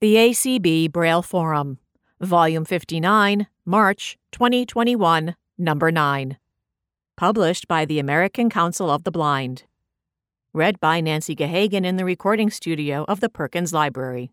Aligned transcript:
The 0.00 0.14
ACB 0.14 0.90
Braille 0.90 1.20
Forum, 1.20 1.76
Volume 2.22 2.64
59, 2.64 3.46
March 3.66 4.16
2021, 4.32 5.36
Number 5.58 5.92
9. 5.92 6.38
Published 7.18 7.68
by 7.68 7.84
the 7.84 7.98
American 7.98 8.48
Council 8.48 8.90
of 8.90 9.04
the 9.04 9.10
Blind. 9.10 9.64
Read 10.54 10.80
by 10.80 11.02
Nancy 11.02 11.36
Gahagan 11.36 11.84
in 11.84 11.98
the 11.98 12.06
recording 12.06 12.48
studio 12.48 13.04
of 13.08 13.20
the 13.20 13.28
Perkins 13.28 13.74
Library. 13.74 14.32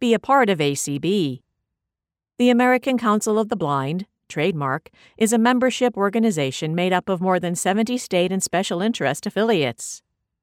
Be 0.00 0.12
a 0.12 0.18
part 0.18 0.50
of 0.50 0.58
ACB. 0.58 1.40
The 2.36 2.50
American 2.50 2.98
Council 2.98 3.38
of 3.38 3.48
the 3.48 3.56
Blind, 3.56 4.04
trademark, 4.28 4.90
is 5.16 5.32
a 5.32 5.38
membership 5.38 5.96
organization 5.96 6.74
made 6.74 6.92
up 6.92 7.08
of 7.08 7.22
more 7.22 7.40
than 7.40 7.54
70 7.54 7.96
state 7.96 8.32
and 8.32 8.42
special 8.42 8.82
interest 8.82 9.26
affiliates. 9.26 10.02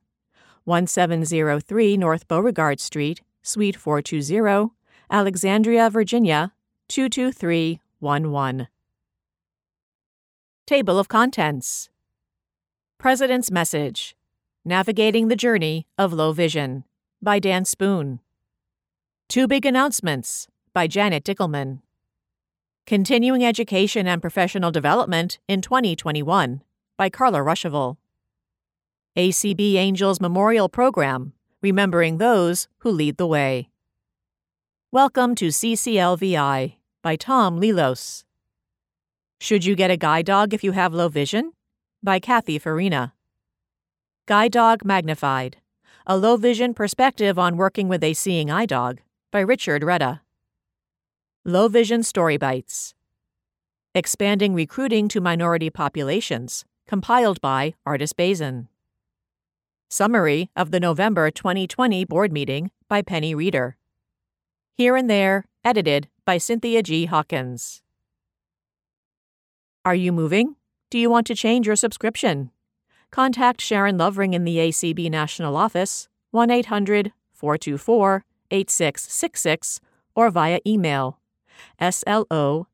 1703 0.63 1.97
North 1.97 2.25
Beauregard 2.29 2.79
Street, 2.79 3.21
Suite 3.43 3.75
420, 3.75 4.71
Alexandria, 5.11 5.89
Virginia 5.89 6.53
22311. 6.87 8.69
Table 10.65 10.97
of 10.97 11.09
Contents 11.09 11.89
President's 12.99 13.51
Message 13.51 14.15
Navigating 14.65 15.27
the 15.27 15.35
Journey 15.35 15.85
of 15.99 16.13
Low 16.13 16.31
Vision 16.31 16.83
by 17.21 17.37
Dan 17.37 17.63
Spoon. 17.63 18.21
Two 19.29 19.47
Big 19.47 19.67
Announcements 19.67 20.47
by 20.73 20.87
Janet 20.87 21.23
Dickelman. 21.23 21.81
Continuing 22.87 23.45
Education 23.45 24.07
and 24.07 24.19
Professional 24.19 24.71
Development 24.71 25.37
in 25.47 25.61
2021 25.61 26.63
by 26.97 27.07
Carla 27.07 27.37
Ruschival. 27.37 27.97
ACB 29.15 29.75
Angels 29.75 30.19
Memorial 30.19 30.67
Program 30.67 31.33
Remembering 31.61 32.17
Those 32.17 32.67
Who 32.79 32.89
Lead 32.89 33.17
the 33.17 33.27
Way. 33.27 33.69
Welcome 34.91 35.35
to 35.35 35.49
CCLVI 35.49 36.77
by 37.03 37.15
Tom 37.15 37.61
Lelos. 37.61 38.23
Should 39.39 39.65
you 39.65 39.75
get 39.75 39.91
a 39.91 39.97
guide 39.97 40.25
dog 40.25 40.51
if 40.55 40.63
you 40.63 40.71
have 40.71 40.95
low 40.95 41.09
vision? 41.09 41.51
By 42.03 42.19
Kathy 42.19 42.59
Farina. 42.59 43.13
Guide 44.27 44.51
Dog 44.51 44.85
Magnified 44.85 45.57
A 46.05 46.15
Low 46.15 46.37
Vision 46.37 46.75
Perspective 46.75 47.39
on 47.39 47.57
Working 47.57 47.87
with 47.87 48.03
a 48.03 48.13
Seeing 48.13 48.51
Eye 48.51 48.67
Dog 48.67 49.01
by 49.31 49.39
Richard 49.39 49.83
Retta. 49.83 50.21
Low 51.43 51.67
Vision 51.67 52.03
Story 52.03 52.37
Bites. 52.37 52.93
Expanding 53.95 54.53
Recruiting 54.53 55.07
to 55.07 55.19
Minority 55.19 55.71
Populations, 55.71 56.65
compiled 56.85 57.41
by 57.41 57.73
Artis 57.83 58.13
Bazin. 58.13 58.67
Summary 59.89 60.51
of 60.55 60.69
the 60.69 60.79
November 60.79 61.31
2020 61.31 62.05
board 62.05 62.31
meeting 62.31 62.69
by 62.87 63.01
Penny 63.01 63.33
Reeder. 63.33 63.75
Here 64.75 64.95
and 64.95 65.09
There, 65.09 65.45
edited 65.65 66.09
by 66.25 66.37
Cynthia 66.37 66.83
G. 66.83 67.07
Hawkins. 67.07 67.81
Are 69.83 69.95
you 69.95 70.11
moving? 70.11 70.56
Do 70.89 70.97
you 70.97 71.09
want 71.09 71.27
to 71.27 71.35
change 71.35 71.67
your 71.67 71.75
subscription? 71.75 72.51
Contact 73.11 73.59
Sharon 73.59 73.97
Lovering 73.97 74.33
in 74.33 74.45
the 74.45 74.55
ACB 74.57 75.09
National 75.09 75.57
Office, 75.57 76.07
1 76.31 76.49
800 76.49 77.11
424 77.33 78.23
8666, 78.51 79.81
or 80.15 80.29
via 80.29 80.59
email 80.65 81.19
slovering 81.79 82.65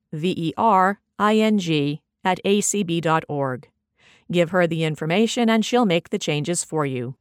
at 2.25 2.39
acb.org. 2.45 3.69
Give 4.31 4.49
her 4.51 4.67
the 4.67 4.83
information 4.83 5.49
and 5.49 5.65
she'll 5.65 5.85
make 5.85 6.09
the 6.09 6.19
changes 6.19 6.63
for 6.63 6.85
you. 6.85 7.15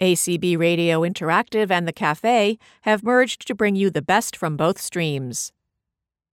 ACB 0.00 0.56
Radio 0.56 1.00
Interactive 1.00 1.70
and 1.70 1.86
The 1.86 1.92
Cafe 1.92 2.58
have 2.82 3.02
merged 3.02 3.46
to 3.46 3.54
bring 3.54 3.76
you 3.76 3.90
the 3.90 4.00
best 4.00 4.34
from 4.36 4.56
both 4.56 4.80
streams. 4.80 5.52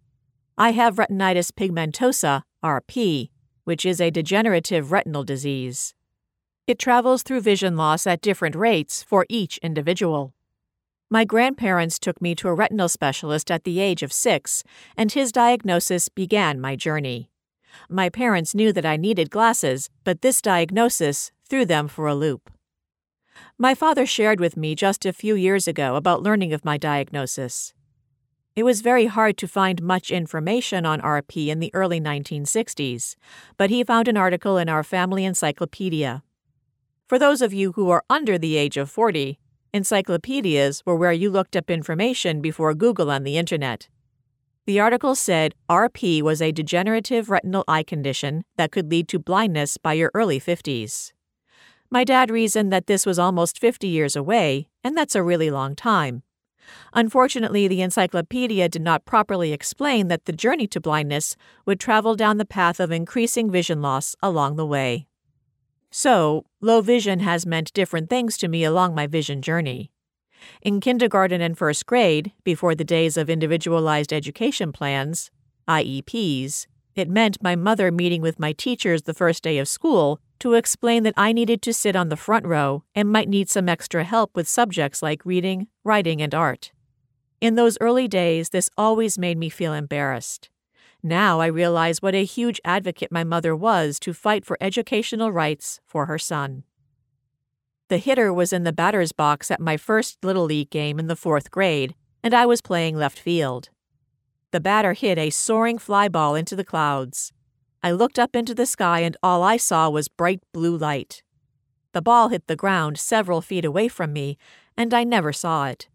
I 0.58 0.70
have 0.70 0.96
retinitis 0.96 1.52
pigmentosa, 1.52 2.42
RP, 2.64 3.28
which 3.64 3.84
is 3.84 4.00
a 4.00 4.10
degenerative 4.10 4.90
retinal 4.90 5.22
disease. 5.22 5.92
It 6.66 6.78
travels 6.78 7.22
through 7.22 7.42
vision 7.42 7.76
loss 7.76 8.06
at 8.06 8.22
different 8.22 8.56
rates 8.56 9.02
for 9.02 9.26
each 9.28 9.58
individual. 9.58 10.32
My 11.10 11.26
grandparents 11.26 11.98
took 11.98 12.22
me 12.22 12.34
to 12.36 12.48
a 12.48 12.54
retinal 12.54 12.88
specialist 12.88 13.50
at 13.50 13.64
the 13.64 13.80
age 13.80 14.02
of 14.02 14.14
six, 14.14 14.64
and 14.96 15.12
his 15.12 15.30
diagnosis 15.30 16.08
began 16.08 16.58
my 16.58 16.74
journey. 16.74 17.28
My 17.90 18.08
parents 18.08 18.54
knew 18.54 18.72
that 18.72 18.86
I 18.86 18.96
needed 18.96 19.30
glasses, 19.30 19.90
but 20.04 20.22
this 20.22 20.40
diagnosis 20.40 21.32
threw 21.46 21.66
them 21.66 21.86
for 21.86 22.06
a 22.06 22.14
loop. 22.14 22.50
My 23.58 23.74
father 23.74 24.06
shared 24.06 24.40
with 24.40 24.56
me 24.56 24.74
just 24.74 25.04
a 25.04 25.12
few 25.12 25.34
years 25.34 25.68
ago 25.68 25.96
about 25.96 26.22
learning 26.22 26.54
of 26.54 26.64
my 26.64 26.78
diagnosis. 26.78 27.74
It 28.56 28.64
was 28.64 28.80
very 28.80 29.04
hard 29.04 29.36
to 29.36 29.46
find 29.46 29.82
much 29.82 30.10
information 30.10 30.86
on 30.86 31.02
RP 31.02 31.48
in 31.48 31.60
the 31.60 31.70
early 31.74 32.00
1960s, 32.00 33.14
but 33.58 33.68
he 33.68 33.84
found 33.84 34.08
an 34.08 34.16
article 34.16 34.56
in 34.56 34.70
our 34.70 34.82
family 34.82 35.26
encyclopedia. 35.26 36.22
For 37.06 37.18
those 37.18 37.42
of 37.42 37.52
you 37.52 37.72
who 37.72 37.90
are 37.90 38.02
under 38.08 38.38
the 38.38 38.56
age 38.56 38.78
of 38.78 38.90
40, 38.90 39.38
encyclopedias 39.74 40.82
were 40.86 40.96
where 40.96 41.12
you 41.12 41.28
looked 41.28 41.54
up 41.54 41.70
information 41.70 42.40
before 42.40 42.72
Google 42.72 43.10
on 43.10 43.24
the 43.24 43.36
internet. 43.36 43.90
The 44.64 44.80
article 44.80 45.14
said 45.14 45.54
RP 45.68 46.22
was 46.22 46.40
a 46.40 46.50
degenerative 46.50 47.28
retinal 47.28 47.62
eye 47.68 47.82
condition 47.82 48.46
that 48.56 48.72
could 48.72 48.90
lead 48.90 49.06
to 49.08 49.18
blindness 49.18 49.76
by 49.76 49.92
your 49.92 50.10
early 50.14 50.40
50s. 50.40 51.12
My 51.90 52.04
dad 52.04 52.30
reasoned 52.30 52.72
that 52.72 52.86
this 52.86 53.04
was 53.04 53.18
almost 53.18 53.58
50 53.58 53.86
years 53.86 54.16
away, 54.16 54.70
and 54.82 54.96
that's 54.96 55.14
a 55.14 55.22
really 55.22 55.50
long 55.50 55.76
time. 55.76 56.22
Unfortunately, 56.92 57.68
the 57.68 57.82
encyclopedia 57.82 58.68
did 58.68 58.82
not 58.82 59.04
properly 59.04 59.52
explain 59.52 60.08
that 60.08 60.24
the 60.24 60.32
journey 60.32 60.66
to 60.68 60.80
blindness 60.80 61.36
would 61.64 61.80
travel 61.80 62.14
down 62.14 62.38
the 62.38 62.44
path 62.44 62.80
of 62.80 62.90
increasing 62.90 63.50
vision 63.50 63.82
loss 63.82 64.16
along 64.22 64.56
the 64.56 64.66
way. 64.66 65.06
So, 65.90 66.44
low 66.60 66.80
vision 66.80 67.20
has 67.20 67.46
meant 67.46 67.72
different 67.72 68.10
things 68.10 68.36
to 68.38 68.48
me 68.48 68.64
along 68.64 68.94
my 68.94 69.06
vision 69.06 69.42
journey. 69.42 69.90
In 70.62 70.80
kindergarten 70.80 71.40
and 71.40 71.56
first 71.56 71.86
grade, 71.86 72.32
before 72.44 72.74
the 72.74 72.84
days 72.84 73.16
of 73.16 73.30
individualized 73.30 74.12
education 74.12 74.72
plans, 74.72 75.30
IEPs, 75.68 76.66
it 76.94 77.08
meant 77.08 77.42
my 77.42 77.56
mother 77.56 77.90
meeting 77.90 78.22
with 78.22 78.38
my 78.38 78.52
teachers 78.52 79.02
the 79.02 79.14
first 79.14 79.42
day 79.42 79.58
of 79.58 79.68
school 79.68 80.20
to 80.40 80.54
explain 80.54 81.02
that 81.02 81.14
I 81.16 81.32
needed 81.32 81.62
to 81.62 81.72
sit 81.72 81.96
on 81.96 82.08
the 82.08 82.16
front 82.16 82.46
row 82.46 82.84
and 82.94 83.10
might 83.10 83.28
need 83.28 83.48
some 83.48 83.68
extra 83.68 84.04
help 84.04 84.34
with 84.34 84.48
subjects 84.48 85.02
like 85.02 85.26
reading, 85.26 85.68
writing, 85.84 86.20
and 86.20 86.34
art. 86.34 86.72
In 87.40 87.54
those 87.54 87.78
early 87.80 88.08
days, 88.08 88.50
this 88.50 88.70
always 88.76 89.18
made 89.18 89.38
me 89.38 89.48
feel 89.48 89.72
embarrassed. 89.72 90.48
Now 91.02 91.40
I 91.40 91.46
realize 91.46 92.02
what 92.02 92.14
a 92.14 92.24
huge 92.24 92.60
advocate 92.64 93.12
my 93.12 93.24
mother 93.24 93.54
was 93.54 94.00
to 94.00 94.12
fight 94.12 94.44
for 94.44 94.56
educational 94.60 95.30
rights 95.30 95.80
for 95.86 96.06
her 96.06 96.18
son. 96.18 96.64
The 97.88 97.98
hitter 97.98 98.32
was 98.32 98.52
in 98.52 98.64
the 98.64 98.72
batter's 98.72 99.12
box 99.12 99.50
at 99.50 99.60
my 99.60 99.76
first 99.76 100.24
Little 100.24 100.44
League 100.44 100.70
game 100.70 100.98
in 100.98 101.06
the 101.06 101.14
fourth 101.14 101.50
grade, 101.50 101.94
and 102.22 102.34
I 102.34 102.44
was 102.46 102.60
playing 102.60 102.96
left 102.96 103.18
field. 103.18 103.68
The 104.50 104.60
batter 104.60 104.94
hit 104.94 105.18
a 105.18 105.30
soaring 105.30 105.78
fly 105.78 106.08
ball 106.08 106.34
into 106.34 106.56
the 106.56 106.64
clouds. 106.64 107.32
I 107.86 107.92
looked 107.92 108.18
up 108.18 108.34
into 108.34 108.52
the 108.52 108.66
sky, 108.66 109.02
and 109.02 109.16
all 109.22 109.44
I 109.44 109.56
saw 109.56 109.88
was 109.88 110.08
bright 110.08 110.40
blue 110.52 110.76
light. 110.76 111.22
The 111.92 112.02
ball 112.02 112.30
hit 112.30 112.48
the 112.48 112.56
ground 112.56 112.98
several 112.98 113.40
feet 113.40 113.64
away 113.64 113.86
from 113.86 114.12
me, 114.12 114.38
and 114.76 114.92
I 114.92 115.04
never 115.04 115.32
saw 115.32 115.68
it. 115.68 115.88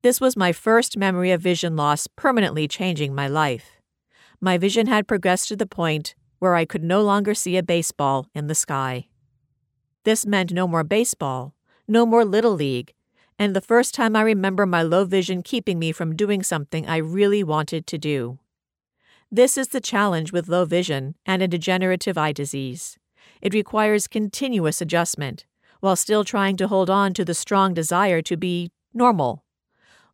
This 0.00 0.22
was 0.22 0.38
my 0.38 0.52
first 0.52 0.96
memory 0.96 1.32
of 1.32 1.42
vision 1.42 1.76
loss 1.76 2.06
permanently 2.06 2.66
changing 2.66 3.14
my 3.14 3.28
life. 3.28 3.72
My 4.40 4.56
vision 4.56 4.86
had 4.86 5.06
progressed 5.06 5.48
to 5.48 5.56
the 5.56 5.66
point 5.66 6.14
where 6.38 6.54
I 6.54 6.64
could 6.64 6.82
no 6.82 7.02
longer 7.02 7.34
see 7.34 7.58
a 7.58 7.62
baseball 7.62 8.26
in 8.34 8.46
the 8.46 8.54
sky. 8.54 9.08
This 10.04 10.24
meant 10.24 10.50
no 10.50 10.66
more 10.66 10.82
baseball, 10.82 11.52
no 11.86 12.06
more 12.06 12.24
Little 12.24 12.54
League, 12.54 12.94
and 13.38 13.54
the 13.54 13.60
first 13.60 13.92
time 13.92 14.16
I 14.16 14.22
remember 14.22 14.64
my 14.64 14.82
low 14.82 15.04
vision 15.04 15.42
keeping 15.42 15.78
me 15.78 15.92
from 15.92 16.16
doing 16.16 16.42
something 16.42 16.88
I 16.88 16.96
really 16.96 17.44
wanted 17.44 17.86
to 17.88 17.98
do. 17.98 18.38
This 19.34 19.58
is 19.58 19.66
the 19.66 19.80
challenge 19.80 20.32
with 20.32 20.46
low 20.46 20.64
vision 20.64 21.16
and 21.26 21.42
a 21.42 21.48
degenerative 21.48 22.16
eye 22.16 22.30
disease. 22.30 23.00
It 23.42 23.52
requires 23.52 24.06
continuous 24.06 24.80
adjustment, 24.80 25.44
while 25.80 25.96
still 25.96 26.22
trying 26.22 26.56
to 26.58 26.68
hold 26.68 26.88
on 26.88 27.14
to 27.14 27.24
the 27.24 27.34
strong 27.34 27.74
desire 27.74 28.22
to 28.22 28.36
be 28.36 28.70
normal. 28.92 29.42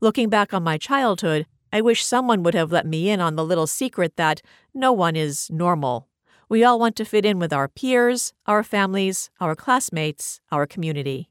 Looking 0.01 0.31
back 0.31 0.55
on 0.55 0.63
my 0.63 0.79
childhood, 0.79 1.45
I 1.71 1.83
wish 1.83 2.03
someone 2.03 2.43
would 2.45 2.55
have 2.55 2.73
let 2.73 2.87
me 2.87 3.11
in 3.11 3.21
on 3.21 3.37
the 3.37 3.45
little 3.45 3.67
secret 3.67 4.17
that 4.17 4.41
no 4.73 4.91
one 4.91 5.17
is 5.17 5.51
normal. 5.51 6.09
We 6.49 6.65
all 6.65 6.79
want 6.79 6.97
to 6.97 7.05
fit 7.05 7.27
in 7.27 7.39
with 7.39 7.53
our 7.53 7.69
peers, 7.69 8.33
our 8.47 8.63
families, 8.63 9.29
our 9.39 9.55
classmates, 9.55 10.41
our 10.51 10.67
community. 10.67 11.29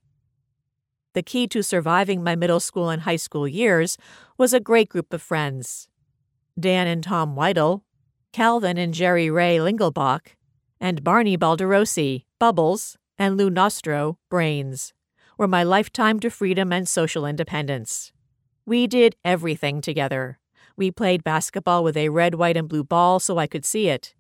The 1.14 1.24
key 1.24 1.48
to 1.48 1.64
surviving 1.64 2.24
my 2.24 2.36
middle 2.36 2.60
school 2.60 2.92
and 2.92 3.02
high 3.02 3.16
school 3.16 3.48
years 3.48 3.98
was 4.38 4.54
a 4.54 4.60
great 4.60 4.90
group 4.90 5.12
of 5.12 5.24
friends. 5.24 5.90
Dan 6.60 6.88
and 6.88 7.04
Tom 7.04 7.36
Weidel, 7.36 7.82
Calvin 8.34 8.78
and 8.78 8.94
Jerry 8.94 9.30
Ray 9.30 9.58
Lingelbach, 9.58 10.36
and 10.80 11.04
Barney 11.04 11.38
Balderosi, 11.38 12.26
Bubbles, 12.40 12.98
and 13.18 13.38
Lou 13.38 13.50
Nostro, 13.50 14.18
Brains, 14.30 14.94
were 15.38 15.48
my 15.48 15.64
lifetime 15.64 16.20
to 16.20 16.30
freedom 16.30 16.72
and 16.72 16.88
social 16.88 17.26
independence. 17.26 18.12
We 18.66 18.88
did 18.88 19.16
everything 19.26 19.82
together. 19.82 20.40
We 20.78 20.92
played 20.92 21.24
basketball 21.24 21.84
with 21.84 21.98
a 21.98 22.10
red, 22.10 22.36
white, 22.36 22.56
and 22.56 22.70
blue 22.70 22.84
ball 22.84 23.20
so 23.20 23.38
I 23.38 23.48
could 23.48 23.66
see 23.66 23.90
it. 23.90 24.16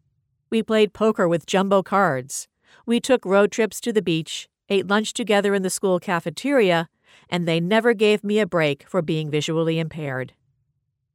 We 0.49 0.63
played 0.63 0.93
poker 0.93 1.27
with 1.27 1.45
jumbo 1.45 1.83
cards. 1.83 2.47
We 2.85 2.99
took 2.99 3.25
road 3.25 3.51
trips 3.51 3.79
to 3.81 3.93
the 3.93 4.01
beach, 4.01 4.49
ate 4.67 4.87
lunch 4.87 5.13
together 5.13 5.53
in 5.53 5.61
the 5.61 5.69
school 5.69 5.99
cafeteria, 5.99 6.89
and 7.29 7.47
they 7.47 7.59
never 7.59 7.93
gave 7.93 8.23
me 8.23 8.39
a 8.39 8.47
break 8.47 8.87
for 8.87 9.01
being 9.01 9.29
visually 9.29 9.79
impaired. 9.79 10.33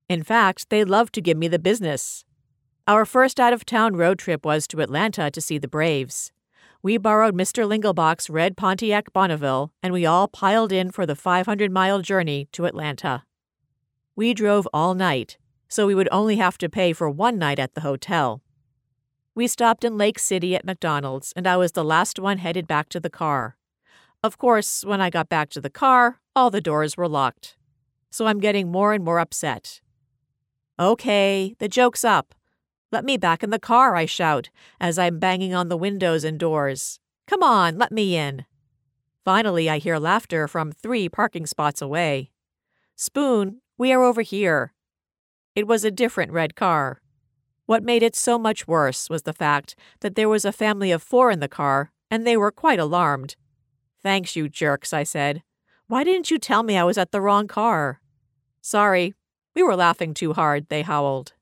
In 0.09 0.23
fact, 0.23 0.69
they 0.69 0.85
loved 0.85 1.15
to 1.15 1.23
give 1.23 1.39
me 1.39 1.49
the 1.49 1.59
business. 1.59 2.25
Our 2.87 3.07
first 3.07 3.41
out 3.41 3.55
of 3.55 3.65
town 3.65 3.97
road 3.97 4.19
trip 4.19 4.45
was 4.45 4.67
to 4.69 4.81
Atlanta 4.81 5.31
to 5.31 5.41
see 5.41 5.57
the 5.57 5.69
Braves. 5.69 6.31
We 6.83 6.99
borrowed 6.99 7.35
Mr. 7.35 7.67
Lingelbach's 7.67 8.29
red 8.29 8.59
Pontiac 8.59 9.11
Bonneville, 9.15 9.73
and 9.83 9.95
we 9.95 10.05
all 10.05 10.29
piled 10.29 10.71
in 10.71 10.91
for 10.91 11.07
the 11.07 11.17
500 11.17 11.73
mile 11.73 12.03
journey 12.03 12.49
to 12.53 12.67
Atlanta. 12.67 13.25
We 14.15 14.35
drove 14.35 14.69
all 14.75 14.93
night, 14.93 15.39
so 15.67 15.87
we 15.87 15.95
would 15.95 16.11
only 16.13 16.37
have 16.37 16.59
to 16.59 16.69
pay 16.69 16.93
for 16.93 17.09
one 17.09 17.39
night 17.39 17.59
at 17.59 17.75
the 17.75 17.81
hotel. 17.81 18.43
We 19.35 19.47
stopped 19.47 19.83
in 19.83 19.97
Lake 19.97 20.19
City 20.19 20.55
at 20.55 20.67
McDonald's, 20.67 21.33
and 21.35 21.47
I 21.47 21.57
was 21.57 21.73
the 21.73 21.83
last 21.83 22.19
one 22.19 22.37
headed 22.37 22.67
back 22.67 22.91
to 22.91 23.01
the 23.01 23.09
car. 23.09 23.57
Of 24.23 24.37
course, 24.37 24.85
when 24.85 25.01
I 25.01 25.09
got 25.09 25.31
back 25.31 25.49
to 25.51 25.63
the 25.63 25.71
car, 25.71 26.21
all 26.37 26.51
the 26.51 26.61
doors 26.61 26.99
were 26.99 27.09
locked. 27.09 27.57
So 28.11 28.27
I'm 28.27 28.41
getting 28.41 28.71
more 28.71 28.93
and 28.93 29.03
more 29.03 29.19
upset. 29.19 29.81
Okay, 30.79 31.55
the 31.61 31.69
joke's 31.69 32.05
up. 32.05 32.35
Let 32.91 33.05
me 33.05 33.17
back 33.17 33.45
in 33.45 33.51
the 33.51 33.61
car, 33.61 33.95
I 33.95 34.07
shout, 34.07 34.51
as 34.81 34.99
I'm 34.99 35.21
banging 35.21 35.55
on 35.55 35.69
the 35.69 35.77
windows 35.77 36.25
and 36.25 36.39
doors. 36.39 36.99
Come 37.29 37.45
on, 37.45 37.79
let 37.79 37.93
me 37.93 38.17
in. 38.17 38.45
Finally, 39.25 39.71
I 39.71 39.79
hear 39.79 39.99
laughter 39.99 40.49
from 40.49 40.73
three 40.73 41.09
parking 41.09 41.47
spots 41.47 41.81
away. 41.81 42.31
Spoon, 42.97 43.61
we 43.79 43.93
are 43.93 44.03
over 44.03 44.23
here. 44.23 44.73
It 45.55 45.69
was 45.69 45.85
a 45.85 45.91
different 45.91 46.33
red 46.33 46.57
car. 46.57 47.01
What 47.67 47.85
made 47.85 48.03
it 48.03 48.17
so 48.17 48.37
much 48.39 48.67
worse 48.67 49.09
was 49.09 49.23
the 49.23 49.33
fact 49.33 49.77
that 50.01 50.17
there 50.17 50.29
was 50.29 50.45
a 50.45 50.53
family 50.53 50.91
of 50.91 51.03
four 51.03 51.31
in 51.31 51.41
the 51.41 51.49
car, 51.49 51.93
and 52.11 52.27
they 52.27 52.37
were 52.37 52.51
quite 52.51 52.81
alarmed. 52.81 53.37
Thanks, 54.03 54.35
you 54.35 54.49
jerks, 54.49 54.93
I 54.93 55.05
said. 55.05 55.43
Why 55.87 56.03
didn't 56.03 56.31
you 56.31 56.39
tell 56.39 56.63
me 56.65 56.77
I 56.77 56.85
was 56.85 56.99
at 56.99 57.13
the 57.13 57.21
wrong 57.21 57.47
car? 57.47 58.01
Sorry, 58.61 59.15
we 59.55 59.63
were 59.63 59.77
laughing 59.77 60.15
too 60.15 60.33
hard, 60.33 60.69
they 60.69 60.83
howled. 60.83 61.33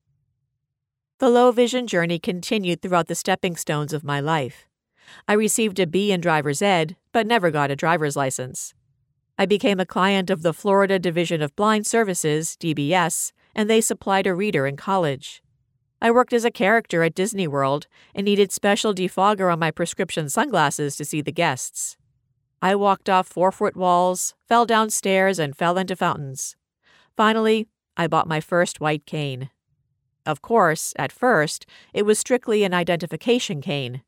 The 1.18 1.30
low 1.30 1.52
vision 1.52 1.86
journey 1.86 2.18
continued 2.18 2.82
throughout 2.82 3.06
the 3.06 3.14
stepping 3.14 3.56
stones 3.56 3.92
of 3.92 4.04
my 4.04 4.20
life. 4.20 4.68
I 5.28 5.34
received 5.34 5.78
a 5.78 5.86
B 5.86 6.12
in 6.12 6.20
driver's 6.20 6.62
ed, 6.62 6.96
but 7.12 7.26
never 7.26 7.50
got 7.50 7.70
a 7.70 7.76
driver's 7.76 8.16
license. 8.16 8.74
I 9.38 9.46
became 9.46 9.80
a 9.80 9.86
client 9.86 10.30
of 10.30 10.42
the 10.42 10.52
Florida 10.52 10.98
Division 10.98 11.42
of 11.42 11.56
Blind 11.56 11.86
Services, 11.86 12.56
DBS, 12.60 13.32
and 13.54 13.68
they 13.68 13.80
supplied 13.80 14.26
a 14.26 14.34
reader 14.34 14.66
in 14.66 14.76
college. 14.76 15.42
I 16.00 16.10
worked 16.10 16.32
as 16.32 16.44
a 16.44 16.50
character 16.50 17.02
at 17.02 17.14
Disney 17.14 17.46
World 17.46 17.86
and 18.14 18.24
needed 18.24 18.50
special 18.50 18.92
defogger 18.92 19.52
on 19.52 19.58
my 19.60 19.70
prescription 19.70 20.28
sunglasses 20.28 20.96
to 20.96 21.04
see 21.04 21.20
the 21.20 21.32
guests. 21.32 21.96
I 22.60 22.74
walked 22.74 23.08
off 23.08 23.28
four 23.28 23.52
foot 23.52 23.76
walls, 23.76 24.34
fell 24.48 24.66
down 24.66 24.90
stairs, 24.90 25.38
and 25.38 25.56
fell 25.56 25.78
into 25.78 25.96
fountains. 25.96 26.56
Finally, 27.16 27.68
I 27.96 28.06
bought 28.06 28.26
my 28.26 28.40
first 28.40 28.80
white 28.80 29.06
cane. 29.06 29.50
Of 30.24 30.40
course, 30.40 30.94
at 30.96 31.12
first, 31.12 31.66
it 31.92 32.06
was 32.06 32.18
strictly 32.18 32.64
an 32.64 32.74
identification 32.74 33.60
cane. 33.60 34.02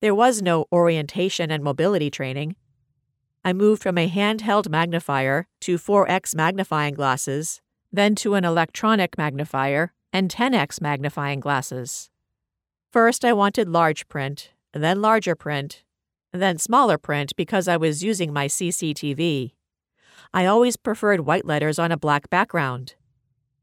There 0.00 0.14
was 0.14 0.42
no 0.42 0.66
orientation 0.72 1.50
and 1.50 1.62
mobility 1.62 2.10
training. 2.10 2.56
I 3.44 3.52
moved 3.52 3.82
from 3.82 3.96
a 3.96 4.10
handheld 4.10 4.68
magnifier 4.68 5.46
to 5.60 5.78
4x 5.78 6.34
magnifying 6.34 6.94
glasses, 6.94 7.60
then 7.92 8.14
to 8.16 8.34
an 8.34 8.44
electronic 8.44 9.16
magnifier, 9.16 9.92
and 10.12 10.30
10x 10.30 10.80
magnifying 10.80 11.40
glasses. 11.40 12.10
First, 12.92 13.24
I 13.24 13.32
wanted 13.32 13.68
large 13.68 14.08
print, 14.08 14.50
then 14.72 15.00
larger 15.00 15.34
print, 15.34 15.84
then 16.32 16.58
smaller 16.58 16.98
print 16.98 17.34
because 17.36 17.68
I 17.68 17.76
was 17.76 18.02
using 18.02 18.32
my 18.32 18.46
CCTV. 18.46 19.52
I 20.34 20.46
always 20.46 20.76
preferred 20.76 21.20
white 21.20 21.46
letters 21.46 21.78
on 21.78 21.92
a 21.92 21.96
black 21.96 22.28
background. 22.28 22.94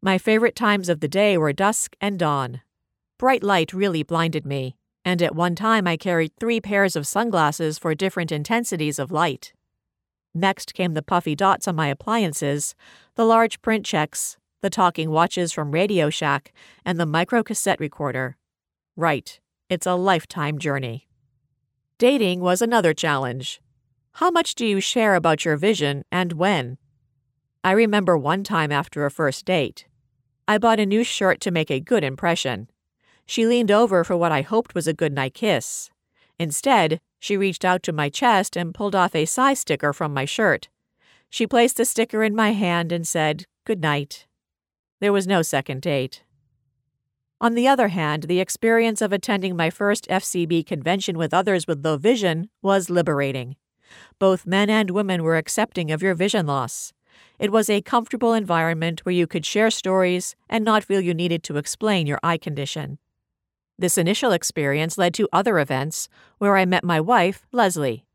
My 0.06 0.18
favorite 0.18 0.58
times 0.58 0.90
of 0.90 1.00
the 1.00 1.08
day 1.08 1.38
were 1.38 1.54
dusk 1.54 1.96
and 2.02 2.20
dawn. 2.20 2.60
Bright 3.18 3.42
light 3.42 3.72
really 3.72 4.04
blinded 4.04 4.46
me, 4.46 4.76
and 5.06 5.22
at 5.22 5.34
one 5.34 5.56
time 5.56 5.88
I 5.88 5.96
carried 5.96 6.36
three 6.36 6.60
pairs 6.60 6.98
of 6.98 7.08
sunglasses 7.08 7.80
for 7.80 7.96
different 7.96 8.30
intensities 8.30 9.00
of 9.00 9.14
light. 9.14 9.54
Next 10.36 10.74
came 10.74 10.94
the 10.94 11.04
puffy 11.04 11.36
dots 11.36 11.70
on 11.70 11.78
my 11.78 11.88
appliances, 11.88 12.76
the 13.16 13.24
large 13.24 13.62
print 13.62 13.86
checks, 13.86 14.36
the 14.60 14.70
talking 14.70 15.10
watches 15.10 15.54
from 15.54 15.72
Radio 15.72 16.10
Shack, 16.10 16.52
and 16.84 17.00
the 17.00 17.06
micro 17.06 17.42
cassette 17.42 17.80
recorder. 17.80 18.36
Right, 18.98 19.40
it's 19.70 19.88
a 19.88 19.96
lifetime 19.96 20.60
journey. 20.60 21.08
Dating 21.98 22.42
was 22.42 22.62
another 22.62 22.94
challenge. 22.94 23.62
How 24.16 24.30
much 24.30 24.56
do 24.56 24.66
you 24.66 24.82
share 24.82 25.16
about 25.16 25.46
your 25.46 25.56
vision 25.56 26.04
and 26.12 26.34
when? 26.34 26.78
I 27.64 27.72
remember 27.72 28.18
one 28.18 28.44
time 28.44 28.74
after 28.74 29.06
a 29.06 29.10
first 29.10 29.46
date. 29.46 29.86
I 30.48 30.58
bought 30.58 30.80
a 30.80 30.86
new 30.86 31.04
shirt 31.04 31.40
to 31.42 31.52
make 31.52 31.72
a 31.72 31.80
good 31.80 32.04
impression. 32.04 32.70
She 33.26 33.46
leaned 33.46 33.72
over 33.72 34.04
for 34.04 34.18
what 34.18 34.32
I 34.32 34.42
hoped 34.42 34.76
was 34.76 34.88
a 34.88 34.94
goodnight 34.94 35.34
kiss. 35.34 35.90
Instead, 36.38 37.00
she 37.20 37.38
reached 37.38 37.64
out 37.64 37.84
to 37.84 37.94
my 37.94 38.10
chest 38.10 38.58
and 38.58 38.74
pulled 38.74 38.96
off 38.96 39.16
a 39.16 39.26
size 39.26 39.60
sticker 39.60 39.94
from 39.94 40.14
my 40.14 40.26
shirt. 40.26 40.68
She 41.30 41.48
placed 41.48 41.78
the 41.78 41.86
sticker 41.86 42.24
in 42.24 42.36
my 42.36 42.52
hand 42.52 42.92
and 42.92 43.08
said, 43.08 43.46
Good 43.66 43.82
night. 43.82 44.28
There 45.00 45.14
was 45.14 45.26
no 45.26 45.42
second 45.42 45.82
date. 45.82 46.24
On 47.40 47.56
the 47.56 47.68
other 47.68 47.90
hand, 47.90 48.24
the 48.24 48.40
experience 48.40 49.02
of 49.02 49.14
attending 49.14 49.56
my 49.56 49.70
first 49.70 50.08
FCB 50.10 50.66
convention 50.66 51.18
with 51.18 51.34
others 51.34 51.66
with 51.66 51.86
low 51.86 51.98
vision 51.98 52.50
was 52.62 52.90
liberating. 52.90 53.56
Both 54.20 54.46
men 54.46 54.70
and 54.70 54.92
women 54.92 55.24
were 55.24 55.38
accepting 55.38 55.92
of 55.92 56.02
your 56.02 56.16
vision 56.16 56.46
loss. 56.46 56.94
It 57.44 57.52
was 57.52 57.70
a 57.70 57.82
comfortable 57.82 58.32
environment 58.32 59.02
where 59.02 59.12
you 59.12 59.28
could 59.28 59.46
share 59.46 59.70
stories 59.70 60.34
and 60.50 60.64
not 60.64 60.86
feel 60.86 61.02
you 61.02 61.14
needed 61.14 61.44
to 61.44 61.58
explain 61.58 62.08
your 62.08 62.22
eye 62.24 62.38
condition. 62.38 63.00
This 63.78 63.98
initial 63.98 64.32
experience 64.32 64.98
led 64.98 65.14
to 65.16 65.28
other 65.34 65.60
events 65.60 66.08
where 66.38 66.56
I 66.56 66.64
met 66.64 66.86
my 66.86 67.02
wife, 67.02 67.46
Leslie. 67.52 68.06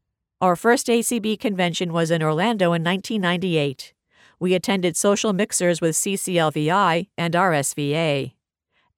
Our 0.40 0.56
first 0.56 0.86
ACB 0.86 1.38
convention 1.38 1.92
was 1.92 2.10
in 2.10 2.22
Orlando 2.22 2.72
in 2.72 2.82
1998. 2.82 3.92
We 4.40 4.54
attended 4.54 4.96
social 4.96 5.34
mixers 5.34 5.82
with 5.82 5.94
CCLVI 5.94 7.08
and 7.18 7.34
RSVA. 7.34 8.32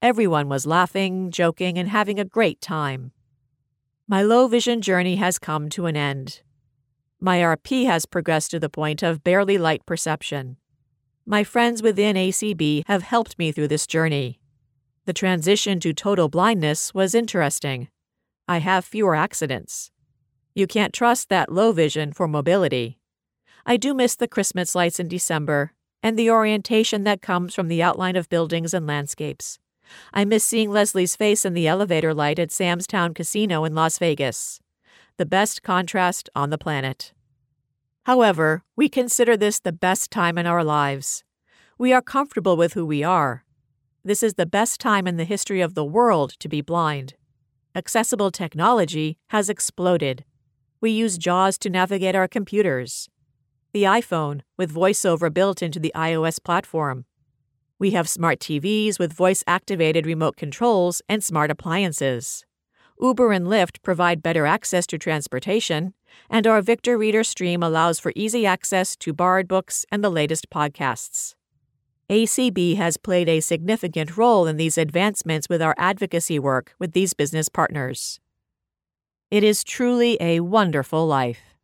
Everyone 0.01 0.49
was 0.49 0.65
laughing, 0.65 1.33
joking, 1.33 1.77
and 1.77 1.89
having 1.89 2.21
a 2.21 2.25
great 2.25 2.61
time. 2.61 3.11
My 4.07 4.23
low 4.23 4.47
vision 4.47 4.81
journey 4.81 5.17
has 5.17 5.41
come 5.41 5.69
to 5.71 5.87
an 5.87 5.97
end. 5.97 6.43
My 7.23 7.39
RP 7.41 7.85
has 7.85 8.07
progressed 8.07 8.51
to 8.53 8.59
the 8.59 8.71
point 8.71 9.03
of 9.03 9.23
barely 9.23 9.59
light 9.59 9.85
perception. 9.85 10.57
My 11.27 11.45
friends 11.45 11.83
within 11.83 12.17
ACB 12.17 12.85
have 12.87 13.03
helped 13.03 13.39
me 13.39 13.53
through 13.53 13.69
this 13.69 13.87
journey. 13.87 14.41
The 15.05 15.13
transition 15.13 15.81
to 15.81 15.93
total 15.93 16.31
blindness 16.31 16.95
was 16.95 17.15
interesting. 17.15 17.89
I 18.49 18.59
have 18.59 18.87
fewer 18.87 19.15
accidents. 19.15 19.91
You 20.55 20.67
can't 20.67 20.95
trust 20.95 21.29
that 21.29 21.53
low 21.53 21.73
vision 21.73 22.13
for 22.13 22.27
mobility. 22.27 22.99
I 23.67 23.77
do 23.77 23.93
miss 23.93 24.17
the 24.17 24.27
Christmas 24.27 24.75
lights 24.75 24.99
in 24.99 25.09
December 25.09 25.73
and 26.03 26.19
the 26.19 26.31
orientation 26.31 27.05
that 27.05 27.21
comes 27.21 27.55
from 27.55 27.69
the 27.69 27.83
outline 27.83 28.17
of 28.17 28.31
buildings 28.31 28.73
and 28.73 28.87
landscapes. 28.87 29.59
I 30.15 30.25
miss 30.25 30.43
seeing 30.43 30.71
Leslie's 30.71 31.17
face 31.17 31.45
in 31.45 31.53
the 31.53 31.69
elevator 31.69 32.15
light 32.15 32.39
at 32.39 32.51
Sam's 32.51 32.87
Town 32.87 33.13
Casino 33.13 33.65
in 33.65 33.75
Las 33.75 33.99
Vegas. 33.99 34.61
The 35.21 35.27
best 35.27 35.63
contrast 35.63 36.31
on 36.35 36.49
the 36.49 36.57
planet. 36.57 37.13
However, 38.05 38.65
we 38.75 38.89
consider 38.89 39.37
this 39.37 39.61
the 39.61 39.71
best 39.71 40.11
time 40.11 40.39
in 40.39 40.47
our 40.47 40.65
lives. 40.65 41.25
We 41.77 41.93
are 41.93 42.01
comfortable 42.01 42.57
with 42.57 42.73
who 42.73 42.87
we 42.87 43.03
are. 43.03 43.45
This 44.03 44.23
is 44.23 44.37
the 44.37 44.47
best 44.47 44.81
time 44.81 45.07
in 45.07 45.19
the 45.19 45.25
history 45.25 45.61
of 45.61 45.75
the 45.75 45.85
world 45.85 46.37
to 46.39 46.49
be 46.49 46.63
blind. 46.63 47.17
Accessible 47.75 48.31
technology 48.31 49.19
has 49.27 49.51
exploded. 49.51 50.25
We 50.81 50.91
use 50.91 51.19
JAWS 51.19 51.59
to 51.59 51.69
navigate 51.69 52.15
our 52.15 52.27
computers. 52.27 53.11
The 53.75 53.83
iPhone, 53.83 54.41
with 54.57 54.75
VoiceOver 54.75 55.35
built 55.35 55.61
into 55.61 55.79
the 55.79 55.93
iOS 55.95 56.43
platform. 56.43 57.05
We 57.79 57.91
have 57.91 58.09
smart 58.09 58.39
TVs 58.39 58.99
with 58.99 59.13
voice 59.13 59.45
activated 59.47 60.07
remote 60.07 60.39
controls 60.39 61.03
and 61.11 61.23
smart 61.23 61.51
appliances. 61.51 62.47
Uber 63.01 63.33
and 63.33 63.47
Lyft 63.47 63.83
provide 63.83 64.23
better 64.23 64.47
access 64.47 64.87
to 64.89 64.99
transportation, 64.99 65.95
and 66.29 66.47
our 66.47 66.61
Victor 66.61 66.99
Reader 66.99 67.25
stream 67.25 67.63
allows 67.63 67.99
for 67.99 68.13
easy 68.15 68.45
access 68.45 68.97
to 68.97 69.13
borrowed 69.13 69.49
books 69.49 69.87
and 69.91 70.05
the 70.05 70.11
latest 70.11 70.51
podcasts. 70.51 71.35
ACB 72.11 72.77
has 72.77 72.97
played 72.97 73.29
a 73.29 73.41
significant 73.41 74.17
role 74.17 74.47
in 74.47 74.57
these 74.57 74.77
advancements 74.77 75.49
with 75.49 75.63
our 75.63 75.75
advocacy 75.79 76.39
work 76.39 76.75
with 76.79 76.93
these 76.93 77.15
business 77.15 77.49
partners. 77.49 78.21
It 79.31 79.45
is 79.45 79.65
truly 79.65 80.17
a 80.21 80.41
wonderful 80.41 81.07
life. 81.07 81.55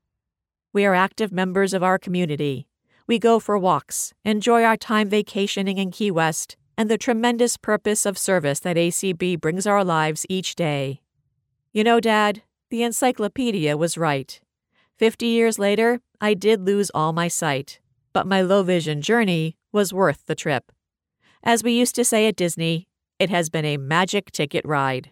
We 0.73 0.87
are 0.87 0.95
active 0.95 1.33
members 1.33 1.75
of 1.75 1.83
our 1.83 1.99
community 1.99 2.69
we 3.07 3.19
go 3.21 3.39
for 3.39 3.57
walks, 3.57 4.13
enjoy 4.25 4.65
our 4.65 4.77
time 4.77 5.09
vacationing 5.09 5.79
in 5.79 5.93
Key 5.93 6.11
West, 6.11 6.57
and 6.77 6.91
the 6.91 6.99
tremendous 6.99 7.57
purpose 7.57 8.05
of 8.05 8.19
service 8.19 8.59
that 8.61 8.77
ACB 8.77 9.41
brings 9.41 9.67
our 9.67 9.85
lives 9.85 10.27
each 10.29 10.57
day. 10.57 11.01
You 11.77 11.85
know, 11.85 12.01
Dad, 12.01 12.43
the 12.71 12.83
encyclopedia 12.85 13.77
was 13.77 13.99
right. 13.99 14.41
Fifty 14.97 15.27
years 15.27 15.59
later, 15.59 16.01
I 16.23 16.33
did 16.33 16.63
lose 16.63 16.91
all 16.95 17.13
my 17.13 17.29
sight, 17.29 17.81
but 18.15 18.27
my 18.27 18.41
low 18.41 18.63
vision 18.63 19.03
journey 19.03 19.59
was 19.73 19.93
worth 19.93 20.25
the 20.25 20.35
trip. 20.35 20.73
As 21.43 21.63
we 21.63 21.73
used 21.73 21.95
to 21.97 22.03
say 22.03 22.29
at 22.29 22.37
Disney, 22.37 22.89
it 23.19 23.29
has 23.29 23.51
been 23.51 23.67
a 23.67 23.77
magic 23.77 24.31
ticket 24.31 24.65
ride. 24.65 25.11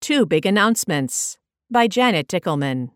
Two 0.00 0.26
Big 0.26 0.44
Announcements 0.44 1.38
by 1.70 1.86
Janet 1.86 2.26
Dickelman. 2.26 2.90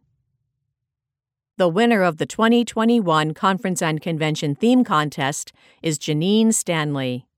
The 1.56 1.68
winner 1.68 2.02
of 2.02 2.16
the 2.16 2.26
2021 2.26 3.32
Conference 3.32 3.80
and 3.80 4.00
Convention 4.00 4.56
Theme 4.56 4.82
Contest 4.82 5.52
is 5.84 6.00
Janine 6.00 6.52
Stanley. 6.52 7.28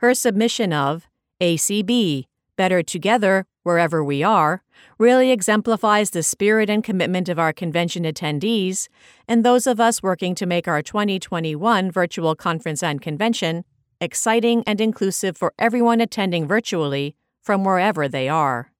Her 0.00 0.12
submission 0.12 0.74
of 0.74 1.06
ACB, 1.40 2.26
Better 2.56 2.82
Together, 2.82 3.46
Wherever 3.62 4.02
We 4.02 4.22
Are, 4.22 4.62
really 4.98 5.30
exemplifies 5.30 6.10
the 6.10 6.22
spirit 6.22 6.70
and 6.70 6.82
commitment 6.82 7.28
of 7.28 7.38
our 7.38 7.52
convention 7.52 8.04
attendees 8.04 8.88
and 9.28 9.44
those 9.44 9.66
of 9.66 9.80
us 9.80 10.02
working 10.02 10.34
to 10.36 10.46
make 10.46 10.66
our 10.66 10.82
2021 10.82 11.90
virtual 11.90 12.34
conference 12.34 12.82
and 12.82 13.02
convention 13.02 13.64
exciting 14.00 14.62
and 14.66 14.80
inclusive 14.80 15.36
for 15.36 15.52
everyone 15.58 16.00
attending 16.00 16.46
virtually 16.46 17.16
from 17.42 17.64
wherever 17.64 18.08
they 18.08 18.28
are. 18.28 18.72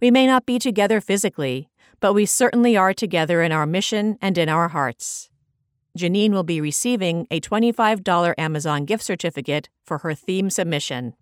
We 0.00 0.10
may 0.10 0.26
not 0.26 0.46
be 0.46 0.58
together 0.58 1.00
physically, 1.00 1.68
but 2.00 2.12
we 2.12 2.26
certainly 2.26 2.76
are 2.76 2.92
together 2.92 3.42
in 3.42 3.52
our 3.52 3.66
mission 3.66 4.18
and 4.20 4.36
in 4.36 4.48
our 4.48 4.68
hearts. 4.68 5.30
Janine 5.96 6.32
will 6.32 6.42
be 6.42 6.60
receiving 6.60 7.26
a 7.30 7.40
$25 7.40 8.34
Amazon 8.36 8.84
gift 8.84 9.02
certificate 9.02 9.68
for 9.84 9.98
her 9.98 10.14
theme 10.14 10.50
submission. 10.50 11.14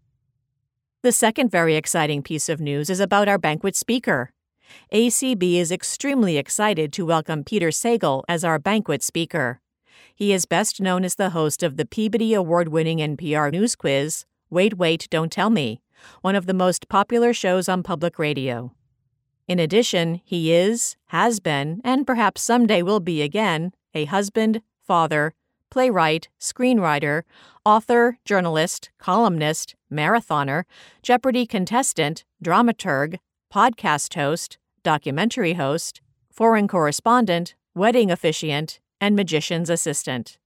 The 1.05 1.13
second 1.13 1.51
very 1.51 1.77
exciting 1.77 2.23
piece 2.23 2.49
of 2.49 2.63
news 2.63 2.89
is 2.89 2.99
about 2.99 3.29
our 3.29 3.37
banquet 3.37 3.77
speaker. 3.77 4.31
ACB 4.91 5.57
is 5.57 5.71
extremely 5.71 6.39
excited 6.39 6.95
to 6.95 7.05
welcome 7.05 7.45
Peter 7.45 7.69
Sagal 7.69 8.23
as 8.27 8.43
our 8.43 8.59
banquet 8.59 9.03
speaker. 9.03 9.61
He 10.15 10.33
is 10.33 10.47
best 10.47 10.81
known 10.81 11.05
as 11.05 11.17
the 11.17 11.29
host 11.29 11.63
of 11.63 11.77
the 11.77 11.85
Peabody 11.85 12.33
Award 12.33 12.69
winning 12.69 13.01
NPR 13.01 13.53
news 13.53 13.77
quiz, 13.77 14.25
Wait, 14.49 14.79
Wait, 14.79 15.07
Don't 15.11 15.31
Tell 15.31 15.51
Me, 15.51 15.83
one 16.23 16.35
of 16.37 16.47
the 16.47 16.55
most 16.55 16.89
popular 16.89 17.35
shows 17.35 17.69
on 17.69 17.83
public 17.83 18.19
radio. 18.19 18.73
In 19.47 19.59
addition, 19.59 20.23
he 20.25 20.55
is, 20.55 20.97
has 21.09 21.39
been, 21.39 21.83
and 21.85 22.07
perhaps 22.07 22.41
someday 22.41 22.81
will 22.81 23.01
be 23.01 23.21
again, 23.21 23.75
a 23.93 24.07
husband, 24.07 24.63
father, 24.83 25.35
playwright, 25.75 26.29
screenwriter, 26.41 27.25
author, 27.65 28.17
journalist, 28.25 28.91
columnist, 28.97 29.75
marathoner, 29.93 30.63
Jeopardy 31.03 31.47
contestant, 31.47 32.25
dramaturg, 32.45 33.19
podcast 33.53 34.15
host, 34.15 34.57
documentary 34.85 35.55
host, 35.55 36.01
foreign 36.31 36.69
correspondent, 36.69 37.57
wedding 37.75 38.09
officiant, 38.09 38.79
and 39.01 39.17
magician's 39.17 39.69
assistant. 39.69 40.39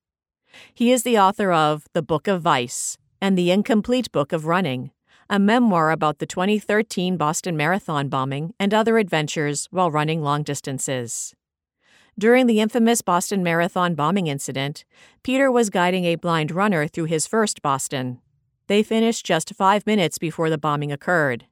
He 0.73 0.92
is 0.92 1.02
the 1.02 1.18
author 1.18 1.52
of 1.52 1.85
The 1.92 2.02
Book 2.02 2.26
of 2.26 2.40
Vice 2.40 2.97
and 3.20 3.37
The 3.37 3.50
Incomplete 3.50 4.11
Book 4.11 4.32
of 4.32 4.47
Running, 4.47 4.92
a 5.28 5.38
memoir 5.38 5.90
about 5.90 6.20
the 6.20 6.26
2013 6.26 7.18
Boston 7.18 7.54
Marathon 7.54 8.08
bombing 8.08 8.54
and 8.58 8.73
other 8.73 8.97
adventures 8.97 9.68
while 9.70 9.90
running 9.90 10.23
long 10.23 10.42
distances. 10.42 11.35
During 12.18 12.46
the 12.46 12.58
infamous 12.58 13.00
Boston 13.00 13.44
Marathon 13.44 13.94
bombing 13.94 14.26
incident, 14.26 14.84
Peter 15.22 15.52
was 15.52 15.70
guiding 15.70 16.04
a 16.04 16.16
blind 16.16 16.50
runner 16.50 16.88
through 16.88 17.04
his 17.04 17.28
first 17.28 17.62
Boston. 17.62 18.18
They 18.66 18.82
finished 18.82 19.25
just 19.25 19.54
five 19.54 19.87
minutes 19.87 20.18
before 20.18 20.50
the 20.50 20.58
bombing 20.58 20.90
occurred. 20.90 21.46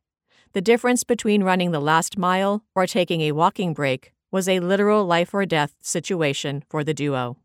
The 0.55 0.61
difference 0.61 1.05
between 1.05 1.45
running 1.45 1.71
the 1.71 1.81
last 1.81 2.19
mile 2.19 2.65
or 2.75 2.85
taking 2.89 3.21
a 3.21 3.31
walking 3.31 3.75
break 3.75 4.13
was 4.33 4.49
a 4.49 4.59
literal 4.59 5.05
life 5.05 5.33
or 5.33 5.47
death 5.47 5.77
situation 5.83 6.65
for 6.69 6.83
the 6.83 6.95
duo. 6.95 7.37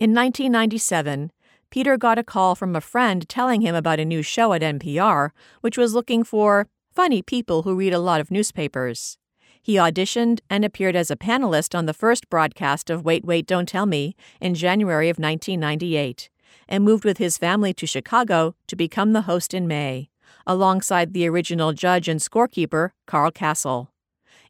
In 0.00 0.12
1997, 0.12 1.30
Peter 1.70 1.96
got 1.96 2.18
a 2.18 2.24
call 2.24 2.56
from 2.56 2.74
a 2.74 2.80
friend 2.80 3.28
telling 3.28 3.60
him 3.60 3.76
about 3.76 4.00
a 4.00 4.04
new 4.04 4.22
show 4.22 4.52
at 4.52 4.62
NPR, 4.62 5.30
which 5.60 5.78
was 5.78 5.94
looking 5.94 6.24
for 6.24 6.66
funny 6.92 7.22
people 7.22 7.62
who 7.62 7.76
read 7.76 7.92
a 7.92 8.00
lot 8.00 8.20
of 8.20 8.32
newspapers. 8.32 9.18
He 9.64 9.76
auditioned 9.76 10.40
and 10.50 10.64
appeared 10.64 10.96
as 10.96 11.08
a 11.08 11.16
panelist 11.16 11.78
on 11.78 11.86
the 11.86 11.94
first 11.94 12.28
broadcast 12.28 12.90
of 12.90 13.04
Wait, 13.04 13.24
Wait, 13.24 13.46
Don't 13.46 13.68
Tell 13.68 13.86
Me 13.86 14.16
in 14.40 14.54
January 14.54 15.08
of 15.08 15.20
1998, 15.20 16.28
and 16.68 16.82
moved 16.82 17.04
with 17.04 17.18
his 17.18 17.38
family 17.38 17.72
to 17.74 17.86
Chicago 17.86 18.56
to 18.66 18.74
become 18.74 19.12
the 19.12 19.22
host 19.22 19.54
in 19.54 19.68
May, 19.68 20.10
alongside 20.48 21.12
the 21.12 21.28
original 21.28 21.72
judge 21.72 22.08
and 22.08 22.18
scorekeeper, 22.18 22.90
Carl 23.06 23.30
Kasell. 23.30 23.86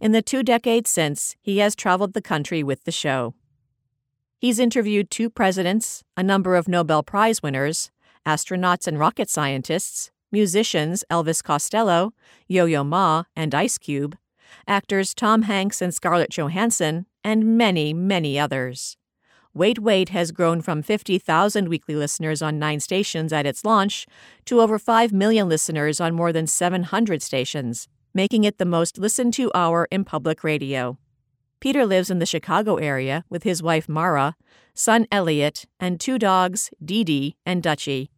In 0.01 0.13
the 0.13 0.23
two 0.23 0.43
decades 0.43 0.89
since, 0.89 1.37
he 1.43 1.59
has 1.59 1.77
traveled 1.77 2.15
the 2.15 2.23
country 2.23 2.63
with 2.63 2.85
the 2.85 2.91
show. 2.91 3.35
He's 4.39 4.59
interviewed 4.59 5.11
two 5.11 5.29
presidents, 5.29 6.03
a 6.17 6.23
number 6.23 6.57
of 6.57 6.69
Nobel 6.69 7.03
Prize 7.03 7.43
winners, 7.43 7.91
astronauts 8.27 8.87
and 8.87 8.99
rocket 8.99 9.29
scientists, 9.29 10.11
musicians 10.33 11.05
Elvis 11.11 11.45
Costello, 11.45 12.15
Yo 12.49 12.65
Yo 12.65 12.83
Ma, 12.83 13.25
and 13.37 13.55
Ice 13.55 13.77
Cube, 13.77 14.17
actors 14.67 15.15
Tom 15.15 15.43
Hanks 15.43 15.83
and 15.83 15.95
Scarlett 15.95 16.31
Johansson, 16.31 17.07
and 17.25 17.57
many, 17.57 17.93
many 17.93 18.39
others. 18.39 18.97
Wait 19.55 19.79
Wait 19.79 20.09
has 20.09 20.33
grown 20.33 20.63
from 20.63 20.83
50,000 20.83 21.69
weekly 21.69 21.95
listeners 21.95 22.41
on 22.41 22.59
nine 22.59 22.81
stations 22.81 23.33
at 23.33 23.45
its 23.45 23.65
launch 23.65 24.07
to 24.47 24.61
over 24.61 24.79
5 24.79 25.13
million 25.13 25.49
listeners 25.49 26.01
on 26.01 26.15
more 26.15 26.33
than 26.33 26.47
700 26.47 27.23
stations, 27.23 27.87
making 28.15 28.45
it 28.45 28.57
the 28.57 28.65
most 28.65 28.97
listened 28.97 29.35
to 29.35 29.51
hour 29.55 29.87
in 29.91 30.05
public 30.05 30.43
radio. 30.43 30.97
Peter 31.61 31.85
lives 31.85 32.11
in 32.11 32.19
the 32.19 32.27
Chicago 32.27 32.77
area 32.77 33.25
with 33.29 33.43
his 33.43 33.63
wife 33.63 33.89
Mara, 33.89 34.37
son 34.75 35.07
Elliot, 35.13 35.67
and 35.79 36.01
two 36.01 36.19
dogs, 36.19 36.71
Dee 36.85 37.05
Dee 37.05 37.37
and 37.45 37.63
Dutchie. 37.63 38.09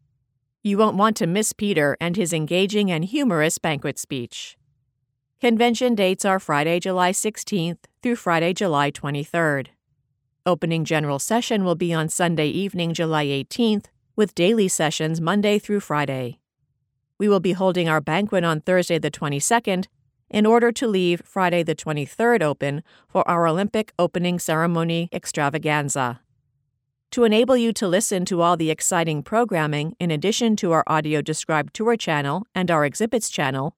You 0.62 0.78
won't 0.78 0.96
want 0.96 1.16
to 1.18 1.26
miss 1.26 1.52
Peter 1.52 1.96
and 2.00 2.16
his 2.16 2.32
engaging 2.32 2.90
and 2.90 3.04
humorous 3.04 3.58
banquet 3.58 3.98
speech. 3.98 4.56
Convention 5.44 5.94
dates 5.94 6.24
are 6.24 6.40
Friday, 6.40 6.80
July 6.80 7.12
16th 7.12 7.76
through 8.02 8.16
Friday, 8.16 8.54
July 8.54 8.90
23rd. 8.90 9.66
Opening 10.46 10.86
general 10.86 11.18
session 11.18 11.64
will 11.64 11.74
be 11.74 11.92
on 11.92 12.08
Sunday 12.08 12.48
evening, 12.48 12.94
July 12.94 13.26
18th, 13.26 13.88
with 14.16 14.34
daily 14.34 14.68
sessions 14.68 15.20
Monday 15.20 15.58
through 15.58 15.80
Friday. 15.80 16.38
We 17.18 17.28
will 17.28 17.40
be 17.40 17.52
holding 17.52 17.90
our 17.90 18.00
banquet 18.00 18.42
on 18.42 18.62
Thursday, 18.62 18.98
the 18.98 19.10
22nd, 19.10 19.84
in 20.30 20.46
order 20.46 20.72
to 20.72 20.88
leave 20.88 21.20
Friday, 21.26 21.62
the 21.62 21.74
23rd 21.74 22.42
open 22.42 22.82
for 23.06 23.28
our 23.28 23.46
Olympic 23.46 23.92
opening 23.98 24.38
ceremony 24.38 25.10
extravaganza. 25.12 26.22
To 27.14 27.22
enable 27.22 27.56
you 27.56 27.72
to 27.74 27.86
listen 27.86 28.24
to 28.24 28.42
all 28.42 28.56
the 28.56 28.72
exciting 28.72 29.22
programming 29.22 29.94
in 30.00 30.10
addition 30.10 30.56
to 30.56 30.72
our 30.72 30.82
audio 30.88 31.22
described 31.22 31.72
tour 31.72 31.96
channel 31.96 32.44
and 32.56 32.72
our 32.72 32.84
exhibits 32.84 33.30
channel, 33.30 33.76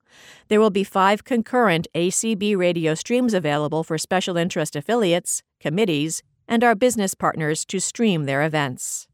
there 0.48 0.58
will 0.58 0.70
be 0.70 0.82
five 0.82 1.22
concurrent 1.24 1.86
ACB 1.94 2.56
radio 2.56 2.94
streams 2.94 3.34
available 3.34 3.84
for 3.84 3.98
special 3.98 4.38
interest 4.38 4.74
affiliates, 4.74 5.42
committees, 5.60 6.22
and 6.48 6.64
our 6.64 6.74
business 6.74 7.12
partners 7.12 7.66
to 7.66 7.78
stream 7.78 8.24
their 8.24 8.42
events. 8.42 9.06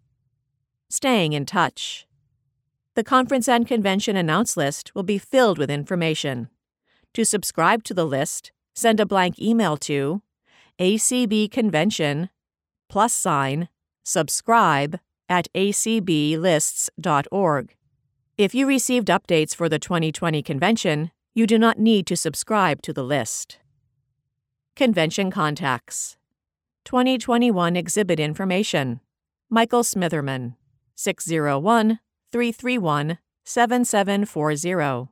Staying 0.89 1.33
in 1.33 1.45
touch. 1.45 2.07
The 2.95 3.03
conference 3.03 3.49
and 3.49 3.67
convention 3.67 4.17
announce 4.17 4.57
list 4.57 4.95
will 4.95 5.03
be 5.03 5.19
filled 5.19 5.59
with 5.59 5.69
information. 5.69 6.49
To 7.15 7.25
subscribe 7.25 7.83
to 7.83 7.93
the 7.93 8.07
list, 8.07 8.53
send 8.73 9.01
a 9.01 9.05
blank 9.05 9.41
email 9.41 9.77
to 9.79 10.23
acbconvention 10.79 12.29
plus 12.89 13.13
sign 13.13 13.69
subscribe 14.03 14.99
at 15.29 15.49
acblists.org. 15.55 16.87
If 18.39 18.55
you 18.55 18.67
received 18.67 19.09
updates 19.09 19.55
for 19.55 19.69
the 19.69 19.79
2020 19.79 20.43
convention, 20.43 21.11
you 21.35 21.47
do 21.47 21.59
not 21.59 21.79
need 21.79 22.07
to 22.07 22.17
subscribe 22.17 22.83
to 22.83 22.93
the 22.93 23.05
list. 23.05 23.59
Convention 24.75 25.31
Contacts 25.31 26.17
2021 26.85 27.77
Exhibit 27.77 28.19
Information 28.19 29.01
Michael 29.49 29.83
Smitherman 29.83 30.57
601 30.95 32.01
331 32.33 33.19
7740 33.45 35.09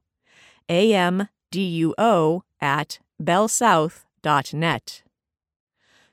amduo 0.69 2.41
at 2.61 2.99
bellsouth.net 3.23 5.03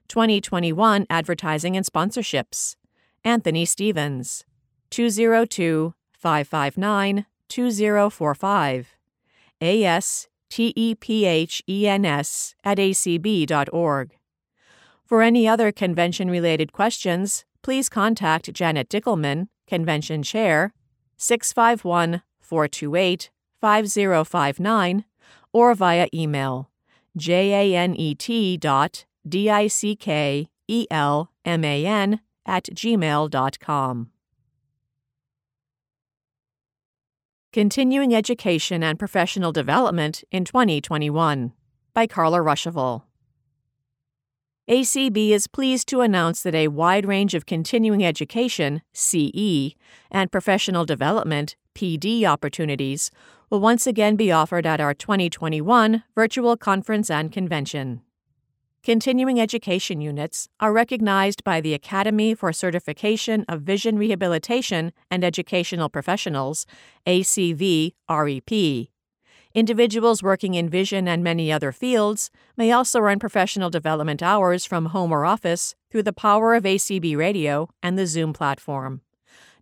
2021 0.07 1.05
Advertising 1.09 1.75
and 1.77 1.85
Sponsorships. 1.85 2.75
Anthony 3.23 3.65
Stevens, 3.65 4.45
202 4.89 5.93
559 6.13 7.25
2045. 7.49 8.87
ASTEPHENS 9.61 10.15
at 12.63 12.77
acb.org. 12.77 14.17
For 15.05 15.21
any 15.21 15.47
other 15.47 15.71
convention 15.71 16.29
related 16.29 16.71
questions, 16.73 17.45
please 17.61 17.89
contact 17.89 18.53
Janet 18.53 18.89
Dickelman, 18.89 19.47
Convention 19.67 20.23
Chair, 20.23 20.73
651 21.17 22.21
428 22.39 23.29
5059, 23.59 25.05
or 25.51 25.73
via 25.73 26.07
email 26.13 26.69
janet 27.17 28.59
dot 28.59 29.05
D 29.27 29.49
I 29.49 29.67
C 29.67 29.95
K 29.95 30.49
E 30.67 30.87
L 30.89 31.31
M 31.45 31.63
A 31.63 31.85
N 31.85 32.21
at 32.45 32.65
gmail.com. 32.65 34.09
Continuing 37.53 38.13
Education 38.13 38.83
and 38.83 38.99
Professional 38.99 39.51
Development 39.51 40.23
in 40.31 40.45
2021 40.45 41.53
by 41.93 42.05
Carla 42.05 42.39
Ruschival. 42.39 43.03
ACB 44.69 45.29
is 45.29 45.47
pleased 45.47 45.87
to 45.87 46.01
announce 46.01 46.43
that 46.43 46.53
a 46.53 46.67
wide 46.67 47.05
range 47.05 47.33
of 47.33 47.45
continuing 47.45 48.05
education 48.05 48.81
CE 48.93 49.73
and 50.11 50.29
professional 50.29 50.85
development 50.85 51.55
PD 51.73 52.25
opportunities 52.25 53.09
will 53.49 53.61
once 53.61 53.87
again 53.87 54.17
be 54.17 54.29
offered 54.29 54.65
at 54.65 54.81
our 54.81 54.93
2021 54.93 56.03
virtual 56.13 56.57
conference 56.57 57.09
and 57.09 57.31
convention. 57.31 58.01
Continuing 58.87 59.37
education 59.37 59.99
units 59.99 60.47
are 60.61 60.71
recognized 60.71 61.43
by 61.43 61.59
the 61.59 61.73
Academy 61.73 62.33
for 62.33 62.53
Certification 62.53 63.43
of 63.49 63.63
Vision 63.63 63.97
Rehabilitation 63.97 64.93
and 65.11 65.25
Educational 65.25 65.89
Professionals, 65.89 66.65
ACV 67.05 67.95
REP. 68.09 68.87
Individuals 69.53 70.23
working 70.23 70.53
in 70.53 70.69
vision 70.69 71.05
and 71.05 71.21
many 71.21 71.51
other 71.51 71.73
fields 71.73 72.29
may 72.55 72.71
also 72.71 73.01
earn 73.01 73.19
professional 73.19 73.69
development 73.69 74.23
hours 74.23 74.63
from 74.63 74.85
home 74.85 75.11
or 75.11 75.25
office 75.25 75.75
through 75.91 76.03
the 76.03 76.13
power 76.13 76.55
of 76.55 76.63
ACB 76.63 77.17
Radio 77.17 77.67
and 77.83 77.99
the 77.99 78.07
Zoom 78.07 78.31
platform. 78.31 79.01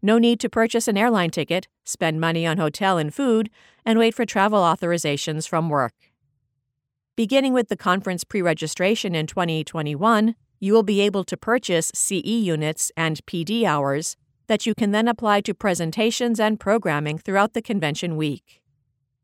No 0.03 0.19
need 0.19 0.39
to 0.41 0.49
purchase 0.49 0.87
an 0.87 0.99
airline 0.99 1.31
ticket, 1.31 1.67
spend 1.83 2.21
money 2.21 2.45
on 2.45 2.59
hotel 2.59 2.99
and 2.99 3.11
food, 3.11 3.49
and 3.83 3.97
wait 3.97 4.13
for 4.13 4.23
travel 4.23 4.59
authorizations 4.59 5.47
from 5.47 5.67
work. 5.67 5.93
Beginning 7.15 7.53
with 7.53 7.69
the 7.69 7.77
conference 7.77 8.25
pre 8.25 8.41
registration 8.41 9.15
in 9.15 9.25
2021, 9.25 10.35
you 10.59 10.73
will 10.73 10.83
be 10.83 10.99
able 10.99 11.23
to 11.23 11.37
purchase 11.37 11.89
CE 11.95 12.25
units 12.25 12.91
and 12.97 13.25
PD 13.25 13.63
hours 13.63 14.17
that 14.47 14.65
you 14.65 14.75
can 14.75 14.91
then 14.91 15.07
apply 15.07 15.39
to 15.41 15.53
presentations 15.53 16.41
and 16.41 16.59
programming 16.59 17.17
throughout 17.17 17.53
the 17.53 17.61
convention 17.61 18.17
week. 18.17 18.61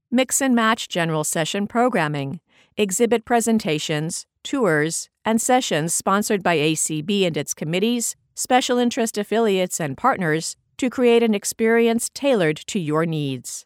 Mix 0.09 0.41
and 0.41 0.55
match 0.55 0.87
general 0.87 1.25
session 1.25 1.67
programming, 1.67 2.39
exhibit 2.77 3.25
presentations, 3.25 4.25
tours, 4.41 5.09
and 5.25 5.41
sessions 5.41 5.93
sponsored 5.93 6.41
by 6.41 6.55
ACB 6.55 7.27
and 7.27 7.35
its 7.35 7.53
committees, 7.53 8.15
special 8.35 8.77
interest 8.77 9.17
affiliates, 9.17 9.81
and 9.81 9.97
partners 9.97 10.55
to 10.77 10.89
create 10.89 11.23
an 11.23 11.33
experience 11.33 12.09
tailored 12.13 12.55
to 12.67 12.79
your 12.79 13.05
needs. 13.05 13.65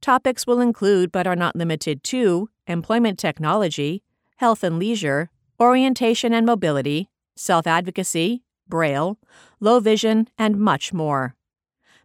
Topics 0.00 0.46
will 0.46 0.60
include, 0.60 1.10
but 1.10 1.26
are 1.26 1.36
not 1.36 1.56
limited 1.56 2.04
to, 2.04 2.50
employment 2.66 3.18
technology, 3.18 4.02
health 4.36 4.62
and 4.62 4.78
leisure, 4.78 5.30
orientation 5.60 6.32
and 6.32 6.46
mobility, 6.46 7.10
self 7.36 7.66
advocacy, 7.66 8.42
braille, 8.68 9.18
low 9.60 9.80
vision, 9.80 10.28
and 10.38 10.56
much 10.56 10.92
more. 10.92 11.34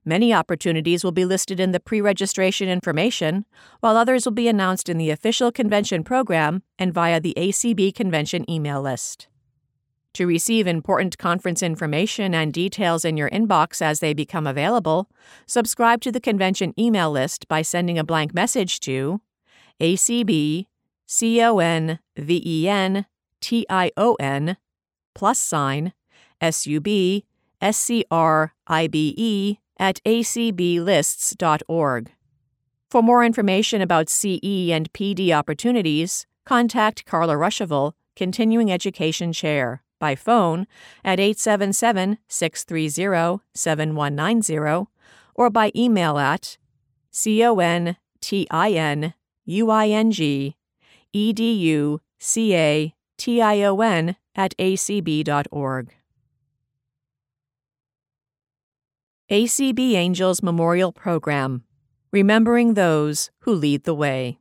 Many 0.05 0.33
opportunities 0.33 1.03
will 1.03 1.13
be 1.13 1.23
listed 1.23 1.59
in 1.59 1.71
the 1.71 1.79
pre 1.79 2.01
registration 2.01 2.67
information, 2.67 3.45
while 3.79 3.95
others 3.95 4.25
will 4.25 4.33
be 4.33 4.47
announced 4.47 4.89
in 4.89 4.97
the 4.97 5.11
official 5.11 5.51
convention 5.51 6.03
program 6.03 6.63
and 6.77 6.93
via 6.93 7.21
the 7.21 7.33
ACB 7.37 7.93
convention 7.95 8.49
email 8.49 8.81
list. 8.81 9.27
To 10.15 10.27
receive 10.27 10.67
important 10.67 11.17
conference 11.17 11.63
information 11.63 12.35
and 12.35 12.53
details 12.53 13.03
in 13.03 13.17
your 13.17 13.31
inbox 13.31 13.81
as 13.81 13.99
they 13.99 14.13
become 14.13 14.45
available, 14.45 15.09
subscribe 15.47 16.01
to 16.01 16.11
the 16.11 16.19
convention 16.19 16.71
email 16.79 17.09
list 17.09 17.47
by 17.47 17.63
sending 17.63 17.97
a 17.97 18.03
blank 18.03 18.31
message 18.31 18.79
to 18.81 19.21
ACB 19.79 20.67
CONVENTION 21.07 23.07
plus 25.15 25.39
sign 25.39 25.93
SUB 26.41 26.87
scribe 27.61 28.51
at 29.79 29.99
acblists.org. 30.05 32.11
For 32.89 33.01
more 33.01 33.25
information 33.25 33.81
about 33.81 34.09
CE 34.09 34.69
and 34.69 34.93
PD 34.93 35.31
opportunities, 35.31 36.27
contact 36.45 37.05
Carla 37.05 37.33
Ruschival, 37.33 37.93
Continuing 38.15 38.71
Education 38.71 39.33
Chair, 39.33 39.82
by 40.03 40.15
phone 40.15 40.67
at 41.05 41.17
877 41.17 42.17
630 42.27 43.41
7190 43.53 44.87
or 45.33 45.49
by 45.49 45.71
email 45.73 46.17
at 46.17 46.57
continUing 47.15 47.95
education 51.13 52.01
at 54.35 54.57
acb.org. 54.57 55.93
ACB 59.31 59.93
Angels 59.93 60.43
Memorial 60.43 60.91
Program 60.91 61.63
Remembering 62.11 62.73
Those 62.73 63.31
Who 63.39 63.55
Lead 63.55 63.85
the 63.85 63.95
Way. 63.95 64.37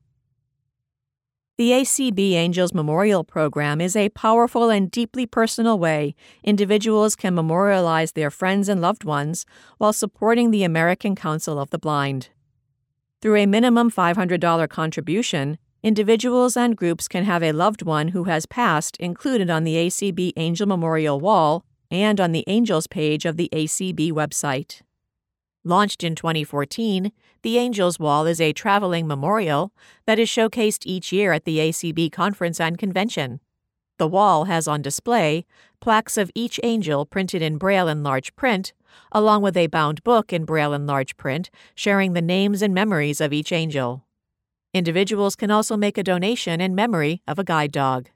The 1.62 1.70
ACB 1.70 2.32
Angels 2.32 2.74
Memorial 2.74 3.22
Program 3.22 3.80
is 3.80 3.94
a 3.94 4.08
powerful 4.08 4.68
and 4.68 4.90
deeply 4.90 5.26
personal 5.26 5.78
way 5.78 6.16
individuals 6.42 7.14
can 7.14 7.36
memorialize 7.36 8.10
their 8.10 8.32
friends 8.32 8.68
and 8.68 8.80
loved 8.80 9.04
ones 9.04 9.46
while 9.78 9.92
supporting 9.92 10.50
the 10.50 10.64
American 10.64 11.14
Council 11.14 11.60
of 11.60 11.70
the 11.70 11.78
Blind. 11.78 12.30
Through 13.20 13.36
a 13.36 13.46
minimum 13.46 13.92
$500 13.92 14.68
contribution, 14.70 15.56
individuals 15.84 16.56
and 16.56 16.76
groups 16.76 17.06
can 17.06 17.22
have 17.22 17.44
a 17.44 17.52
loved 17.52 17.82
one 17.82 18.08
who 18.08 18.24
has 18.24 18.44
passed 18.44 18.96
included 18.96 19.48
on 19.48 19.62
the 19.62 19.76
ACB 19.76 20.32
Angel 20.36 20.66
Memorial 20.66 21.20
Wall 21.20 21.64
and 21.92 22.20
on 22.20 22.32
the 22.32 22.42
Angels 22.48 22.88
page 22.88 23.24
of 23.24 23.36
the 23.36 23.48
ACB 23.52 24.10
website. 24.10 24.80
Launched 25.62 26.02
in 26.02 26.16
2014, 26.16 27.12
the 27.42 27.58
Angels 27.58 27.98
Wall 27.98 28.26
is 28.26 28.40
a 28.40 28.52
traveling 28.52 29.06
memorial 29.06 29.72
that 30.06 30.18
is 30.18 30.28
showcased 30.28 30.86
each 30.86 31.12
year 31.12 31.32
at 31.32 31.44
the 31.44 31.58
ACB 31.58 32.10
conference 32.12 32.60
and 32.60 32.78
convention. 32.78 33.40
The 33.98 34.06
wall 34.06 34.44
has 34.44 34.68
on 34.68 34.80
display 34.80 35.44
plaques 35.80 36.16
of 36.16 36.30
each 36.34 36.60
angel 36.62 37.04
printed 37.04 37.42
in 37.42 37.58
Braille 37.58 37.88
and 37.88 38.02
large 38.02 38.34
print, 38.36 38.72
along 39.10 39.42
with 39.42 39.56
a 39.56 39.66
bound 39.66 40.02
book 40.04 40.32
in 40.32 40.44
Braille 40.44 40.72
and 40.72 40.86
large 40.86 41.16
print 41.16 41.50
sharing 41.74 42.12
the 42.12 42.22
names 42.22 42.62
and 42.62 42.72
memories 42.72 43.20
of 43.20 43.32
each 43.32 43.52
angel. 43.52 44.04
Individuals 44.72 45.36
can 45.36 45.50
also 45.50 45.76
make 45.76 45.98
a 45.98 46.02
donation 46.02 46.60
in 46.60 46.74
memory 46.74 47.22
of 47.26 47.38
a 47.38 47.44
guide 47.44 47.72
dog. 47.72 48.08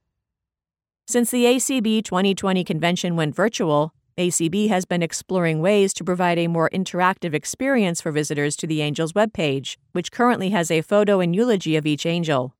Since 1.09 1.31
the 1.31 1.45
ACB 1.45 2.05
2020 2.05 2.65
convention 2.65 3.17
went 3.17 3.35
virtual, 3.35 3.93
ACB 4.19 4.69
has 4.69 4.87
been 4.87 5.03
exploring 5.03 5.61
ways 5.61 5.93
to 5.93 6.03
provide 6.03 6.39
a 6.39 6.47
more 6.47 6.71
interactive 6.71 7.35
experience 7.35 8.01
for 8.01 8.11
visitors 8.11 8.57
to 8.57 8.67
the 8.67 8.81
Angels 8.81 9.13
webpage, 9.13 9.77
which 9.93 10.11
currently 10.11 10.49
has 10.51 10.71
a 10.71 10.81
photo 10.81 11.21
and 11.21 11.37
eulogy 11.37 11.77
of 11.77 11.85
each 11.85 12.07
angel. 12.07 12.55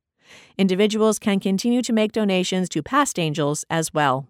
Individuals 0.59 1.19
can 1.19 1.41
continue 1.41 1.81
to 1.81 1.95
make 1.95 2.13
donations 2.13 2.69
to 2.69 2.83
past 2.83 3.19
angels 3.19 3.65
as 3.71 3.95
well. 3.95 4.29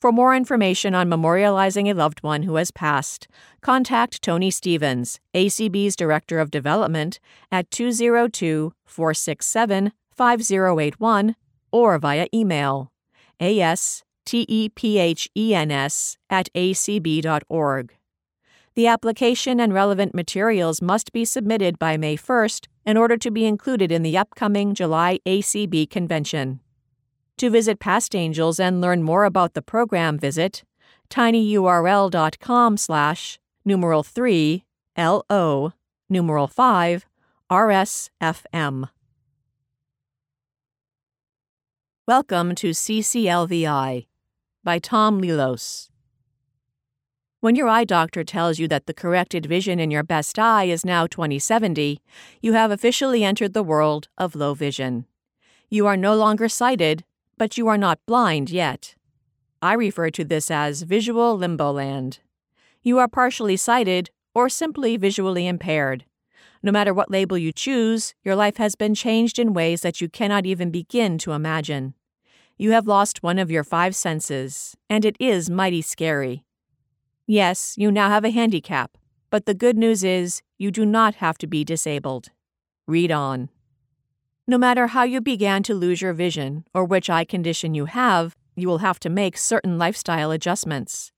For 0.00 0.10
more 0.10 0.34
information 0.34 0.94
on 0.94 1.10
memorializing 1.10 1.90
a 1.90 1.94
loved 1.94 2.22
one 2.22 2.44
who 2.44 2.56
has 2.56 2.70
passed, 2.70 3.28
contact 3.60 4.22
Tony 4.22 4.50
Stevens, 4.50 5.20
ACB's 5.34 5.96
Director 5.96 6.38
of 6.38 6.50
Development, 6.50 7.20
at 7.52 7.70
202 7.70 8.72
467 8.86 9.92
5081 10.14 11.36
or 11.72 11.98
via 11.98 12.26
email 12.32 12.90
astephens 14.26 16.18
at 16.30 16.48
acb.org. 16.54 17.94
The 18.74 18.86
application 18.86 19.58
and 19.58 19.72
relevant 19.72 20.14
materials 20.14 20.82
must 20.82 21.12
be 21.12 21.24
submitted 21.24 21.78
by 21.78 21.96
May 21.96 22.16
1st 22.16 22.66
in 22.84 22.98
order 22.98 23.16
to 23.16 23.30
be 23.30 23.46
included 23.46 23.90
in 23.90 24.02
the 24.02 24.18
upcoming 24.18 24.74
July 24.74 25.18
ACB 25.24 25.88
convention. 25.88 26.60
To 27.38 27.50
visit 27.50 27.80
Past 27.80 28.14
Angels 28.14 28.60
and 28.60 28.80
learn 28.80 29.02
more 29.02 29.24
about 29.24 29.54
the 29.54 29.62
program, 29.62 30.18
visit 30.18 30.62
tinyurl.com 31.08 32.76
slash 32.76 33.38
numeral 33.64 34.02
3 34.02 34.64
LO 34.98 35.72
numeral 36.08 36.46
5 36.46 37.06
RSFM. 37.50 38.88
Welcome 42.06 42.54
to 42.56 42.70
CCLVI 42.70 44.06
by 44.66 44.80
Tom 44.80 45.22
Lelos. 45.22 45.90
When 47.38 47.54
your 47.54 47.68
eye 47.68 47.84
doctor 47.84 48.24
tells 48.24 48.58
you 48.58 48.66
that 48.66 48.86
the 48.86 48.92
corrected 48.92 49.46
vision 49.46 49.78
in 49.78 49.92
your 49.92 50.02
best 50.02 50.40
eye 50.40 50.64
is 50.64 50.84
now 50.84 51.06
2070, 51.06 52.00
you 52.42 52.52
have 52.54 52.72
officially 52.72 53.22
entered 53.22 53.54
the 53.54 53.62
world 53.62 54.08
of 54.18 54.34
low 54.34 54.54
vision. 54.54 55.06
You 55.70 55.86
are 55.86 55.96
no 55.96 56.16
longer 56.16 56.48
sighted, 56.48 57.04
but 57.38 57.56
you 57.56 57.68
are 57.68 57.78
not 57.78 58.04
blind 58.06 58.50
yet. 58.50 58.96
I 59.62 59.74
refer 59.74 60.10
to 60.10 60.24
this 60.24 60.50
as 60.50 60.82
visual 60.82 61.38
limbo 61.38 61.70
land. 61.70 62.18
You 62.82 62.98
are 62.98 63.06
partially 63.06 63.56
sighted 63.56 64.10
or 64.34 64.48
simply 64.48 64.96
visually 64.96 65.46
impaired. 65.46 66.06
No 66.60 66.72
matter 66.72 66.92
what 66.92 67.08
label 67.08 67.38
you 67.38 67.52
choose, 67.52 68.16
your 68.24 68.34
life 68.34 68.56
has 68.56 68.74
been 68.74 68.96
changed 68.96 69.38
in 69.38 69.54
ways 69.54 69.82
that 69.82 70.00
you 70.00 70.08
cannot 70.08 70.44
even 70.44 70.72
begin 70.72 71.18
to 71.18 71.30
imagine. 71.30 71.94
You 72.58 72.70
have 72.70 72.86
lost 72.86 73.22
one 73.22 73.38
of 73.38 73.50
your 73.50 73.64
five 73.64 73.94
senses, 73.94 74.74
and 74.88 75.04
it 75.04 75.14
is 75.20 75.50
mighty 75.50 75.82
scary. 75.82 76.46
Yes, 77.26 77.74
you 77.76 77.92
now 77.92 78.08
have 78.08 78.24
a 78.24 78.30
handicap, 78.30 78.96
but 79.28 79.44
the 79.44 79.52
good 79.52 79.76
news 79.76 80.02
is 80.02 80.40
you 80.56 80.70
do 80.70 80.86
not 80.86 81.16
have 81.16 81.36
to 81.38 81.46
be 81.46 81.64
disabled. 81.64 82.30
Read 82.86 83.12
on. 83.12 83.50
No 84.46 84.56
matter 84.56 84.86
how 84.86 85.02
you 85.02 85.20
began 85.20 85.62
to 85.64 85.74
lose 85.74 86.00
your 86.00 86.14
vision 86.14 86.64
or 86.72 86.86
which 86.86 87.10
eye 87.10 87.26
condition 87.26 87.74
you 87.74 87.84
have, 87.84 88.34
you 88.54 88.68
will 88.68 88.78
have 88.78 88.98
to 89.00 89.10
make 89.10 89.36
certain 89.36 89.76
lifestyle 89.76 90.30
adjustments. 90.30 91.12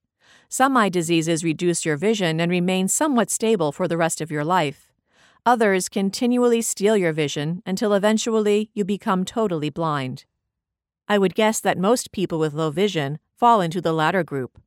Some 0.48 0.76
eye 0.76 0.88
diseases 0.88 1.44
reduce 1.44 1.84
your 1.84 1.96
vision 1.96 2.40
and 2.40 2.50
remain 2.50 2.88
somewhat 2.88 3.30
stable 3.30 3.70
for 3.70 3.86
the 3.86 3.96
rest 3.96 4.20
of 4.20 4.32
your 4.32 4.44
life. 4.44 4.92
Others 5.46 5.88
continually 5.88 6.62
steal 6.62 6.96
your 6.96 7.12
vision 7.12 7.62
until 7.64 7.94
eventually 7.94 8.70
you 8.74 8.84
become 8.84 9.24
totally 9.24 9.70
blind. 9.70 10.24
I 11.08 11.16
would 11.16 11.34
guess 11.34 11.58
that 11.60 11.78
most 11.78 12.12
people 12.12 12.38
with 12.38 12.52
low 12.52 12.70
vision 12.70 13.18
fall 13.34 13.62
into 13.62 13.80
the 13.80 13.94
latter 13.94 14.22
group. 14.22 14.60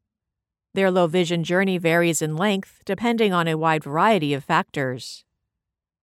Their 0.73 0.89
low 0.89 1.05
vision 1.05 1.43
journey 1.43 1.77
varies 1.77 2.21
in 2.21 2.35
length 2.35 2.81
depending 2.83 3.31
on 3.31 3.47
a 3.47 3.57
wide 3.57 3.83
variety 3.83 4.33
of 4.33 4.43
factors. 4.43 5.23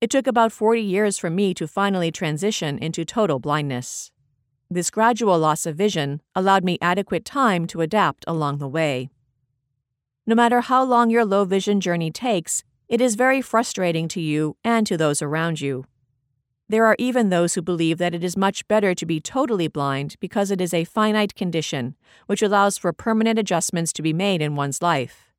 It 0.01 0.11
took 0.11 0.29
about 0.29 0.53
40 0.53 0.81
years 0.81 1.19
for 1.19 1.29
me 1.29 1.55
to 1.55 1.67
finally 1.67 2.13
transition 2.13 2.79
into 2.79 3.05
total 3.05 3.41
blindness. 3.41 4.13
This 4.71 4.91
gradual 4.91 5.39
loss 5.39 5.67
of 5.67 5.75
vision 5.75 6.21
allowed 6.37 6.63
me 6.63 6.79
adequate 6.81 7.25
time 7.25 7.67
to 7.69 7.81
adapt 7.81 8.25
along 8.29 8.59
the 8.59 8.69
way. 8.69 9.11
No 10.25 10.37
matter 10.37 10.61
how 10.61 10.85
long 10.85 11.11
your 11.11 11.25
low 11.25 11.45
vision 11.47 11.81
journey 11.81 12.13
takes, 12.13 12.63
it 12.89 13.01
is 13.01 13.17
very 13.17 13.41
frustrating 13.41 14.07
to 14.09 14.21
you 14.21 14.57
and 14.63 14.87
to 14.87 14.97
those 14.97 15.21
around 15.21 15.61
you. 15.61 15.85
There 16.71 16.85
are 16.85 16.97
even 16.99 17.31
those 17.31 17.55
who 17.55 17.63
believe 17.63 17.97
that 17.97 18.15
it 18.15 18.23
is 18.23 18.37
much 18.37 18.69
better 18.69 18.95
to 18.95 19.07
be 19.07 19.21
totally 19.21 19.69
blind 19.69 20.17
because 20.21 20.51
it 20.51 20.61
is 20.61 20.75
a 20.75 20.85
finite 20.85 21.35
condition, 21.35 21.95
which 22.27 22.43
allows 22.43 22.77
for 22.77 22.93
permanent 22.93 23.39
adjustments 23.39 23.91
to 23.95 24.03
be 24.03 24.13
made 24.13 24.43
in 24.43 24.55
one's 24.55 24.83
life. 24.83 25.33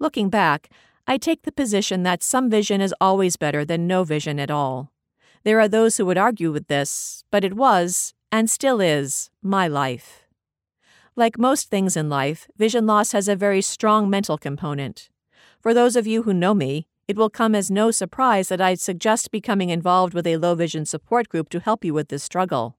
Looking 0.00 0.28
back, 0.28 0.68
I 1.06 1.18
take 1.18 1.42
the 1.42 1.52
position 1.52 2.02
that 2.02 2.24
some 2.24 2.50
vision 2.50 2.80
is 2.80 2.92
always 3.00 3.36
better 3.36 3.64
than 3.64 3.86
no 3.86 4.02
vision 4.02 4.40
at 4.40 4.50
all. 4.50 4.90
There 5.44 5.60
are 5.60 5.68
those 5.68 5.96
who 5.96 6.06
would 6.06 6.18
argue 6.18 6.50
with 6.50 6.66
this, 6.66 7.22
but 7.30 7.44
it 7.44 7.54
was, 7.54 8.12
and 8.32 8.50
still 8.50 8.80
is, 8.80 9.30
my 9.40 9.68
life. 9.68 10.26
Like 11.14 11.38
most 11.38 11.70
things 11.70 11.96
in 11.96 12.08
life, 12.08 12.48
vision 12.56 12.86
loss 12.86 13.12
has 13.12 13.28
a 13.28 13.36
very 13.36 13.62
strong 13.62 14.10
mental 14.10 14.36
component. 14.36 15.10
For 15.60 15.72
those 15.72 15.94
of 15.94 16.08
you 16.08 16.24
who 16.24 16.34
know 16.34 16.54
me, 16.54 16.88
it 17.08 17.16
will 17.16 17.30
come 17.30 17.54
as 17.54 17.70
no 17.70 17.90
surprise 17.90 18.48
that 18.48 18.60
I 18.60 18.74
suggest 18.74 19.30
becoming 19.30 19.70
involved 19.70 20.14
with 20.14 20.26
a 20.26 20.36
low 20.36 20.54
vision 20.54 20.84
support 20.84 21.28
group 21.28 21.48
to 21.50 21.60
help 21.60 21.84
you 21.84 21.94
with 21.94 22.08
this 22.08 22.22
struggle. 22.22 22.76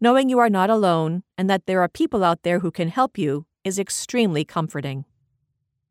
Knowing 0.00 0.28
you 0.28 0.38
are 0.38 0.50
not 0.50 0.70
alone 0.70 1.22
and 1.38 1.48
that 1.48 1.66
there 1.66 1.80
are 1.80 1.88
people 1.88 2.24
out 2.24 2.42
there 2.42 2.58
who 2.58 2.70
can 2.70 2.88
help 2.88 3.16
you 3.16 3.46
is 3.62 3.78
extremely 3.78 4.44
comforting. 4.44 5.04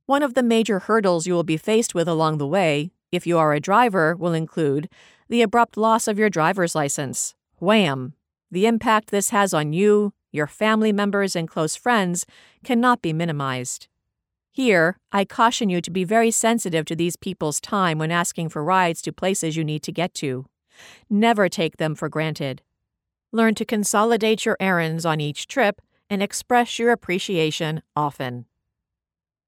One 0.06 0.22
of 0.22 0.34
the 0.34 0.44
major 0.44 0.80
hurdles 0.80 1.26
you 1.26 1.34
will 1.34 1.44
be 1.44 1.58
faced 1.58 1.96
with 1.96 2.08
along 2.08 2.38
the 2.38 2.48
way, 2.48 2.92
if 3.12 3.26
you 3.26 3.38
are 3.38 3.54
a 3.54 3.60
driver, 3.60 4.16
will 4.16 4.34
include 4.34 4.90
the 5.30 5.42
abrupt 5.42 5.78
loss 5.78 6.08
of 6.08 6.20
your 6.20 6.30
driver's 6.30 6.76
license. 6.76 7.36
Wham! 7.60 8.14
The 8.52 8.66
impact 8.66 9.10
this 9.10 9.30
has 9.30 9.54
on 9.54 9.72
you, 9.72 10.14
your 10.32 10.48
family 10.48 10.92
members, 10.92 11.36
and 11.36 11.48
close 11.48 11.76
friends 11.76 12.26
cannot 12.64 13.02
be 13.02 13.14
minimized. 13.14 13.88
Here, 14.56 15.00
I 15.12 15.26
caution 15.26 15.72
you 15.72 15.82
to 15.82 15.90
be 15.90 16.04
very 16.04 16.30
sensitive 16.30 16.86
to 16.86 16.96
these 16.96 17.16
people's 17.16 17.60
time 17.60 17.98
when 17.98 18.12
asking 18.12 18.50
for 18.50 18.64
rides 18.64 19.02
to 19.02 19.12
places 19.12 19.58
you 19.58 19.64
need 19.64 19.82
to 19.82 19.92
get 19.92 20.14
to. 20.16 20.46
Never 21.10 21.50
take 21.50 21.78
them 21.78 21.96
for 21.96 22.08
granted. 22.08 22.62
Learn 23.32 23.56
to 23.56 23.66
consolidate 23.66 24.46
your 24.46 24.56
errands 24.60 25.08
on 25.08 25.20
each 25.20 25.48
trip 25.48 25.82
and 26.08 26.22
express 26.22 26.78
your 26.78 26.92
appreciation 26.92 27.82
often. 27.96 28.46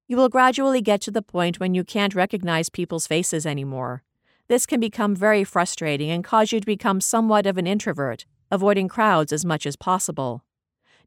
You 0.07 0.17
will 0.17 0.27
gradually 0.27 0.81
get 0.81 1.01
to 1.01 1.11
the 1.11 1.21
point 1.21 1.59
when 1.59 1.75
you 1.75 1.83
can't 1.83 2.15
recognize 2.15 2.69
people's 2.69 3.05
faces 3.05 3.45
anymore. 3.45 4.01
This 4.47 4.65
can 4.65 4.79
become 4.79 5.15
very 5.15 5.43
frustrating 5.43 6.09
and 6.09 6.23
cause 6.23 6.51
you 6.51 6.59
to 6.59 6.65
become 6.65 6.99
somewhat 6.99 7.45
of 7.45 7.59
an 7.59 7.67
introvert, 7.67 8.25
avoiding 8.49 8.87
crowds 8.87 9.31
as 9.31 9.45
much 9.45 9.67
as 9.67 9.75
possible. 9.75 10.43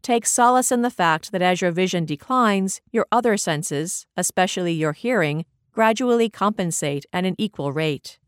Take 0.02 0.26
solace 0.26 0.72
in 0.72 0.82
the 0.82 0.90
fact 0.90 1.32
that 1.32 1.42
as 1.42 1.60
your 1.60 1.70
vision 1.70 2.04
declines, 2.04 2.80
your 2.92 3.06
other 3.10 3.36
senses, 3.36 4.06
especially 4.16 4.72
your 4.72 4.92
hearing, 4.92 5.44
gradually 5.72 6.28
compensate 6.30 7.04
at 7.12 7.24
an 7.24 7.34
equal 7.38 7.72
rate. 7.72 8.18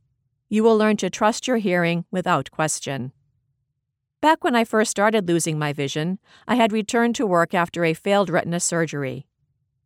You 0.49 0.63
will 0.63 0.77
learn 0.77 0.97
to 0.99 1.11
trust 1.11 1.47
your 1.47 1.59
hearing 1.59 2.05
without 2.11 2.51
question. 2.51 3.13
Back 4.21 4.45
when 4.45 4.55
I 4.55 4.65
first 4.65 4.91
started 4.91 5.29
losing 5.29 5.59
my 5.59 5.73
vision, 5.73 6.19
I 6.47 6.57
had 6.57 6.73
returned 6.73 7.15
to 7.17 7.27
work 7.27 7.55
after 7.55 7.85
a 7.85 7.95
failed 7.95 8.29
retina 8.29 8.61
surgery. 8.61 9.27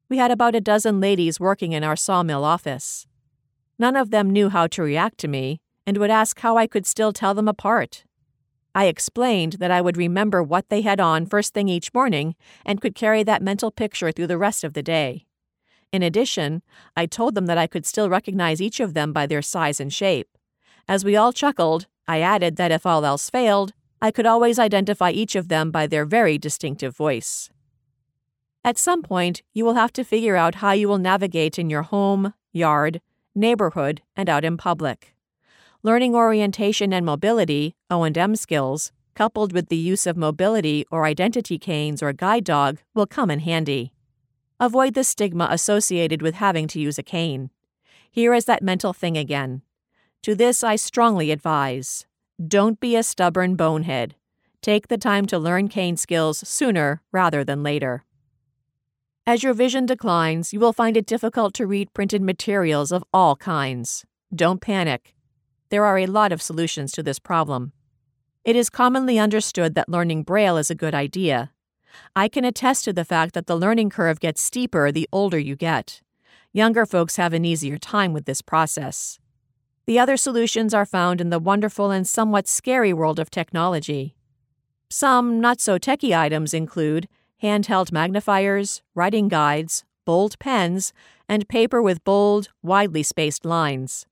We 0.08 0.18
had 0.18 0.30
about 0.30 0.54
a 0.54 0.60
dozen 0.60 1.00
ladies 1.00 1.38
working 1.38 1.72
in 1.72 1.84
our 1.84 1.96
sawmill 1.96 2.44
office. 2.44 3.06
None 3.78 3.94
of 3.94 4.10
them 4.10 4.30
knew 4.30 4.48
how 4.48 4.66
to 4.68 4.82
react 4.82 5.18
to 5.18 5.28
me 5.28 5.60
and 5.86 5.98
would 5.98 6.10
ask 6.10 6.40
how 6.40 6.56
I 6.56 6.66
could 6.66 6.86
still 6.86 7.12
tell 7.12 7.34
them 7.34 7.48
apart. 7.48 8.04
I 8.74 8.86
explained 8.86 9.54
that 9.54 9.70
I 9.70 9.80
would 9.80 9.96
remember 9.96 10.42
what 10.42 10.68
they 10.68 10.82
had 10.82 10.98
on 11.00 11.26
first 11.26 11.54
thing 11.54 11.68
each 11.68 11.94
morning 11.94 12.34
and 12.66 12.80
could 12.80 12.94
carry 12.94 13.22
that 13.22 13.42
mental 13.42 13.70
picture 13.70 14.10
through 14.10 14.26
the 14.26 14.38
rest 14.38 14.64
of 14.64 14.72
the 14.74 14.82
day. 14.82 15.26
In 15.92 16.02
addition, 16.02 16.62
I 16.96 17.06
told 17.06 17.36
them 17.36 17.46
that 17.46 17.58
I 17.58 17.68
could 17.68 17.86
still 17.86 18.08
recognize 18.08 18.60
each 18.60 18.80
of 18.80 18.94
them 18.94 19.12
by 19.12 19.26
their 19.26 19.42
size 19.42 19.78
and 19.78 19.92
shape. 19.92 20.36
As 20.88 21.04
we 21.04 21.14
all 21.14 21.32
chuckled, 21.32 21.86
I 22.08 22.20
added 22.20 22.56
that 22.56 22.72
if 22.72 22.84
all 22.84 23.04
else 23.04 23.30
failed, 23.30 23.72
I 24.02 24.10
could 24.10 24.26
always 24.26 24.58
identify 24.58 25.10
each 25.10 25.36
of 25.36 25.48
them 25.48 25.70
by 25.70 25.86
their 25.86 26.04
very 26.04 26.36
distinctive 26.36 26.96
voice. 26.96 27.48
At 28.64 28.76
some 28.76 29.02
point, 29.02 29.42
you 29.52 29.64
will 29.64 29.74
have 29.74 29.92
to 29.92 30.04
figure 30.04 30.36
out 30.36 30.56
how 30.56 30.72
you 30.72 30.88
will 30.88 30.98
navigate 30.98 31.58
in 31.58 31.70
your 31.70 31.82
home, 31.82 32.34
yard, 32.52 33.00
neighborhood, 33.34 34.02
and 34.16 34.28
out 34.28 34.44
in 34.44 34.56
public. 34.56 35.13
Learning 35.86 36.14
orientation 36.14 36.94
and 36.94 37.04
mobility, 37.04 37.76
O&M 37.90 38.36
skills, 38.36 38.90
coupled 39.14 39.52
with 39.52 39.68
the 39.68 39.76
use 39.76 40.06
of 40.06 40.16
mobility 40.16 40.86
or 40.90 41.04
identity 41.04 41.58
canes 41.58 42.02
or 42.02 42.10
guide 42.14 42.42
dog 42.42 42.78
will 42.94 43.06
come 43.06 43.30
in 43.30 43.40
handy. 43.40 43.92
Avoid 44.58 44.94
the 44.94 45.04
stigma 45.04 45.46
associated 45.50 46.22
with 46.22 46.36
having 46.36 46.66
to 46.68 46.80
use 46.80 46.98
a 46.98 47.02
cane. 47.02 47.50
Here 48.10 48.32
is 48.32 48.46
that 48.46 48.62
mental 48.62 48.94
thing 48.94 49.18
again. 49.18 49.60
To 50.22 50.34
this 50.34 50.64
I 50.64 50.76
strongly 50.76 51.30
advise. 51.30 52.06
Don't 52.42 52.80
be 52.80 52.96
a 52.96 53.02
stubborn 53.02 53.54
bonehead. 53.54 54.14
Take 54.62 54.88
the 54.88 54.96
time 54.96 55.26
to 55.26 55.38
learn 55.38 55.68
cane 55.68 55.98
skills 55.98 56.48
sooner 56.48 57.02
rather 57.12 57.44
than 57.44 57.62
later. 57.62 58.06
As 59.26 59.42
your 59.42 59.52
vision 59.52 59.84
declines, 59.84 60.50
you 60.50 60.60
will 60.60 60.72
find 60.72 60.96
it 60.96 61.04
difficult 61.04 61.52
to 61.54 61.66
read 61.66 61.92
printed 61.92 62.22
materials 62.22 62.90
of 62.90 63.04
all 63.12 63.36
kinds. 63.36 64.06
Don't 64.34 64.62
panic. 64.62 65.14
There 65.70 65.84
are 65.84 65.98
a 65.98 66.06
lot 66.06 66.32
of 66.32 66.42
solutions 66.42 66.92
to 66.92 67.02
this 67.02 67.18
problem. 67.18 67.72
It 68.44 68.56
is 68.56 68.68
commonly 68.70 69.18
understood 69.18 69.74
that 69.74 69.88
learning 69.88 70.24
Braille 70.24 70.58
is 70.58 70.70
a 70.70 70.74
good 70.74 70.94
idea. 70.94 71.52
I 72.14 72.28
can 72.28 72.44
attest 72.44 72.84
to 72.84 72.92
the 72.92 73.04
fact 73.04 73.34
that 73.34 73.46
the 73.46 73.56
learning 73.56 73.90
curve 73.90 74.20
gets 74.20 74.42
steeper 74.42 74.92
the 74.92 75.08
older 75.12 75.38
you 75.38 75.56
get. 75.56 76.02
Younger 76.52 76.86
folks 76.86 77.16
have 77.16 77.32
an 77.32 77.44
easier 77.44 77.78
time 77.78 78.12
with 78.12 78.26
this 78.26 78.42
process. 78.42 79.18
The 79.86 79.98
other 79.98 80.16
solutions 80.16 80.72
are 80.72 80.86
found 80.86 81.20
in 81.20 81.30
the 81.30 81.38
wonderful 81.38 81.90
and 81.90 82.06
somewhat 82.06 82.48
scary 82.48 82.92
world 82.92 83.18
of 83.18 83.30
technology. 83.30 84.16
Some 84.90 85.40
not 85.40 85.60
so 85.60 85.78
techy 85.78 86.14
items 86.14 86.54
include 86.54 87.08
handheld 87.42 87.92
magnifiers, 87.92 88.82
writing 88.94 89.28
guides, 89.28 89.84
bold 90.04 90.38
pens, 90.38 90.92
and 91.28 91.48
paper 91.48 91.82
with 91.82 92.04
bold, 92.04 92.48
widely 92.62 93.02
spaced 93.02 93.44
lines. 93.44 94.06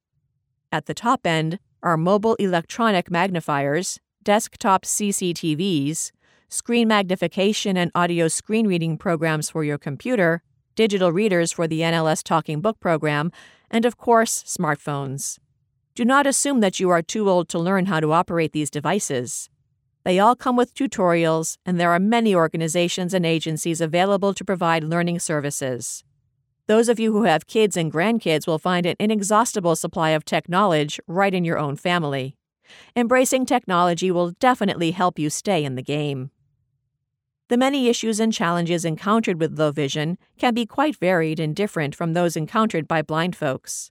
At 0.73 0.87
the 0.87 0.95
top 0.95 1.27
end 1.27 1.59
are 1.83 1.99
mobile 1.99 2.35
electronic 2.37 3.11
magnifiers, 3.11 4.01
desktop 4.23 4.87
CCTVs, 4.87 6.13
screen 6.49 6.89
magnification 6.89 7.77
and 7.77 7.91
audio 7.95 8.27
screen 8.27 8.67
reading 8.67 8.97
programs 8.97 9.51
for 9.51 9.65
your 9.65 9.77
computer, 9.77 10.43
digital 10.75 11.13
readers 11.13 11.53
for 11.53 11.69
the 11.69 11.81
NLS 11.81 12.23
Talking 12.23 12.63
Book 12.63 12.81
program, 12.81 13.31
and 13.71 13.85
of 13.85 13.99
course, 13.99 14.43
smartphones. 14.45 15.39
Do 15.95 16.07
not 16.07 16.27
assume 16.27 16.61
that 16.61 16.81
you 16.81 16.89
are 16.89 17.03
too 17.03 17.29
old 17.29 17.51
to 17.51 17.59
learn 17.59 17.85
how 17.85 18.01
to 18.01 18.13
operate 18.13 18.53
these 18.53 18.71
devices. 18.71 19.51
They 20.05 20.19
all 20.19 20.35
come 20.35 20.57
with 20.57 20.75
tutorials, 20.75 21.59
and 21.67 21.79
there 21.79 21.93
are 21.93 22.01
many 22.01 22.35
organizations 22.35 23.13
and 23.13 23.27
agencies 23.27 23.83
available 23.83 24.33
to 24.33 24.45
provide 24.45 24.85
learning 24.85 25.19
services. 25.19 26.03
Those 26.69 26.89
of 26.89 27.01
you 27.01 27.13
who 27.13 27.25
have 27.25 27.47
kids 27.47 27.77
and 27.77 27.93
grandkids 27.93 28.47
will 28.47 28.59
find 28.59 28.87
an 28.87 28.97
inexhaustible 29.01 29.75
supply 29.75 30.11
of 30.11 30.25
tech 30.25 30.49
knowledge 30.49 31.01
right 31.07 31.35
in 31.35 31.45
your 31.45 31.59
own 31.59 31.77
family. 31.77 32.37
Embracing 32.95 33.47
technology 33.47 34.11
will 34.11 34.31
definitely 34.33 34.93
help 34.93 35.19
you 35.19 35.29
stay 35.29 35.65
in 35.65 35.75
the 35.75 35.83
game. 35.83 36.31
The 37.49 37.57
many 37.57 37.89
issues 37.89 38.21
and 38.21 38.33
challenges 38.33 38.85
encountered 38.85 39.41
with 39.41 39.59
low 39.59 39.73
vision 39.73 40.17
can 40.39 40.55
be 40.55 40.65
quite 40.65 40.97
varied 40.97 41.41
and 41.41 41.55
different 41.55 41.95
from 41.95 42.13
those 42.13 42.37
encountered 42.37 42.89
by 42.89 43.03
blind 43.03 43.37
folks. 43.37 43.91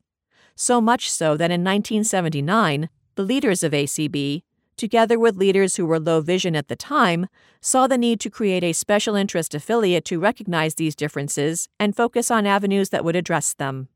So 0.56 0.80
much 0.82 1.12
so 1.12 1.38
that 1.38 1.52
in 1.52 1.64
1979, 1.64 2.90
the 3.16 3.24
leaders 3.24 3.64
of 3.64 3.74
ACB 3.74 4.44
together 4.82 5.20
with 5.20 5.38
leaders 5.38 5.76
who 5.76 5.86
were 5.86 6.00
low 6.00 6.22
vision 6.22 6.56
at 6.56 6.68
the 6.68 6.76
time, 6.76 7.28
saw 7.62 7.86
the 7.86 8.00
need 8.00 8.20
to 8.20 8.32
create 8.32 8.64
a 8.64 8.74
special 8.74 9.16
interest 9.16 9.54
affiliate 9.54 10.04
to 10.04 10.20
recognize 10.20 10.74
these 10.74 10.96
differences 10.96 11.70
and 11.80 11.96
focus 11.96 12.32
on 12.32 12.48
avenues 12.48 12.90
that 12.90 13.06
would 13.06 13.16
address 13.16 13.54
them. 13.54 13.90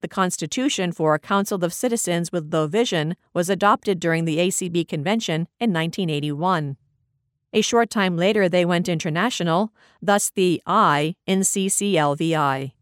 The 0.00 0.08
Constitution 0.08 0.92
for 0.92 1.12
a 1.12 1.18
Council 1.18 1.62
of 1.62 1.74
Citizens 1.74 2.32
with 2.32 2.54
Low 2.54 2.66
Vision 2.66 3.16
was 3.34 3.50
adopted 3.50 4.00
during 4.00 4.24
the 4.24 4.38
ACB 4.38 4.88
convention 4.88 5.46
in 5.60 5.74
1981. 5.74 6.78
A 7.52 7.60
short 7.60 7.90
time 7.90 8.16
later, 8.16 8.48
they 8.48 8.64
went 8.64 8.88
international, 8.88 9.74
thus 10.00 10.30
the 10.30 10.62
I 10.64 11.16
in 11.26 11.40
CCLVI. 11.40 12.72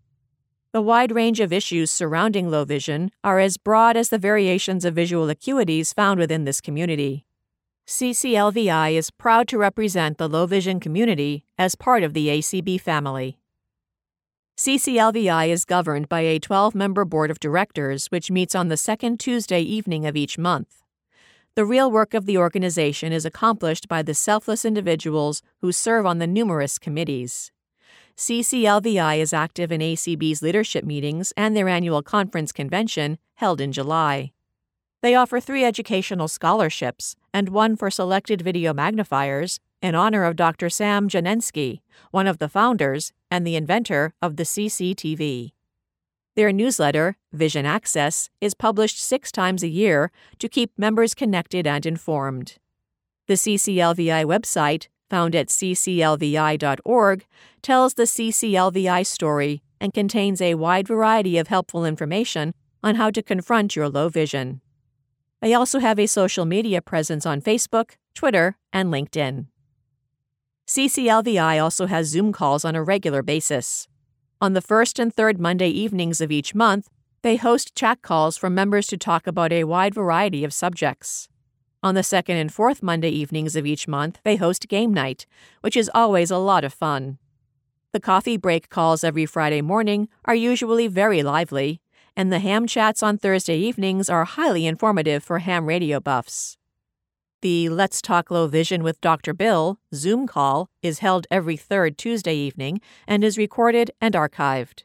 The 0.73 0.83
wide 0.83 1.13
range 1.13 1.41
of 1.41 1.53
issues 1.53 1.91
surrounding 1.91 2.51
low 2.51 2.65
vision 2.65 3.11
are 3.25 3.39
as 3.39 3.57
broad 3.57 3.97
as 3.97 4.09
the 4.09 4.19
variations 4.19 4.85
of 4.85 4.95
visual 4.95 5.27
acuities 5.27 5.95
found 5.95 6.19
within 6.21 6.45
this 6.45 6.61
community. 6.61 7.25
CCLVI 7.87 8.95
is 8.95 9.11
proud 9.13 9.47
to 9.49 9.59
represent 9.59 10.19
the 10.19 10.29
low 10.29 10.45
vision 10.45 10.81
community 10.81 11.45
as 11.57 11.77
part 11.77 12.03
of 12.03 12.15
the 12.15 12.27
ACB 12.29 12.81
family. 12.81 13.39
CCLVI 14.59 15.49
is 15.49 15.65
governed 15.65 16.09
by 16.09 16.23
a 16.23 16.41
12 16.41 16.75
member 16.75 17.05
board 17.05 17.31
of 17.31 17.39
directors 17.39 18.07
which 18.07 18.31
meets 18.31 18.55
on 18.55 18.69
the 18.69 18.77
second 18.77 19.21
Tuesday 19.21 19.61
evening 19.61 20.05
of 20.05 20.17
each 20.17 20.37
month. 20.37 20.83
The 21.55 21.65
real 21.65 21.91
work 21.91 22.13
of 22.13 22.27
the 22.27 22.39
organization 22.39 23.13
is 23.13 23.25
accomplished 23.25 23.87
by 23.87 24.03
the 24.03 24.15
selfless 24.15 24.65
individuals 24.65 25.43
who 25.61 25.73
serve 25.73 26.07
on 26.07 26.19
the 26.19 26.27
numerous 26.27 26.79
committees. 26.79 27.53
CCLVI 28.17 29.19
is 29.19 29.35
active 29.35 29.71
in 29.71 29.83
ACB's 29.83 30.41
leadership 30.41 30.85
meetings 30.85 31.35
and 31.37 31.55
their 31.55 31.69
annual 31.69 32.03
conference 32.03 32.51
convention 32.51 33.19
held 33.35 33.61
in 33.61 33.73
July. 33.73 34.33
They 35.03 35.15
offer 35.15 35.39
three 35.39 35.65
educational 35.65 36.27
scholarships 36.27 37.15
and 37.35 37.51
one 37.51 37.77
for 37.77 37.91
selected 37.91 38.41
video 38.41 38.73
magnifiers 38.73 39.61
in 39.83 39.95
honor 39.95 40.25
of 40.25 40.35
Dr. 40.35 40.71
Sam 40.71 41.11
Genensky, 41.11 41.81
one 42.11 42.27
of 42.27 42.39
the 42.39 42.49
founders 42.49 43.13
and 43.31 43.47
the 43.47 43.55
inventor 43.55 44.15
of 44.23 44.37
the 44.37 44.45
CCTV. 44.45 45.53
Their 46.37 46.53
newsletter, 46.53 47.19
Vision 47.35 47.67
Access, 47.67 48.31
is 48.41 48.55
published 48.55 48.99
six 48.99 49.31
times 49.31 49.63
a 49.63 49.69
year 49.69 50.11
to 50.39 50.49
keep 50.49 50.71
members 50.79 51.13
connected 51.13 51.67
and 51.67 51.85
informed. 51.85 52.57
The 53.27 53.35
CCLVI 53.35 54.25
website, 54.25 54.89
found 55.09 55.35
at 55.35 55.49
cclvi.org, 55.49 57.27
tells 57.63 57.95
the 57.95 58.05
CCLVI 58.05 59.07
story 59.07 59.63
and 59.81 59.93
contains 59.93 60.41
a 60.41 60.55
wide 60.55 60.89
variety 60.89 61.39
of 61.39 61.49
helpful 61.49 61.85
information 61.85 62.55
on 62.83 62.95
how 62.95 63.11
to 63.11 63.23
confront 63.23 63.77
your 63.77 63.89
low 63.89 64.09
vision. 64.09 64.61
They 65.41 65.55
also 65.55 65.81
have 65.81 65.99
a 65.99 66.07
social 66.07 66.45
media 66.45 66.81
presence 66.81 67.27
on 67.27 67.43
Facebook, 67.43 67.93
Twitter, 68.15 68.57
and 68.73 68.93
LinkedIn. 68.93 69.47
CCLVI 70.67 71.63
also 71.63 71.87
has 71.87 72.09
Zoom 72.09 72.33
calls 72.33 72.65
on 72.65 72.75
a 72.75 72.83
regular 72.83 73.23
basis. 73.23 73.87
On 74.41 74.53
the 74.53 74.61
first 74.61 74.99
and 74.99 75.15
third 75.15 75.39
Monday 75.39 75.69
evenings 75.69 76.21
of 76.21 76.33
each 76.33 76.55
month, 76.55 76.89
they 77.23 77.37
host 77.37 77.75
chat 77.75 78.03
calls 78.03 78.37
for 78.37 78.51
members 78.51 78.87
to 78.89 78.97
talk 78.97 79.27
about 79.27 79.53
a 79.53 79.65
wide 79.65 79.95
variety 79.95 80.45
of 80.45 80.53
subjects. 80.53 81.29
On 81.87 81.95
the 81.95 82.03
second 82.03 82.37
and 82.37 82.53
fourth 82.53 82.83
Monday 82.83 83.11
evenings 83.11 83.55
of 83.55 83.65
each 83.65 83.87
month, 83.87 84.19
they 84.25 84.35
host 84.35 84.67
game 84.67 84.93
night, 84.93 85.25
which 85.61 85.77
is 85.77 85.89
always 85.95 86.33
a 86.33 86.37
lot 86.37 86.65
of 86.65 86.75
fun. 86.75 87.19
The 87.93 88.01
coffee 88.01 88.37
break 88.37 88.69
calls 88.69 89.05
every 89.05 89.25
Friday 89.25 89.63
morning 89.63 90.09
are 90.25 90.35
usually 90.35 90.89
very 90.89 91.23
lively, 91.23 91.81
and 92.17 92.33
the 92.33 92.41
ham 92.41 92.67
chats 92.67 93.05
on 93.05 93.19
Thursday 93.19 93.57
evenings 93.57 94.11
are 94.11 94.25
highly 94.25 94.67
informative 94.67 95.23
for 95.23 95.39
ham 95.39 95.67
radio 95.67 96.01
buffs. 96.01 96.59
The 97.41 97.69
Let's 97.69 98.03
Talk 98.03 98.33
Low 98.33 98.49
Vision 98.49 98.83
with 98.83 99.01
Dr. 99.01 99.33
Bill 99.33 99.79
Zoom 99.95 100.27
call 100.27 100.69
is 100.83 100.99
held 100.99 101.29
every 101.31 101.57
third 101.57 101.97
Tuesday 101.97 102.35
evening 102.35 102.81
and 103.07 103.23
is 103.23 103.39
recorded 103.39 103.93
and 104.01 104.17
archived. 104.17 104.83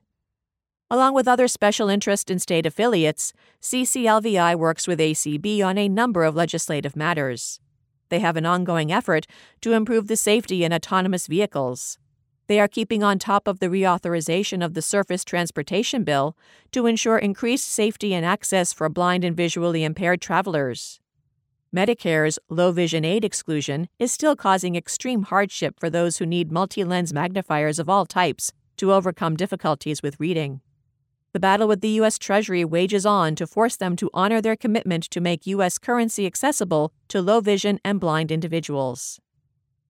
Along 0.92 1.14
with 1.14 1.26
other 1.26 1.48
special 1.48 1.88
interest 1.88 2.30
and 2.30 2.42
state 2.42 2.66
affiliates, 2.66 3.32
CCLVI 3.62 4.58
works 4.58 4.90
with 4.90 5.00
ACB 5.00 5.64
on 5.64 5.78
a 5.78 5.88
number 5.88 6.26
of 6.26 6.36
legislative 6.36 6.98
matters. 6.98 7.62
They 8.10 8.20
have 8.20 8.36
an 8.36 8.46
ongoing 8.46 8.92
effort 8.92 9.26
to 9.62 9.72
improve 9.72 10.10
the 10.10 10.18
safety 10.18 10.66
in 10.66 10.74
autonomous 10.74 11.28
vehicles. 11.28 11.98
They 12.48 12.60
are 12.60 12.68
keeping 12.68 13.04
on 13.04 13.20
top 13.20 13.48
of 13.48 13.60
the 13.60 13.70
reauthorization 13.70 14.62
of 14.62 14.74
the 14.74 14.82
Surface 14.82 15.24
Transportation 15.24 16.04
Bill 16.04 16.36
to 16.74 16.88
ensure 16.88 17.18
increased 17.18 17.70
safety 17.70 18.14
and 18.14 18.26
access 18.26 18.74
for 18.74 18.90
blind 18.90 19.24
and 19.24 19.38
visually 19.38 19.86
impaired 19.86 20.20
travelers. 20.20 21.00
Medicare's 21.74 22.38
low 22.50 22.74
vision 22.74 23.06
aid 23.06 23.24
exclusion 23.24 23.88
is 23.98 24.12
still 24.12 24.36
causing 24.36 24.76
extreme 24.76 25.22
hardship 25.24 25.80
for 25.80 25.90
those 25.90 26.18
who 26.18 26.26
need 26.26 26.52
multi 26.52 26.84
lens 26.84 27.14
magnifiers 27.14 27.80
of 27.80 27.88
all 27.88 28.06
types 28.06 28.52
to 28.76 28.92
overcome 28.92 29.38
difficulties 29.38 30.04
with 30.04 30.20
reading. 30.20 30.60
The 31.34 31.40
battle 31.40 31.68
with 31.68 31.80
the 31.80 31.90
U.S. 32.02 32.18
Treasury 32.18 32.66
wages 32.66 33.06
on 33.06 33.36
to 33.36 33.48
force 33.48 33.78
them 33.78 33.96
to 33.96 34.10
honor 34.14 34.42
their 34.42 34.58
commitment 34.58 35.04
to 35.12 35.22
make 35.22 35.48
U.S. 35.48 35.78
currency 35.78 36.26
accessible 36.26 36.92
to 37.08 37.22
low 37.22 37.40
vision 37.40 37.80
and 37.86 38.02
blind 38.02 38.32
individuals. 38.32 39.20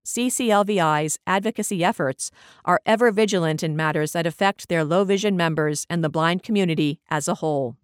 CCLVI's 0.05 1.17
advocacy 1.25 1.83
efforts 1.83 2.31
are 2.63 2.81
ever 2.85 3.11
vigilant 3.11 3.63
in 3.63 3.75
matters 3.75 4.13
that 4.13 4.27
affect 4.27 4.67
their 4.67 4.83
low 4.83 5.03
vision 5.03 5.35
members 5.35 5.85
and 5.89 6.03
the 6.03 6.09
blind 6.09 6.43
community 6.43 6.99
as 7.09 7.27
a 7.27 7.35
whole. 7.35 7.75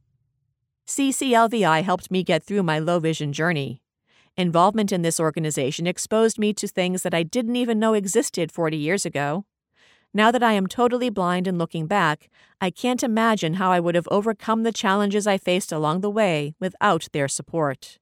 CCLVI 0.88 1.84
helped 1.84 2.12
me 2.12 2.24
get 2.24 2.44
through 2.44 2.64
my 2.64 2.80
low 2.80 3.00
vision 3.00 3.34
journey. 3.34 3.82
Involvement 4.36 4.92
in 4.92 5.02
this 5.02 5.20
organization 5.20 5.88
exposed 5.88 6.38
me 6.38 6.54
to 6.54 6.68
things 6.68 7.02
that 7.02 7.14
I 7.14 7.24
didn't 7.24 7.56
even 7.56 7.80
know 7.80 7.96
existed 7.96 8.52
40 8.52 8.78
years 8.78 9.04
ago. 9.04 9.46
Now 10.18 10.32
that 10.32 10.42
I 10.42 10.54
am 10.54 10.66
totally 10.66 11.12
blind 11.12 11.46
and 11.46 11.60
looking 11.60 11.86
back, 11.86 12.28
I 12.60 12.72
can't 12.72 13.04
imagine 13.04 13.54
how 13.54 13.72
I 13.72 13.80
would 13.80 13.94
have 13.94 14.08
overcome 14.10 14.64
the 14.64 14.72
challenges 14.72 15.28
I 15.28 15.38
faced 15.38 15.72
along 15.72 16.02
the 16.02 16.10
way 16.10 16.56
without 16.60 17.08
their 17.14 17.28
support. 17.28 18.00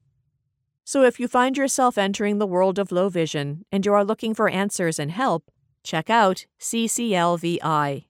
So 0.85 1.03
if 1.03 1.19
you 1.19 1.27
find 1.27 1.57
yourself 1.57 1.97
entering 1.97 2.37
the 2.37 2.47
world 2.47 2.79
of 2.79 2.89
low 2.89 3.09
vision 3.09 3.65
and 3.69 3.85
you 3.85 3.93
are 3.93 4.05
looking 4.05 4.33
for 4.33 4.47
answers 4.47 4.97
and 4.97 5.11
help, 5.11 5.51
check 5.83 6.09
out 6.09 6.45
CCLVI. 6.57 8.05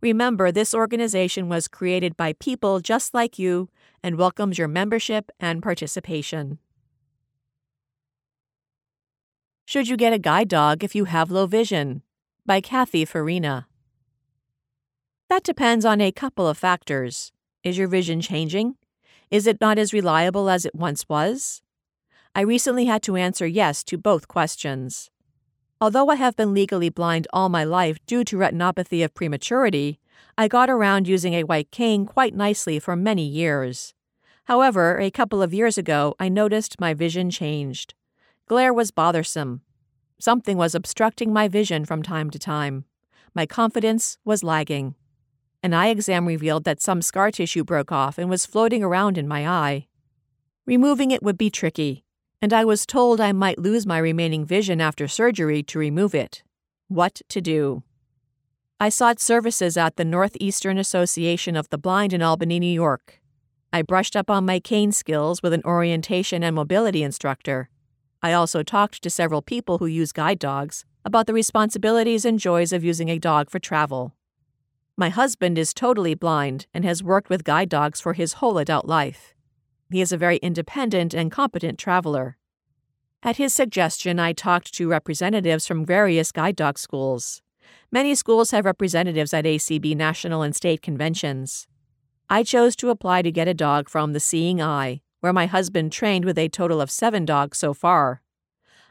Remember, 0.00 0.52
this 0.52 0.72
organization 0.72 1.48
was 1.48 1.66
created 1.66 2.16
by 2.16 2.34
people 2.34 2.78
just 2.78 3.12
like 3.12 3.40
you 3.40 3.68
and 4.04 4.18
welcomes 4.18 4.56
your 4.56 4.68
membership 4.68 5.32
and 5.40 5.64
participation. 5.64 6.60
Should 9.64 9.88
you 9.88 9.96
get 9.96 10.12
a 10.12 10.20
guide 10.20 10.46
dog 10.46 10.84
if 10.84 10.94
you 10.94 11.06
have 11.06 11.32
low 11.32 11.46
vision? 11.46 12.02
By 12.44 12.60
Kathy 12.60 13.04
Farina. 13.04 13.68
That 15.30 15.44
depends 15.44 15.84
on 15.84 16.00
a 16.00 16.10
couple 16.10 16.48
of 16.48 16.58
factors. 16.58 17.30
Is 17.62 17.78
your 17.78 17.86
vision 17.86 18.20
changing? 18.20 18.74
Is 19.30 19.46
it 19.46 19.60
not 19.60 19.78
as 19.78 19.92
reliable 19.92 20.50
as 20.50 20.64
it 20.64 20.74
once 20.74 21.08
was? 21.08 21.62
I 22.34 22.40
recently 22.40 22.86
had 22.86 23.02
to 23.04 23.14
answer 23.14 23.46
yes 23.46 23.84
to 23.84 23.96
both 23.96 24.26
questions. 24.26 25.08
Although 25.80 26.08
I 26.08 26.16
have 26.16 26.34
been 26.34 26.52
legally 26.52 26.88
blind 26.88 27.28
all 27.32 27.48
my 27.48 27.62
life 27.62 28.04
due 28.06 28.24
to 28.24 28.36
retinopathy 28.36 29.04
of 29.04 29.14
prematurity, 29.14 30.00
I 30.36 30.48
got 30.48 30.68
around 30.68 31.06
using 31.06 31.34
a 31.34 31.44
white 31.44 31.70
cane 31.70 32.06
quite 32.06 32.34
nicely 32.34 32.80
for 32.80 32.96
many 32.96 33.24
years. 33.24 33.94
However, 34.44 34.98
a 34.98 35.12
couple 35.12 35.42
of 35.42 35.54
years 35.54 35.78
ago, 35.78 36.16
I 36.18 36.28
noticed 36.28 36.80
my 36.80 36.92
vision 36.92 37.30
changed. 37.30 37.94
Glare 38.48 38.74
was 38.74 38.90
bothersome. 38.90 39.60
Something 40.22 40.56
was 40.56 40.76
obstructing 40.76 41.32
my 41.32 41.48
vision 41.48 41.84
from 41.84 42.00
time 42.00 42.30
to 42.30 42.38
time. 42.38 42.84
My 43.34 43.44
confidence 43.44 44.18
was 44.24 44.44
lagging. 44.44 44.94
An 45.64 45.74
eye 45.74 45.88
exam 45.88 46.26
revealed 46.26 46.62
that 46.62 46.80
some 46.80 47.02
scar 47.02 47.32
tissue 47.32 47.64
broke 47.64 47.90
off 47.90 48.18
and 48.18 48.30
was 48.30 48.46
floating 48.46 48.84
around 48.84 49.18
in 49.18 49.26
my 49.26 49.48
eye. 49.48 49.88
Removing 50.64 51.10
it 51.10 51.24
would 51.24 51.36
be 51.36 51.50
tricky, 51.50 52.04
and 52.40 52.52
I 52.52 52.64
was 52.64 52.86
told 52.86 53.20
I 53.20 53.32
might 53.32 53.58
lose 53.58 53.84
my 53.84 53.98
remaining 53.98 54.44
vision 54.44 54.80
after 54.80 55.08
surgery 55.08 55.60
to 55.64 55.80
remove 55.80 56.14
it. 56.14 56.44
What 56.86 57.20
to 57.28 57.40
do? 57.40 57.82
I 58.78 58.90
sought 58.90 59.18
services 59.18 59.76
at 59.76 59.96
the 59.96 60.04
Northeastern 60.04 60.78
Association 60.78 61.56
of 61.56 61.68
the 61.70 61.78
Blind 61.78 62.12
in 62.12 62.22
Albany, 62.22 62.60
New 62.60 62.72
York. 62.72 63.20
I 63.72 63.82
brushed 63.82 64.14
up 64.14 64.30
on 64.30 64.46
my 64.46 64.60
cane 64.60 64.92
skills 64.92 65.42
with 65.42 65.52
an 65.52 65.62
orientation 65.64 66.44
and 66.44 66.54
mobility 66.54 67.02
instructor. 67.02 67.70
I 68.22 68.32
also 68.32 68.62
talked 68.62 69.02
to 69.02 69.10
several 69.10 69.42
people 69.42 69.78
who 69.78 69.86
use 69.86 70.12
guide 70.12 70.38
dogs 70.38 70.84
about 71.04 71.26
the 71.26 71.34
responsibilities 71.34 72.24
and 72.24 72.38
joys 72.38 72.72
of 72.72 72.84
using 72.84 73.08
a 73.08 73.18
dog 73.18 73.50
for 73.50 73.58
travel. 73.58 74.14
My 74.96 75.08
husband 75.08 75.58
is 75.58 75.74
totally 75.74 76.14
blind 76.14 76.66
and 76.72 76.84
has 76.84 77.02
worked 77.02 77.28
with 77.28 77.42
guide 77.42 77.68
dogs 77.68 78.00
for 78.00 78.12
his 78.12 78.34
whole 78.34 78.58
adult 78.58 78.86
life. 78.86 79.34
He 79.90 80.00
is 80.00 80.12
a 80.12 80.16
very 80.16 80.36
independent 80.36 81.12
and 81.12 81.32
competent 81.32 81.78
traveler. 81.78 82.36
At 83.22 83.36
his 83.36 83.52
suggestion, 83.52 84.18
I 84.18 84.32
talked 84.32 84.72
to 84.74 84.88
representatives 84.88 85.66
from 85.66 85.84
various 85.84 86.32
guide 86.32 86.56
dog 86.56 86.78
schools. 86.78 87.42
Many 87.90 88.14
schools 88.14 88.52
have 88.52 88.64
representatives 88.64 89.34
at 89.34 89.44
ACB 89.44 89.96
national 89.96 90.42
and 90.42 90.54
state 90.56 90.80
conventions. 90.80 91.66
I 92.30 92.42
chose 92.42 92.74
to 92.76 92.90
apply 92.90 93.22
to 93.22 93.30
get 93.30 93.48
a 93.48 93.54
dog 93.54 93.88
from 93.88 94.12
the 94.12 94.20
Seeing 94.20 94.62
Eye, 94.62 95.01
where 95.22 95.32
my 95.32 95.46
husband 95.46 95.92
trained 95.92 96.24
with 96.24 96.36
a 96.36 96.48
total 96.48 96.80
of 96.80 96.90
seven 96.90 97.24
dogs 97.24 97.56
so 97.56 97.72
far. 97.72 98.20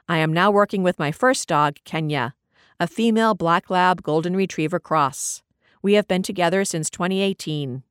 I 0.07 0.17
am 0.19 0.31
now 0.31 0.49
working 0.49 0.81
with 0.81 0.97
my 0.97 1.11
first 1.11 1.45
dog, 1.45 1.75
Kenya, 1.83 2.35
a 2.79 2.87
female 2.87 3.35
black 3.35 3.69
lab 3.69 4.01
golden 4.01 4.33
retriever 4.33 4.79
cross. 4.79 5.43
We 5.83 5.93
have 5.95 6.07
been 6.07 6.23
together 6.23 6.63
since 6.63 6.89
2018. 6.89 7.83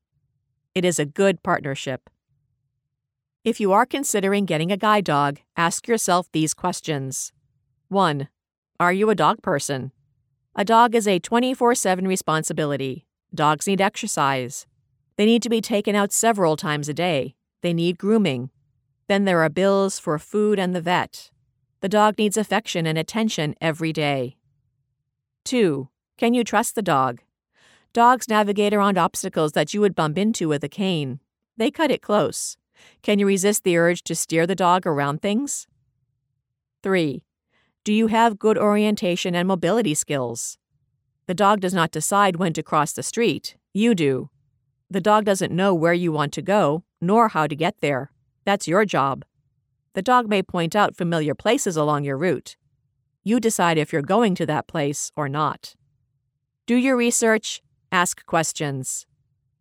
It 0.74 0.85
is 0.87 0.98
a 0.98 1.05
good 1.05 1.42
partnership. 1.42 2.09
If 3.44 3.61
you 3.61 3.72
are 3.72 3.85
considering 3.85 4.46
getting 4.46 4.72
a 4.72 4.79
guide 4.79 5.05
dog, 5.05 5.40
ask 5.55 5.87
yourself 5.87 6.26
these 6.33 6.55
questions 6.55 7.33
1. 7.88 8.29
Are 8.79 8.92
you 8.92 9.11
a 9.11 9.14
dog 9.14 9.42
person? 9.42 9.92
A 10.57 10.64
dog 10.64 10.94
is 10.94 11.07
a 11.07 11.18
24 11.18 11.74
7 11.74 12.09
responsibility. 12.09 13.05
Dogs 13.35 13.66
need 13.66 13.83
exercise. 13.83 14.66
They 15.16 15.26
need 15.26 15.42
to 15.42 15.50
be 15.50 15.61
taken 15.61 15.94
out 15.94 16.11
several 16.11 16.57
times 16.57 16.88
a 16.88 16.94
day. 16.94 17.35
They 17.62 17.75
need 17.75 17.99
grooming. 17.99 18.51
Then 19.09 19.25
there 19.25 19.40
are 19.42 19.49
bills 19.49 19.99
for 19.99 20.18
food 20.18 20.59
and 20.59 20.75
the 20.75 20.81
vet. 20.81 21.31
The 21.81 21.88
dog 21.88 22.18
needs 22.18 22.37
affection 22.37 22.87
and 22.87 22.96
attention 22.96 23.55
every 23.61 23.92
day. 23.92 24.37
2. 25.44 25.88
Can 26.16 26.35
you 26.35 26.44
trust 26.44 26.75
the 26.75 26.83
dog? 26.83 27.20
Dogs 27.92 28.29
navigate 28.29 28.73
around 28.73 28.99
obstacles 28.99 29.53
that 29.53 29.75
you 29.75 29.81
would 29.81 29.94
bump 29.94 30.16
into 30.16 30.49
with 30.49 30.62
a 30.62 30.68
cane. 30.68 31.20
They 31.57 31.70
cut 31.70 31.90
it 31.90 32.03
close. 32.03 32.57
Can 33.03 33.18
you 33.18 33.27
resist 33.27 33.64
the 33.64 33.77
urge 33.77 34.03
to 34.05 34.14
steer 34.14 34.46
the 34.46 34.55
dog 34.55 34.87
around 34.87 35.20
things? 35.20 35.66
3. 36.83 37.23
Do 37.83 37.92
you 37.92 38.07
have 38.09 38.38
good 38.38 38.59
orientation 38.59 39.35
and 39.35 39.49
mobility 39.49 39.94
skills? 39.94 40.59
The 41.27 41.35
dog 41.35 41.61
does 41.61 41.75
not 41.75 41.90
decide 41.90 42.37
when 42.37 42.53
to 42.53 42.62
cross 42.62 42.92
the 42.92 43.03
street, 43.03 43.57
you 43.73 43.94
do. 43.94 44.31
The 44.90 45.01
dog 45.01 45.25
doesn't 45.25 45.53
know 45.53 45.75
where 45.75 45.92
you 45.92 46.12
want 46.12 46.33
to 46.35 46.42
go, 46.42 46.85
nor 47.01 47.29
how 47.29 47.47
to 47.47 47.57
get 47.57 47.81
there. 47.81 48.11
That's 48.45 48.69
your 48.69 48.85
job. 48.85 49.25
The 49.95 50.03
dog 50.03 50.29
may 50.29 50.43
point 50.43 50.77
out 50.77 50.97
familiar 50.97 51.35
places 51.35 51.77
along 51.77 52.05
your 52.05 52.17
route. 52.17 52.57
You 53.25 53.41
decide 53.41 53.79
if 53.79 53.93
you're 53.93 54.03
going 54.03 54.35
to 54.37 54.47
that 54.47 54.67
place 54.67 55.11
or 55.17 55.29
not. 55.29 55.75
Do 56.67 56.77
your 56.77 56.97
research, 56.97 57.63
ask 57.91 58.25
questions. 58.27 59.07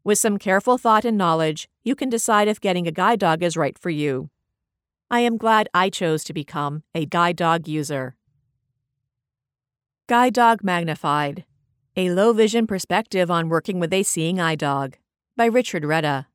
With 0.03 0.17
some 0.17 0.37
careful 0.37 0.77
thought 0.77 1.05
and 1.05 1.17
knowledge, 1.17 1.67
you 1.83 1.95
can 1.95 2.09
decide 2.09 2.47
if 2.47 2.61
getting 2.61 2.87
a 2.87 2.91
guide 2.91 3.19
dog 3.19 3.43
is 3.43 3.57
right 3.57 3.77
for 3.77 3.89
you. 3.89 4.29
I 5.11 5.21
am 5.21 5.37
glad 5.37 5.67
I 5.73 5.89
chose 5.89 6.23
to 6.25 6.33
become 6.33 6.83
a 6.93 7.05
guide 7.05 7.35
dog 7.35 7.67
user. 7.67 8.15
Guide 10.07 10.33
Dog 10.33 10.63
Magnified 10.63 11.45
A 11.95 12.09
Low 12.09 12.33
Vision 12.33 12.65
Perspective 12.65 13.29
on 13.29 13.49
Working 13.49 13.79
with 13.79 13.93
a 13.93 14.01
Seeing 14.01 14.39
Eye 14.39 14.55
Dog 14.55 14.97
by 15.35 15.45
Richard 15.45 15.83
Rueda. 15.83 16.27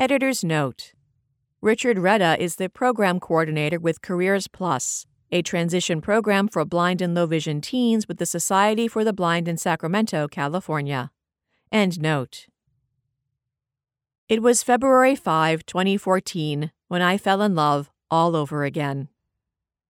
Editor's 0.00 0.42
Note 0.42 0.94
Richard 1.60 1.98
Rueda 1.98 2.34
is 2.42 2.56
the 2.56 2.70
program 2.70 3.20
coordinator 3.20 3.78
with 3.78 4.00
Careers 4.00 4.48
Plus, 4.48 5.04
a 5.30 5.42
transition 5.42 6.00
program 6.00 6.48
for 6.48 6.64
blind 6.64 7.02
and 7.02 7.14
low 7.14 7.26
vision 7.26 7.60
teens 7.60 8.08
with 8.08 8.16
the 8.16 8.24
Society 8.24 8.88
for 8.88 9.04
the 9.04 9.12
Blind 9.12 9.46
in 9.46 9.58
Sacramento, 9.58 10.26
California. 10.26 11.10
End 11.70 12.00
note. 12.00 12.46
It 14.26 14.40
was 14.40 14.62
February 14.62 15.14
5, 15.14 15.66
2014, 15.66 16.72
when 16.88 17.02
I 17.02 17.18
fell 17.18 17.42
in 17.42 17.54
love 17.54 17.90
all 18.10 18.34
over 18.34 18.64
again. 18.64 19.10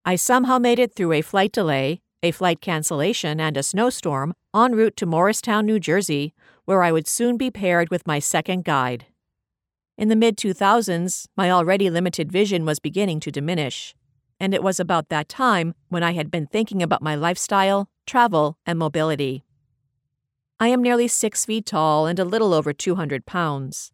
I 0.04 0.16
somehow 0.16 0.58
made 0.58 0.80
it 0.80 0.92
through 0.92 1.12
a 1.12 1.22
flight 1.22 1.52
delay, 1.52 2.00
a 2.20 2.32
flight 2.32 2.60
cancellation, 2.60 3.38
and 3.38 3.56
a 3.56 3.62
snowstorm 3.62 4.34
en 4.56 4.72
route 4.72 4.96
to 4.96 5.06
Morristown, 5.06 5.66
New 5.66 5.78
Jersey, 5.78 6.34
where 6.64 6.82
I 6.82 6.90
would 6.90 7.06
soon 7.06 7.36
be 7.36 7.52
paired 7.52 7.90
with 7.90 8.08
my 8.08 8.18
second 8.18 8.64
guide. 8.64 9.06
In 10.00 10.08
the 10.08 10.16
mid 10.16 10.38
2000s, 10.38 11.26
my 11.36 11.50
already 11.50 11.90
limited 11.90 12.32
vision 12.32 12.64
was 12.64 12.78
beginning 12.78 13.20
to 13.20 13.30
diminish, 13.30 13.94
and 14.40 14.54
it 14.54 14.62
was 14.62 14.80
about 14.80 15.10
that 15.10 15.28
time 15.28 15.74
when 15.90 16.02
I 16.02 16.12
had 16.12 16.30
been 16.30 16.46
thinking 16.46 16.82
about 16.82 17.02
my 17.02 17.14
lifestyle, 17.14 17.90
travel, 18.06 18.56
and 18.64 18.78
mobility. 18.78 19.44
I 20.58 20.68
am 20.68 20.80
nearly 20.80 21.06
six 21.06 21.44
feet 21.44 21.66
tall 21.66 22.06
and 22.06 22.18
a 22.18 22.24
little 22.24 22.54
over 22.54 22.72
200 22.72 23.26
pounds. 23.26 23.92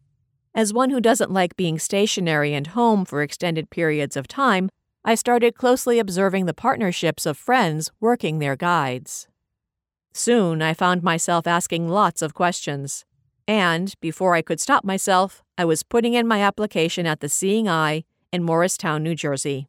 As 0.55 0.73
one 0.73 0.91
who 0.91 1.01
doesn't 1.01 1.29
like 1.29 1.57
being 1.57 1.77
stationary 1.77 2.53
and 2.53 2.67
home 2.67 3.03
for 3.03 3.21
extended 3.21 3.69
periods 3.69 4.15
of 4.15 4.29
time, 4.29 4.69
I 5.03 5.13
started 5.13 5.55
closely 5.55 5.99
observing 5.99 6.45
the 6.45 6.53
partnerships 6.53 7.25
of 7.25 7.37
friends 7.37 7.91
working 7.99 8.39
their 8.39 8.55
guides. 8.55 9.27
Soon 10.13 10.61
I 10.61 10.73
found 10.73 11.03
myself 11.03 11.45
asking 11.45 11.89
lots 11.89 12.21
of 12.21 12.33
questions, 12.33 13.03
and 13.45 13.93
before 13.99 14.35
I 14.35 14.41
could 14.41 14.61
stop 14.61 14.85
myself, 14.85 15.43
I 15.59 15.65
was 15.65 15.81
putting 15.81 16.13
in 16.13 16.27
my 16.27 16.41
application 16.41 17.07
at 17.07 17.19
the 17.19 17.27
Seeing 17.27 17.67
Eye 17.67 18.03
in 18.31 18.43
Morristown, 18.43 19.01
New 19.01 19.15
Jersey. 19.15 19.67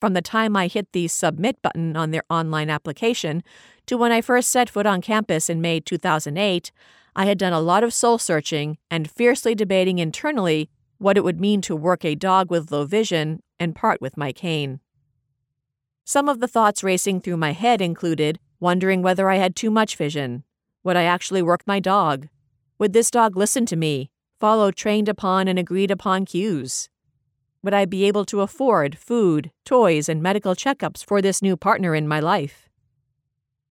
From 0.00 0.12
the 0.12 0.20
time 0.20 0.54
I 0.54 0.66
hit 0.66 0.92
the 0.92 1.08
Submit 1.08 1.62
button 1.62 1.96
on 1.96 2.10
their 2.10 2.24
online 2.28 2.68
application 2.68 3.42
to 3.86 3.96
when 3.96 4.12
I 4.12 4.20
first 4.20 4.50
set 4.50 4.68
foot 4.68 4.84
on 4.84 5.00
campus 5.00 5.48
in 5.48 5.62
May 5.62 5.80
2008, 5.80 6.70
I 7.14 7.24
had 7.24 7.38
done 7.38 7.54
a 7.54 7.60
lot 7.60 7.82
of 7.82 7.94
soul 7.94 8.18
searching 8.18 8.76
and 8.90 9.10
fiercely 9.10 9.54
debating 9.54 9.98
internally 9.98 10.68
what 10.98 11.16
it 11.16 11.24
would 11.24 11.40
mean 11.40 11.62
to 11.62 11.74
work 11.74 12.04
a 12.04 12.14
dog 12.14 12.50
with 12.50 12.70
low 12.70 12.84
vision 12.84 13.42
and 13.58 13.74
part 13.74 14.02
with 14.02 14.18
my 14.18 14.30
cane. 14.30 14.80
Some 16.04 16.28
of 16.28 16.40
the 16.40 16.48
thoughts 16.48 16.84
racing 16.84 17.22
through 17.22 17.38
my 17.38 17.52
head 17.52 17.80
included 17.80 18.38
wondering 18.60 19.00
whether 19.00 19.30
I 19.30 19.36
had 19.36 19.56
too 19.56 19.70
much 19.70 19.96
vision. 19.96 20.44
Would 20.84 20.96
I 20.96 21.04
actually 21.04 21.40
work 21.40 21.62
my 21.66 21.80
dog? 21.80 22.28
Would 22.78 22.92
this 22.92 23.10
dog 23.10 23.36
listen 23.36 23.64
to 23.66 23.76
me, 23.76 24.10
follow 24.38 24.70
trained 24.70 25.08
upon 25.08 25.48
and 25.48 25.58
agreed 25.58 25.90
upon 25.90 26.24
cues? 26.24 26.88
Would 27.62 27.74
I 27.74 27.84
be 27.84 28.04
able 28.04 28.24
to 28.26 28.42
afford 28.42 28.96
food, 28.96 29.50
toys, 29.64 30.08
and 30.08 30.22
medical 30.22 30.54
checkups 30.54 31.04
for 31.04 31.20
this 31.20 31.42
new 31.42 31.56
partner 31.56 31.94
in 31.94 32.06
my 32.06 32.20
life? 32.20 32.68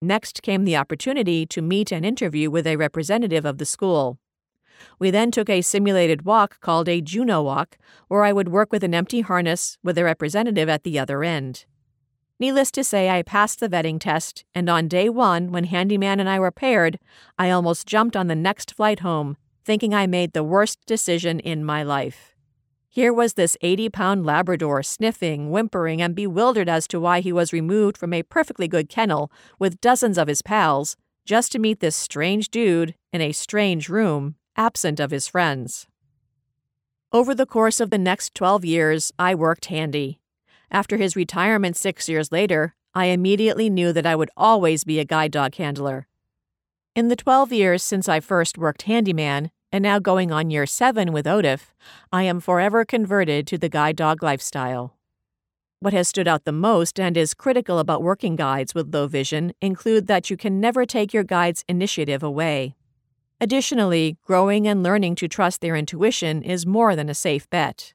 Next 0.00 0.42
came 0.42 0.64
the 0.64 0.76
opportunity 0.76 1.46
to 1.46 1.62
meet 1.62 1.92
and 1.92 2.04
interview 2.04 2.50
with 2.50 2.66
a 2.66 2.76
representative 2.76 3.44
of 3.44 3.58
the 3.58 3.64
school. 3.64 4.18
We 4.98 5.10
then 5.10 5.30
took 5.30 5.48
a 5.48 5.62
simulated 5.62 6.22
walk 6.22 6.60
called 6.60 6.88
a 6.88 7.00
Juno 7.00 7.42
Walk, 7.42 7.76
where 8.08 8.24
I 8.24 8.32
would 8.32 8.48
work 8.48 8.72
with 8.72 8.82
an 8.82 8.94
empty 8.94 9.20
harness 9.20 9.78
with 9.82 9.98
a 9.98 10.04
representative 10.04 10.68
at 10.68 10.82
the 10.82 10.98
other 10.98 11.22
end. 11.22 11.66
Needless 12.40 12.72
to 12.72 12.82
say, 12.82 13.08
I 13.08 13.22
passed 13.22 13.60
the 13.60 13.68
vetting 13.68 14.00
test, 14.00 14.44
and 14.54 14.68
on 14.68 14.88
day 14.88 15.08
one, 15.08 15.52
when 15.52 15.64
Handyman 15.64 16.18
and 16.18 16.28
I 16.28 16.40
were 16.40 16.50
paired, 16.50 16.98
I 17.38 17.50
almost 17.50 17.86
jumped 17.86 18.16
on 18.16 18.26
the 18.26 18.34
next 18.34 18.74
flight 18.74 19.00
home, 19.00 19.36
thinking 19.64 19.94
I 19.94 20.06
made 20.06 20.32
the 20.32 20.44
worst 20.44 20.78
decision 20.86 21.40
in 21.40 21.64
my 21.64 21.82
life. 21.82 22.34
Here 22.88 23.12
was 23.12 23.34
this 23.34 23.56
80 23.62 23.88
pound 23.88 24.26
Labrador 24.26 24.82
sniffing, 24.82 25.50
whimpering, 25.50 26.02
and 26.02 26.14
bewildered 26.14 26.68
as 26.68 26.86
to 26.88 27.00
why 27.00 27.20
he 27.20 27.32
was 27.32 27.52
removed 27.52 27.96
from 27.96 28.12
a 28.12 28.22
perfectly 28.22 28.68
good 28.68 28.88
kennel 28.88 29.32
with 29.58 29.80
dozens 29.80 30.18
of 30.18 30.28
his 30.28 30.42
pals 30.42 30.96
just 31.24 31.52
to 31.52 31.58
meet 31.58 31.80
this 31.80 31.96
strange 31.96 32.50
dude 32.50 32.94
in 33.12 33.20
a 33.20 33.32
strange 33.32 33.88
room, 33.88 34.34
absent 34.56 35.00
of 35.00 35.10
his 35.10 35.26
friends. 35.26 35.86
Over 37.12 37.34
the 37.34 37.46
course 37.46 37.80
of 37.80 37.90
the 37.90 37.98
next 37.98 38.34
12 38.34 38.64
years, 38.64 39.12
I 39.18 39.34
worked 39.34 39.66
handy. 39.66 40.20
After 40.70 40.96
his 40.96 41.16
retirement 41.16 41.76
six 41.76 42.08
years 42.08 42.32
later, 42.32 42.74
I 42.94 43.06
immediately 43.06 43.70
knew 43.70 43.92
that 43.92 44.06
I 44.06 44.16
would 44.16 44.30
always 44.36 44.84
be 44.84 44.98
a 44.98 45.04
guide 45.04 45.32
dog 45.32 45.54
handler. 45.54 46.08
In 46.94 47.08
the 47.08 47.16
12 47.16 47.54
years 47.54 47.82
since 47.82 48.06
I 48.06 48.20
first 48.20 48.58
worked 48.58 48.82
handyman, 48.82 49.50
and 49.72 49.82
now 49.82 49.98
going 49.98 50.30
on 50.30 50.50
year 50.50 50.66
seven 50.66 51.10
with 51.10 51.24
Odif, 51.24 51.72
I 52.12 52.24
am 52.24 52.38
forever 52.38 52.84
converted 52.84 53.46
to 53.46 53.56
the 53.56 53.70
guide 53.70 53.96
dog 53.96 54.22
lifestyle. 54.22 54.94
What 55.80 55.94
has 55.94 56.08
stood 56.08 56.28
out 56.28 56.44
the 56.44 56.52
most 56.52 57.00
and 57.00 57.16
is 57.16 57.32
critical 57.32 57.78
about 57.78 58.02
working 58.02 58.36
guides 58.36 58.74
with 58.74 58.94
low 58.94 59.06
vision 59.06 59.54
include 59.62 60.06
that 60.08 60.28
you 60.28 60.36
can 60.36 60.60
never 60.60 60.84
take 60.84 61.14
your 61.14 61.24
guide's 61.24 61.64
initiative 61.66 62.22
away. 62.22 62.76
Additionally, 63.40 64.18
growing 64.22 64.68
and 64.68 64.82
learning 64.82 65.14
to 65.14 65.28
trust 65.28 65.62
their 65.62 65.74
intuition 65.74 66.42
is 66.42 66.66
more 66.66 66.94
than 66.94 67.08
a 67.08 67.14
safe 67.14 67.48
bet. 67.48 67.94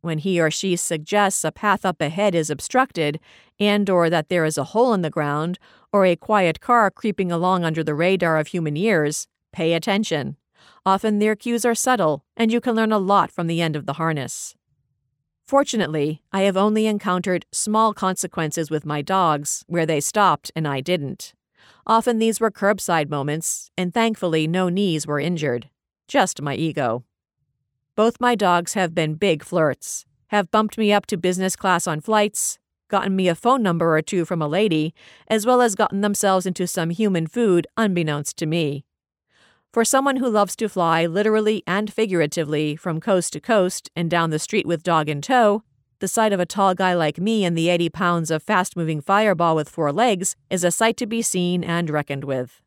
When 0.00 0.18
he 0.18 0.40
or 0.40 0.50
she 0.50 0.74
suggests 0.74 1.44
a 1.44 1.52
path 1.52 1.84
up 1.84 2.00
ahead 2.00 2.34
is 2.34 2.50
obstructed 2.50 3.20
and 3.58 3.88
or 3.88 4.10
that 4.10 4.28
there 4.28 4.44
is 4.44 4.58
a 4.58 4.64
hole 4.64 4.92
in 4.92 5.02
the 5.02 5.10
ground 5.10 5.58
or 5.92 6.04
a 6.04 6.16
quiet 6.16 6.60
car 6.60 6.90
creeping 6.90 7.30
along 7.30 7.64
under 7.64 7.84
the 7.84 7.94
radar 7.94 8.38
of 8.38 8.48
human 8.48 8.76
ears, 8.76 9.28
pay 9.52 9.72
attention. 9.72 10.36
Often 10.84 11.18
their 11.18 11.36
cues 11.36 11.64
are 11.64 11.74
subtle, 11.74 12.24
and 12.36 12.52
you 12.52 12.60
can 12.60 12.74
learn 12.74 12.92
a 12.92 12.98
lot 12.98 13.30
from 13.30 13.46
the 13.46 13.60
end 13.60 13.76
of 13.76 13.86
the 13.86 13.94
harness. 13.94 14.54
Fortunately, 15.46 16.22
I 16.32 16.42
have 16.42 16.56
only 16.56 16.86
encountered 16.86 17.46
small 17.52 17.92
consequences 17.92 18.70
with 18.70 18.86
my 18.86 19.02
dogs 19.02 19.64
where 19.66 19.86
they 19.86 20.00
stopped 20.00 20.50
and 20.56 20.66
I 20.66 20.80
didn't. 20.80 21.34
Often 21.86 22.18
these 22.18 22.40
were 22.40 22.50
curbside 22.50 23.10
moments, 23.10 23.70
and 23.76 23.92
thankfully 23.92 24.46
no 24.46 24.70
knees 24.70 25.06
were 25.06 25.20
injured. 25.20 25.68
Just 26.08 26.40
my 26.40 26.54
ego. 26.54 27.04
Both 27.94 28.20
my 28.20 28.34
dogs 28.34 28.72
have 28.72 28.94
been 28.94 29.14
big 29.14 29.44
flirts, 29.44 30.06
have 30.28 30.50
bumped 30.50 30.78
me 30.78 30.92
up 30.92 31.06
to 31.06 31.16
business 31.16 31.56
class 31.56 31.86
on 31.86 32.00
flights, 32.00 32.58
gotten 32.94 33.16
me 33.16 33.26
a 33.26 33.34
phone 33.34 33.60
number 33.60 33.96
or 33.96 34.02
two 34.02 34.24
from 34.24 34.40
a 34.40 34.46
lady, 34.46 34.94
as 35.26 35.44
well 35.44 35.60
as 35.60 35.74
gotten 35.74 36.00
themselves 36.00 36.46
into 36.46 36.64
some 36.64 36.90
human 36.90 37.26
food 37.26 37.66
unbeknownst 37.76 38.36
to 38.36 38.46
me. 38.46 38.84
For 39.72 39.84
someone 39.84 40.18
who 40.18 40.30
loves 40.30 40.54
to 40.54 40.68
fly 40.68 41.04
literally 41.04 41.64
and 41.66 41.92
figuratively 41.92 42.76
from 42.76 43.00
coast 43.00 43.32
to 43.32 43.40
coast 43.40 43.90
and 43.96 44.08
down 44.08 44.30
the 44.30 44.38
street 44.38 44.64
with 44.64 44.84
dog 44.84 45.08
in 45.08 45.20
tow, 45.20 45.64
the 45.98 46.06
sight 46.06 46.32
of 46.32 46.38
a 46.38 46.46
tall 46.46 46.72
guy 46.72 46.94
like 46.94 47.18
me 47.18 47.44
and 47.44 47.58
the 47.58 47.68
80 47.68 47.88
pounds 47.88 48.30
of 48.30 48.44
fast 48.44 48.76
moving 48.76 49.00
fireball 49.00 49.56
with 49.56 49.68
four 49.68 49.90
legs 49.90 50.36
is 50.48 50.62
a 50.62 50.70
sight 50.70 50.96
to 50.98 51.06
be 51.06 51.20
seen 51.20 51.64
and 51.64 51.90
reckoned 51.90 52.22
with. 52.22 52.62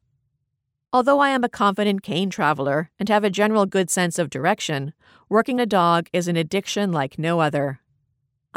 Although 0.91 1.19
I 1.21 1.29
am 1.29 1.45
a 1.45 1.49
confident 1.63 2.03
cane 2.03 2.29
traveler 2.29 2.91
and 2.99 3.07
have 3.07 3.23
a 3.23 3.29
general 3.29 3.65
good 3.65 3.89
sense 3.89 4.19
of 4.19 4.29
direction, 4.29 4.91
working 5.29 5.61
a 5.61 5.65
dog 5.65 6.09
is 6.11 6.27
an 6.27 6.35
addiction 6.35 6.91
like 6.91 7.17
no 7.17 7.39
other. 7.39 7.79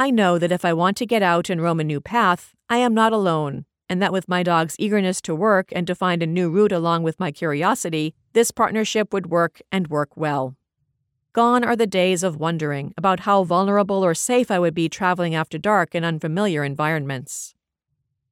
I 0.01 0.11
know 0.11 0.39
that 0.39 0.51
if 0.51 0.65
I 0.65 0.73
want 0.73 0.97
to 0.97 1.05
get 1.05 1.23
out 1.23 1.51
and 1.51 1.61
roam 1.61 1.79
a 1.79 1.85
new 1.85 2.01
path, 2.01 2.55
I 2.71 2.79
am 2.79 2.95
not 2.95 3.13
alone, 3.13 3.67
and 3.87 4.01
that 4.01 4.15
with 4.15 4.31
my 4.31 4.43
dog's 4.43 4.75
eagerness 4.79 5.21
to 5.21 5.35
work 5.35 5.69
and 5.73 5.87
to 5.87 5.95
find 5.95 6.23
a 6.23 6.27
new 6.27 6.49
route 6.49 6.73
along 6.73 7.03
with 7.03 7.21
my 7.21 7.31
curiosity, 7.31 8.15
this 8.33 8.51
partnership 8.51 9.13
would 9.13 9.27
work 9.27 9.61
and 9.71 9.89
work 9.89 10.17
well. 10.17 10.57
Gone 11.35 11.63
are 11.65 11.77
the 11.77 11.87
days 11.87 12.23
of 12.23 12.39
wondering 12.39 12.95
about 12.97 13.21
how 13.21 13.45
vulnerable 13.45 14.03
or 14.03 14.15
safe 14.15 14.51
I 14.51 14.59
would 14.59 14.73
be 14.73 14.89
traveling 14.89 15.35
after 15.35 15.59
dark 15.59 15.95
in 15.95 16.03
unfamiliar 16.03 16.65
environments. 16.65 17.55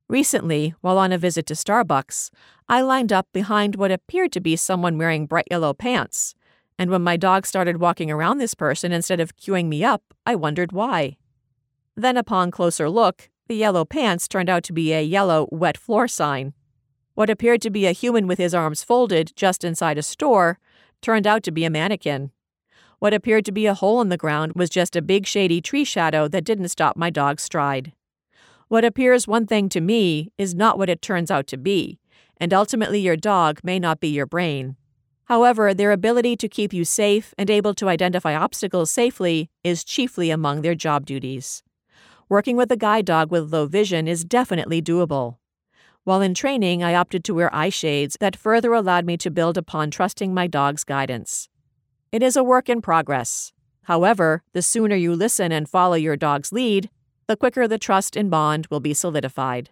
Recently, 0.09 0.75
while 0.81 0.97
on 0.97 1.13
a 1.13 1.19
visit 1.19 1.45
to 1.49 1.55
Starbucks, 1.55 2.31
I 2.67 2.81
lined 2.81 3.13
up 3.13 3.29
behind 3.35 3.77
what 3.77 3.93
appeared 3.93 4.33
to 4.33 4.41
be 4.41 4.57
someone 4.57 4.97
wearing 4.97 5.27
bright 5.27 5.49
yellow 5.51 5.75
pants, 5.75 6.35
and 6.79 6.91
when 6.91 7.03
my 7.03 7.19
dog 7.19 7.45
started 7.45 7.77
walking 7.77 8.11
around 8.11 8.39
this 8.39 8.55
person 8.55 8.91
instead 8.91 9.21
of 9.21 9.37
queuing 9.37 9.67
me 9.67 9.85
up, 9.85 10.15
I 10.25 10.35
wondered 10.35 10.73
why. 10.73 11.19
Then, 11.99 12.17
upon 12.17 12.53
closer 12.53 12.89
look, 12.89 13.29
the 13.49 13.57
yellow 13.57 13.85
pants 13.85 14.29
turned 14.29 14.49
out 14.49 14.63
to 14.65 14.73
be 14.73 14.93
a 14.93 15.03
yellow 15.03 15.49
wet 15.51 15.77
floor 15.77 16.07
sign. 16.07 16.53
What 17.15 17.29
appeared 17.29 17.61
to 17.63 17.71
be 17.71 17.87
a 17.87 17.93
human 17.93 18.29
with 18.29 18.39
his 18.39 18.55
arms 18.55 18.85
folded 18.85 19.33
just 19.35 19.65
inside 19.65 19.99
a 19.99 20.03
store 20.05 20.61
turned 21.03 21.27
out 21.27 21.43
to 21.43 21.51
be 21.51 21.65
a 21.65 21.71
mannequin. 21.71 22.31
What 23.01 23.15
appeared 23.15 23.45
to 23.47 23.53
be 23.53 23.67
a 23.67 23.75
hole 23.75 24.01
in 24.01 24.11
the 24.11 24.17
ground 24.17 24.53
was 24.55 24.71
just 24.71 24.95
a 24.95 25.03
big 25.03 25.27
shady 25.27 25.61
tree 25.61 25.83
shadow 25.83 26.29
that 26.29 26.45
didn't 26.45 26.69
stop 26.69 26.97
my 26.97 27.11
dog's 27.11 27.43
stride. 27.43 27.93
What 28.69 28.85
appears 28.85 29.27
one 29.27 29.49
thing 29.49 29.69
to 29.71 29.81
me 29.81 30.31
is 30.39 30.55
not 30.55 30.79
what 30.79 30.89
it 30.89 31.03
turns 31.03 31.33
out 31.33 31.49
to 31.49 31.57
be, 31.57 31.99
and 32.37 32.55
ultimately 32.55 33.01
your 33.01 33.17
dog 33.17 33.59
may 33.65 33.81
not 33.81 33.99
be 33.99 34.09
your 34.09 34.27
brain. 34.27 34.77
However, 35.25 35.75
their 35.75 35.91
ability 35.91 36.37
to 36.37 36.49
keep 36.49 36.73
you 36.73 36.85
safe 36.85 37.35
and 37.37 37.51
able 37.51 37.75
to 37.75 37.89
identify 37.89 38.37
obstacles 38.37 38.89
safely 38.89 39.51
is 39.65 39.83
chiefly 39.83 40.31
among 40.31 40.63
their 40.63 40.77
job 40.77 41.05
duties 41.05 41.65
working 42.29 42.57
with 42.57 42.71
a 42.71 42.77
guide 42.77 43.05
dog 43.05 43.31
with 43.31 43.53
low 43.53 43.67
vision 43.67 44.07
is 44.07 44.25
definitely 44.25 44.83
doable. 44.83 45.37
While 46.05 46.23
in 46.23 46.35
training, 46.35 46.83
I 46.83 46.95
opted 46.95 47.25
to 47.25 47.35
wear 47.35 47.55
eye 47.55 47.69
shades 47.69 48.17
that 48.21 48.37
further 48.37 48.73
allowed 48.73 49.05
me 49.05 49.17
to 49.19 49.31
build 49.31 49.59
upon 49.59 49.91
trusting 49.91 50.33
my 50.33 50.47
dog's 50.47 50.85
guidance. 50.85 51.49
It 52.11 52.23
is 52.23 52.37
a 52.37 52.45
work 52.45 52.69
in 52.69 52.81
progress. 52.81 53.53
However, 53.83 54.43
the 54.53 54.63
sooner 54.63 54.97
you 54.97 55.15
listen 55.15 55.53
and 55.53 55.69
follow 55.69 55.95
your 55.95 56.17
dog's 56.17 56.53
lead, 56.53 56.91
the 57.27 57.37
quicker 57.37 57.69
the 57.69 57.79
trust 57.79 58.17
and 58.17 58.31
bond 58.31 58.67
will 58.69 58.81
be 58.81 58.95
solidified. 58.95 59.71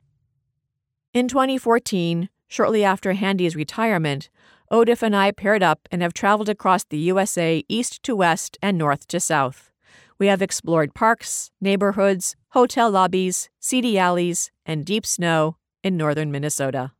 In 1.14 1.28
2014, 1.28 2.28
shortly 2.48 2.84
after 2.84 3.14
Handy's 3.14 3.56
retirement, 3.56 4.28
Odif 4.70 5.02
and 5.02 5.16
I 5.16 5.30
paired 5.30 5.62
up 5.62 5.88
and 5.90 6.02
have 6.02 6.12
traveled 6.12 6.48
across 6.48 6.84
the 6.84 6.98
USA 6.98 7.64
east 7.68 8.02
to 8.02 8.16
west 8.16 8.58
and 8.60 8.76
north 8.76 9.06
to 9.08 9.20
south. 9.20 9.70
We 10.18 10.26
have 10.26 10.42
explored 10.42 10.94
parks, 10.94 11.50
neighborhoods, 11.60 12.36
hotel 12.56 12.90
lobbies, 12.90 13.50
seedy 13.60 13.98
alleys, 13.98 14.50
and 14.64 14.86
deep 14.86 15.04
snow 15.04 15.58
in 15.84 15.94
northern 15.94 16.30
Minnesota. 16.30 16.92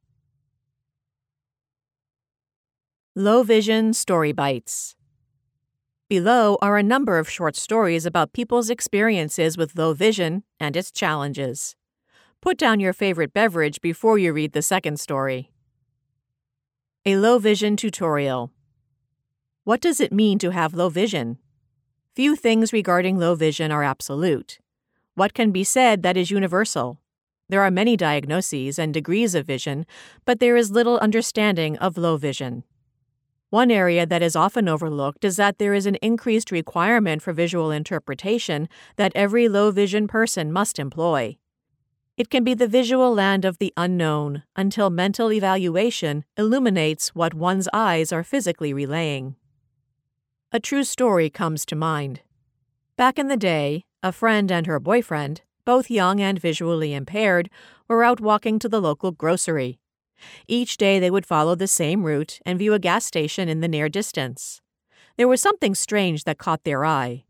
Low 3.14 3.42
Vision 3.42 3.94
Story 3.94 4.32
Bites. 4.32 4.96
Below 6.11 6.59
are 6.61 6.76
a 6.76 6.82
number 6.82 7.18
of 7.18 7.30
short 7.30 7.57
stories 7.57 8.04
about 8.04 8.34
people's 8.34 8.68
experiences 8.68 9.57
with 9.57 9.78
low 9.78 9.94
vision 9.94 10.42
and 10.61 10.76
its 10.76 10.92
challenges. 10.92 11.74
Put 12.42 12.59
down 12.59 12.78
your 12.78 12.92
favorite 12.92 13.32
beverage 13.32 13.80
before 13.80 14.18
you 14.18 14.34
read 14.34 14.52
the 14.52 14.61
second 14.61 15.00
story. 15.00 15.52
A 17.07 17.16
low 17.16 17.38
vision 17.38 17.78
tutorial. 17.78 18.52
What 19.64 19.80
does 19.80 20.00
it 20.00 20.12
mean 20.12 20.38
to 20.40 20.50
have 20.50 20.74
low 20.74 20.90
vision? 20.90 21.38
Few 22.14 22.36
things 22.36 22.74
regarding 22.74 23.18
low 23.18 23.34
vision 23.34 23.72
are 23.72 23.82
absolute. 23.82 24.59
What 25.16 25.32
can 25.32 25.50
be 25.50 25.64
said 25.64 26.02
that 26.02 26.18
is 26.18 26.30
universal? 26.30 27.00
There 27.48 27.62
are 27.62 27.70
many 27.70 27.96
diagnoses 27.96 28.78
and 28.78 28.92
degrees 28.92 29.34
of 29.34 29.46
vision, 29.46 29.86
but 30.26 30.40
there 30.40 30.58
is 30.58 30.70
little 30.70 30.98
understanding 30.98 31.78
of 31.78 31.96
low 31.96 32.18
vision. 32.18 32.64
One 33.48 33.70
area 33.70 34.04
that 34.04 34.20
is 34.20 34.36
often 34.36 34.68
overlooked 34.68 35.24
is 35.24 35.36
that 35.36 35.56
there 35.56 35.72
is 35.72 35.86
an 35.86 35.94
increased 36.02 36.50
requirement 36.50 37.22
for 37.22 37.32
visual 37.32 37.70
interpretation 37.70 38.68
that 38.96 39.12
every 39.14 39.48
low 39.48 39.70
vision 39.70 40.06
person 40.06 40.52
must 40.52 40.78
employ. 40.78 41.38
It 42.18 42.28
can 42.28 42.44
be 42.44 42.52
the 42.52 42.68
visual 42.68 43.14
land 43.14 43.46
of 43.46 43.56
the 43.56 43.72
unknown 43.74 44.42
until 44.54 44.90
mental 44.90 45.32
evaluation 45.32 46.26
illuminates 46.36 47.14
what 47.14 47.32
one's 47.32 47.68
eyes 47.72 48.12
are 48.12 48.22
physically 48.22 48.74
relaying. 48.74 49.36
A 50.52 50.60
true 50.60 50.84
story 50.84 51.30
comes 51.30 51.64
to 51.66 51.74
mind. 51.74 52.20
Back 52.98 53.18
in 53.18 53.28
the 53.28 53.36
day, 53.38 53.84
a 54.07 54.12
friend 54.12 54.52
and 54.52 54.66
her 54.66 54.78
boyfriend, 54.78 55.42
both 55.64 55.90
young 55.90 56.20
and 56.20 56.38
visually 56.38 56.94
impaired, 56.94 57.50
were 57.88 58.04
out 58.04 58.20
walking 58.20 58.59
to 58.61 58.68
the 58.68 58.80
local 58.80 59.11
grocery. 59.11 59.80
Each 60.46 60.76
day 60.76 60.98
they 60.98 61.11
would 61.11 61.26
follow 61.26 61.54
the 61.54 61.66
same 61.66 62.04
route 62.04 62.38
and 62.46 62.59
view 62.59 62.72
a 62.72 62.78
gas 62.78 63.04
station 63.04 63.48
in 63.48 63.61
the 63.61 63.68
near 63.68 63.88
distance. 63.88 64.61
There 65.16 65.28
was 65.28 65.42
something 65.42 65.74
strange 65.74 66.24
that 66.24 66.38
caught 66.38 66.64
their 66.64 66.84
eye. 66.84 67.24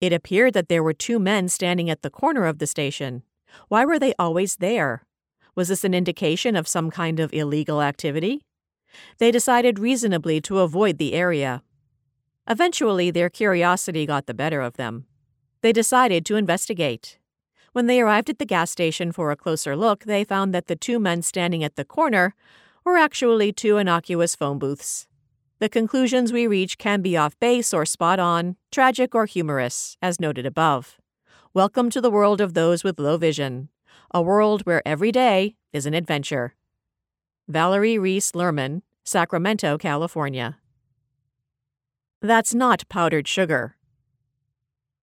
It 0.00 0.12
appeared 0.12 0.54
that 0.54 0.68
there 0.68 0.82
were 0.82 0.92
two 0.92 1.18
men 1.18 1.48
standing 1.48 1.88
at 1.88 2.02
the 2.02 2.10
corner 2.10 2.46
of 2.46 2.58
the 2.58 2.66
station, 2.66 3.22
why 3.68 3.84
were 3.84 3.98
they 3.98 4.14
always 4.18 4.56
there? 4.56 5.06
Was 5.54 5.68
this 5.68 5.84
an 5.84 5.94
indication 5.94 6.56
of 6.56 6.68
some 6.68 6.90
kind 6.90 7.20
of 7.20 7.32
illegal 7.32 7.80
activity? 7.80 8.42
They 9.18 9.30
decided 9.30 9.78
reasonably 9.78 10.40
to 10.42 10.58
avoid 10.58 10.98
the 10.98 11.14
area. 11.14 11.62
Eventually, 12.48 13.10
their 13.10 13.30
curiosity 13.30 14.04
got 14.04 14.26
the 14.26 14.34
better 14.34 14.60
of 14.60 14.76
them. 14.76 15.06
They 15.62 15.72
decided 15.72 16.24
to 16.26 16.36
investigate. 16.36 17.18
When 17.72 17.86
they 17.86 18.00
arrived 18.00 18.30
at 18.30 18.38
the 18.38 18.46
gas 18.46 18.70
station 18.70 19.12
for 19.12 19.30
a 19.30 19.36
closer 19.36 19.76
look, 19.76 20.04
they 20.04 20.24
found 20.24 20.54
that 20.54 20.66
the 20.66 20.76
two 20.76 20.98
men 20.98 21.22
standing 21.22 21.62
at 21.62 21.76
the 21.76 21.84
corner 21.84 22.34
were 22.84 22.96
actually 22.96 23.52
two 23.52 23.76
innocuous 23.76 24.34
phone 24.34 24.58
booths. 24.58 25.06
The 25.58 25.68
conclusions 25.68 26.32
we 26.32 26.46
reach 26.46 26.78
can 26.78 27.00
be 27.02 27.16
off 27.16 27.38
base 27.40 27.72
or 27.72 27.86
spot 27.86 28.18
on, 28.18 28.56
tragic 28.70 29.14
or 29.14 29.26
humorous, 29.26 29.96
as 30.02 30.20
noted 30.20 30.44
above. 30.46 30.98
Welcome 31.54 31.88
to 31.90 32.00
the 32.00 32.10
world 32.10 32.40
of 32.40 32.52
those 32.52 32.84
with 32.84 33.00
low 33.00 33.16
vision, 33.16 33.70
a 34.12 34.20
world 34.20 34.62
where 34.62 34.86
every 34.86 35.10
day 35.10 35.56
is 35.72 35.86
an 35.86 35.94
adventure. 35.94 36.54
Valerie 37.48 37.98
Reese 37.98 38.32
Lerman, 38.32 38.82
Sacramento, 39.04 39.78
California. 39.78 40.58
That's 42.20 42.54
not 42.54 42.88
powdered 42.88 43.26
sugar. 43.26 43.75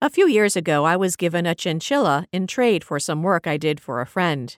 A 0.04 0.10
few 0.10 0.28
years 0.28 0.54
ago, 0.54 0.84
I 0.84 0.96
was 0.96 1.16
given 1.16 1.46
a 1.46 1.54
chinchilla 1.54 2.26
in 2.30 2.46
trade 2.46 2.84
for 2.84 3.00
some 3.00 3.22
work 3.22 3.46
I 3.46 3.56
did 3.56 3.80
for 3.80 4.02
a 4.02 4.06
friend. 4.06 4.54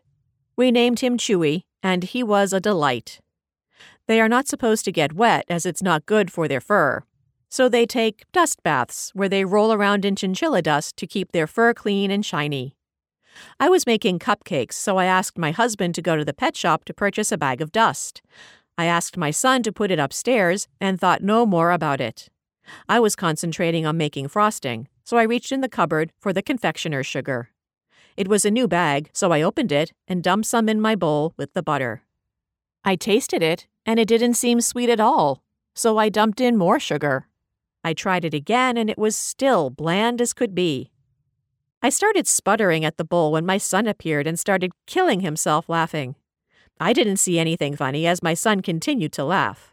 We 0.56 0.72
named 0.72 0.98
him 0.98 1.16
Chewy, 1.16 1.62
and 1.84 2.02
he 2.02 2.24
was 2.24 2.52
a 2.52 2.58
delight. 2.58 3.20
They 4.08 4.20
are 4.20 4.28
not 4.28 4.48
supposed 4.48 4.84
to 4.86 4.90
get 4.90 5.12
wet 5.12 5.44
as 5.48 5.64
it's 5.64 5.84
not 5.84 6.04
good 6.04 6.32
for 6.32 6.48
their 6.48 6.60
fur. 6.60 7.04
So 7.48 7.68
they 7.68 7.86
take 7.86 8.24
dust 8.32 8.60
baths 8.64 9.12
where 9.14 9.28
they 9.28 9.44
roll 9.44 9.72
around 9.72 10.04
in 10.04 10.16
chinchilla 10.16 10.62
dust 10.62 10.96
to 10.96 11.06
keep 11.06 11.30
their 11.30 11.46
fur 11.46 11.72
clean 11.72 12.10
and 12.10 12.26
shiny. 12.26 12.74
I 13.60 13.68
was 13.68 13.86
making 13.86 14.18
cupcakes, 14.18 14.72
so 14.72 14.96
I 14.96 15.04
asked 15.04 15.38
my 15.38 15.52
husband 15.52 15.94
to 15.94 16.02
go 16.02 16.16
to 16.16 16.24
the 16.24 16.34
pet 16.34 16.56
shop 16.56 16.84
to 16.86 16.92
purchase 16.92 17.30
a 17.30 17.38
bag 17.38 17.60
of 17.60 17.70
dust. 17.70 18.20
I 18.76 18.86
asked 18.86 19.16
my 19.16 19.30
son 19.30 19.62
to 19.62 19.70
put 19.70 19.92
it 19.92 20.00
upstairs 20.00 20.66
and 20.80 20.98
thought 20.98 21.22
no 21.22 21.46
more 21.46 21.70
about 21.70 22.00
it. 22.00 22.30
I 22.88 22.98
was 22.98 23.14
concentrating 23.14 23.86
on 23.86 23.96
making 23.96 24.26
frosting, 24.26 24.88
so 25.06 25.16
I 25.16 25.22
reached 25.22 25.52
in 25.52 25.60
the 25.60 25.68
cupboard 25.68 26.12
for 26.18 26.32
the 26.32 26.42
confectioner's 26.42 27.06
sugar. 27.06 27.50
It 28.16 28.26
was 28.26 28.44
a 28.44 28.50
new 28.50 28.66
bag, 28.66 29.08
so 29.12 29.30
I 29.30 29.40
opened 29.40 29.70
it 29.70 29.92
and 30.08 30.22
dumped 30.22 30.48
some 30.48 30.68
in 30.68 30.80
my 30.80 30.96
bowl 30.96 31.32
with 31.36 31.54
the 31.54 31.62
butter. 31.62 32.02
I 32.84 32.96
tasted 32.96 33.40
it, 33.40 33.68
and 33.86 34.00
it 34.00 34.08
didn't 34.08 34.34
seem 34.34 34.60
sweet 34.60 34.90
at 34.90 34.98
all, 34.98 35.44
so 35.74 35.96
I 35.96 36.08
dumped 36.08 36.40
in 36.40 36.56
more 36.56 36.80
sugar. 36.80 37.28
I 37.84 37.94
tried 37.94 38.24
it 38.24 38.34
again, 38.34 38.76
and 38.76 38.90
it 38.90 38.98
was 38.98 39.14
still 39.14 39.70
bland 39.70 40.20
as 40.20 40.32
could 40.32 40.56
be. 40.56 40.90
I 41.82 41.88
started 41.90 42.26
sputtering 42.26 42.84
at 42.84 42.96
the 42.96 43.04
bowl 43.04 43.30
when 43.30 43.46
my 43.46 43.58
son 43.58 43.86
appeared 43.86 44.26
and 44.26 44.40
started 44.40 44.72
killing 44.86 45.20
himself 45.20 45.68
laughing. 45.68 46.16
I 46.80 46.92
didn't 46.92 47.18
see 47.18 47.38
anything 47.38 47.76
funny 47.76 48.08
as 48.08 48.24
my 48.24 48.34
son 48.34 48.60
continued 48.60 49.12
to 49.12 49.24
laugh. 49.24 49.72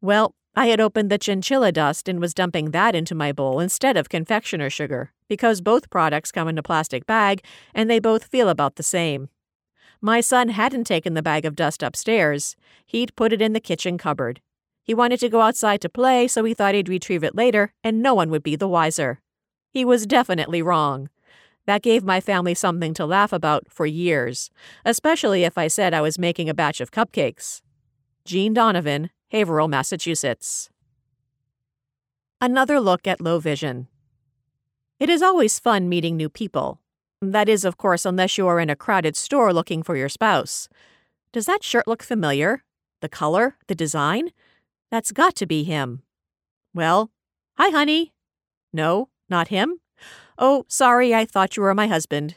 Well, 0.00 0.36
I 0.54 0.66
had 0.66 0.80
opened 0.80 1.10
the 1.10 1.18
chinchilla 1.18 1.72
dust 1.72 2.08
and 2.08 2.20
was 2.20 2.34
dumping 2.34 2.72
that 2.72 2.94
into 2.94 3.14
my 3.14 3.32
bowl 3.32 3.58
instead 3.58 3.96
of 3.96 4.10
confectioner 4.10 4.68
sugar, 4.68 5.12
because 5.26 5.62
both 5.62 5.88
products 5.88 6.30
come 6.30 6.46
in 6.46 6.58
a 6.58 6.62
plastic 6.62 7.06
bag 7.06 7.42
and 7.74 7.88
they 7.88 7.98
both 7.98 8.24
feel 8.24 8.50
about 8.50 8.76
the 8.76 8.82
same. 8.82 9.30
My 10.02 10.20
son 10.20 10.50
hadn't 10.50 10.84
taken 10.84 11.14
the 11.14 11.22
bag 11.22 11.46
of 11.46 11.56
dust 11.56 11.82
upstairs, 11.82 12.54
he'd 12.84 13.16
put 13.16 13.32
it 13.32 13.40
in 13.40 13.54
the 13.54 13.60
kitchen 13.60 13.96
cupboard. 13.96 14.42
He 14.82 14.92
wanted 14.92 15.20
to 15.20 15.30
go 15.30 15.40
outside 15.40 15.80
to 15.82 15.88
play, 15.88 16.28
so 16.28 16.44
he 16.44 16.54
thought 16.54 16.74
he'd 16.74 16.88
retrieve 16.88 17.24
it 17.24 17.36
later, 17.36 17.72
and 17.82 18.02
no 18.02 18.12
one 18.12 18.28
would 18.28 18.42
be 18.42 18.56
the 18.56 18.68
wiser. 18.68 19.20
He 19.70 19.84
was 19.84 20.06
definitely 20.06 20.60
wrong. 20.60 21.08
That 21.66 21.82
gave 21.82 22.02
my 22.02 22.20
family 22.20 22.54
something 22.54 22.92
to 22.94 23.06
laugh 23.06 23.32
about 23.32 23.70
for 23.70 23.86
years, 23.86 24.50
especially 24.84 25.44
if 25.44 25.56
I 25.56 25.68
said 25.68 25.94
I 25.94 26.00
was 26.00 26.18
making 26.18 26.50
a 26.50 26.54
batch 26.54 26.80
of 26.80 26.90
cupcakes. 26.90 27.62
Jean 28.24 28.52
Donovan, 28.52 29.10
Haverhill, 29.32 29.68
Massachusetts. 29.68 30.68
Another 32.38 32.78
look 32.78 33.06
at 33.06 33.18
low 33.18 33.38
vision. 33.38 33.88
It 35.00 35.08
is 35.08 35.22
always 35.22 35.58
fun 35.58 35.88
meeting 35.88 36.18
new 36.18 36.28
people. 36.28 36.80
That 37.22 37.48
is, 37.48 37.64
of 37.64 37.78
course, 37.78 38.04
unless 38.04 38.36
you 38.36 38.46
are 38.46 38.60
in 38.60 38.68
a 38.68 38.76
crowded 38.76 39.16
store 39.16 39.54
looking 39.54 39.82
for 39.82 39.96
your 39.96 40.10
spouse. 40.10 40.68
Does 41.32 41.46
that 41.46 41.64
shirt 41.64 41.88
look 41.88 42.02
familiar? 42.02 42.62
The 43.00 43.08
color? 43.08 43.56
The 43.68 43.74
design? 43.74 44.32
That's 44.90 45.12
got 45.12 45.34
to 45.36 45.46
be 45.46 45.64
him. 45.64 46.02
Well, 46.74 47.10
hi, 47.56 47.70
honey. 47.70 48.12
No, 48.70 49.08
not 49.30 49.48
him? 49.48 49.80
Oh, 50.36 50.66
sorry, 50.68 51.14
I 51.14 51.24
thought 51.24 51.56
you 51.56 51.62
were 51.62 51.74
my 51.74 51.86
husband. 51.86 52.36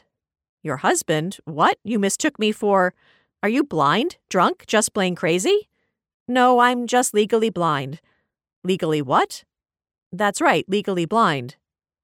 Your 0.62 0.78
husband? 0.78 1.40
What? 1.44 1.76
You 1.84 1.98
mistook 1.98 2.38
me 2.38 2.52
for. 2.52 2.94
Are 3.42 3.50
you 3.50 3.64
blind? 3.64 4.16
Drunk? 4.30 4.64
Just 4.66 4.94
plain 4.94 5.14
crazy? 5.14 5.68
No, 6.28 6.58
I'm 6.58 6.86
just 6.86 7.14
legally 7.14 7.50
blind. 7.50 8.00
Legally 8.64 9.00
what? 9.00 9.44
That's 10.12 10.40
right, 10.40 10.64
legally 10.68 11.06
blind. 11.06 11.56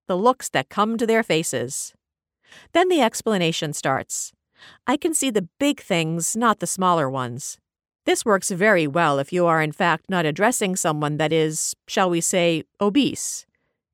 The 0.06 0.16
looks 0.16 0.48
that 0.50 0.68
come 0.68 0.96
to 0.98 1.06
their 1.06 1.22
faces. 1.22 1.92
Then 2.72 2.88
the 2.88 3.00
explanation 3.00 3.72
starts. 3.72 4.32
I 4.86 4.96
can 4.96 5.12
see 5.12 5.30
the 5.30 5.48
big 5.58 5.80
things, 5.80 6.36
not 6.36 6.60
the 6.60 6.66
smaller 6.68 7.10
ones. 7.10 7.58
This 8.04 8.24
works 8.24 8.50
very 8.50 8.86
well 8.86 9.18
if 9.18 9.32
you 9.32 9.46
are 9.46 9.62
in 9.62 9.72
fact 9.72 10.06
not 10.08 10.26
addressing 10.26 10.76
someone 10.76 11.16
that 11.16 11.32
is, 11.32 11.74
shall 11.88 12.10
we 12.10 12.20
say, 12.20 12.62
obese. 12.80 13.46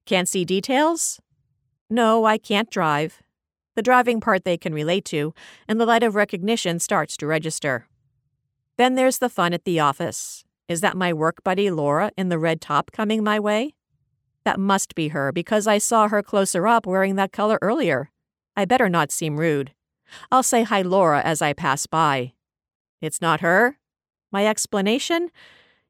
Can't 0.04 0.28
see 0.28 0.44
details? 0.44 1.20
No, 1.88 2.24
I 2.26 2.36
can't 2.36 2.70
drive. 2.70 3.22
The 3.76 3.82
driving 3.82 4.20
part 4.20 4.44
they 4.44 4.58
can 4.58 4.74
relate 4.74 5.04
to, 5.06 5.32
and 5.66 5.80
the 5.80 5.86
light 5.86 6.02
of 6.02 6.14
recognition 6.14 6.80
starts 6.80 7.16
to 7.18 7.26
register. 7.26 7.86
Then 8.78 8.94
there's 8.94 9.18
the 9.18 9.28
fun 9.28 9.52
at 9.52 9.64
the 9.64 9.80
office. 9.80 10.44
Is 10.68 10.80
that 10.82 10.96
my 10.96 11.12
work 11.12 11.42
buddy 11.42 11.68
Laura 11.70 12.12
in 12.16 12.28
the 12.28 12.38
red 12.38 12.60
top 12.60 12.92
coming 12.92 13.24
my 13.24 13.40
way? 13.40 13.74
That 14.44 14.60
must 14.60 14.94
be 14.94 15.08
her 15.08 15.32
because 15.32 15.66
I 15.66 15.78
saw 15.78 16.08
her 16.08 16.22
closer 16.22 16.66
up 16.66 16.86
wearing 16.86 17.16
that 17.16 17.32
color 17.32 17.58
earlier. 17.60 18.10
I 18.56 18.64
better 18.64 18.88
not 18.88 19.10
seem 19.10 19.36
rude. 19.36 19.72
I'll 20.30 20.44
say 20.44 20.62
hi, 20.62 20.82
Laura, 20.82 21.20
as 21.20 21.42
I 21.42 21.52
pass 21.52 21.86
by. 21.86 22.34
It's 23.00 23.20
not 23.20 23.40
her? 23.40 23.78
My 24.30 24.46
explanation? 24.46 25.30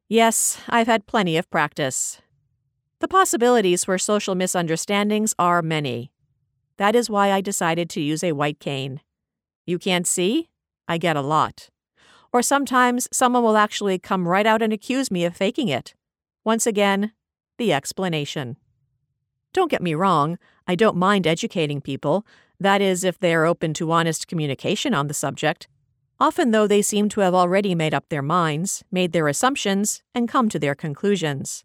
Yes, 0.07 0.59
I've 0.67 0.87
had 0.87 1.05
plenty 1.05 1.37
of 1.37 1.49
practice. 1.49 2.21
The 2.99 3.07
possibilities 3.07 3.85
for 3.85 3.97
social 3.97 4.33
misunderstandings 4.33 5.35
are 5.37 5.61
many. 5.61 6.11
That 6.77 6.95
is 6.95 7.09
why 7.09 7.31
I 7.31 7.41
decided 7.41 7.89
to 7.91 8.01
use 8.01 8.23
a 8.23 8.31
white 8.31 8.59
cane. 8.59 9.01
You 9.65 9.77
can't 9.77 10.07
see? 10.07 10.49
I 10.87 10.97
get 10.97 11.15
a 11.15 11.21
lot. 11.21 11.69
Or 12.31 12.41
sometimes 12.41 13.07
someone 13.11 13.43
will 13.43 13.57
actually 13.57 13.99
come 13.99 14.27
right 14.27 14.45
out 14.45 14.61
and 14.61 14.71
accuse 14.71 15.09
me 15.09 15.25
of 15.25 15.35
faking 15.35 15.67
it. 15.67 15.95
Once 16.43 16.67
again, 16.67 17.11
the 17.57 17.73
explanation. 17.73 18.57
Don't 19.53 19.71
get 19.71 19.81
me 19.81 19.95
wrong, 19.95 20.37
I 20.67 20.75
don't 20.75 20.95
mind 20.95 21.25
educating 21.25 21.81
people, 21.81 22.25
that 22.59 22.81
is, 22.81 23.03
if 23.03 23.19
they 23.19 23.33
are 23.33 23.45
open 23.45 23.73
to 23.75 23.91
honest 23.91 24.27
communication 24.27 24.93
on 24.93 25.07
the 25.07 25.13
subject 25.13 25.67
often 26.19 26.51
though 26.51 26.67
they 26.67 26.81
seem 26.81 27.07
to 27.09 27.21
have 27.21 27.33
already 27.33 27.73
made 27.73 27.93
up 27.93 28.09
their 28.09 28.21
minds, 28.21 28.83
made 28.91 29.13
their 29.13 29.27
assumptions, 29.27 30.03
and 30.13 30.27
come 30.27 30.49
to 30.49 30.59
their 30.59 30.75
conclusions. 30.75 31.63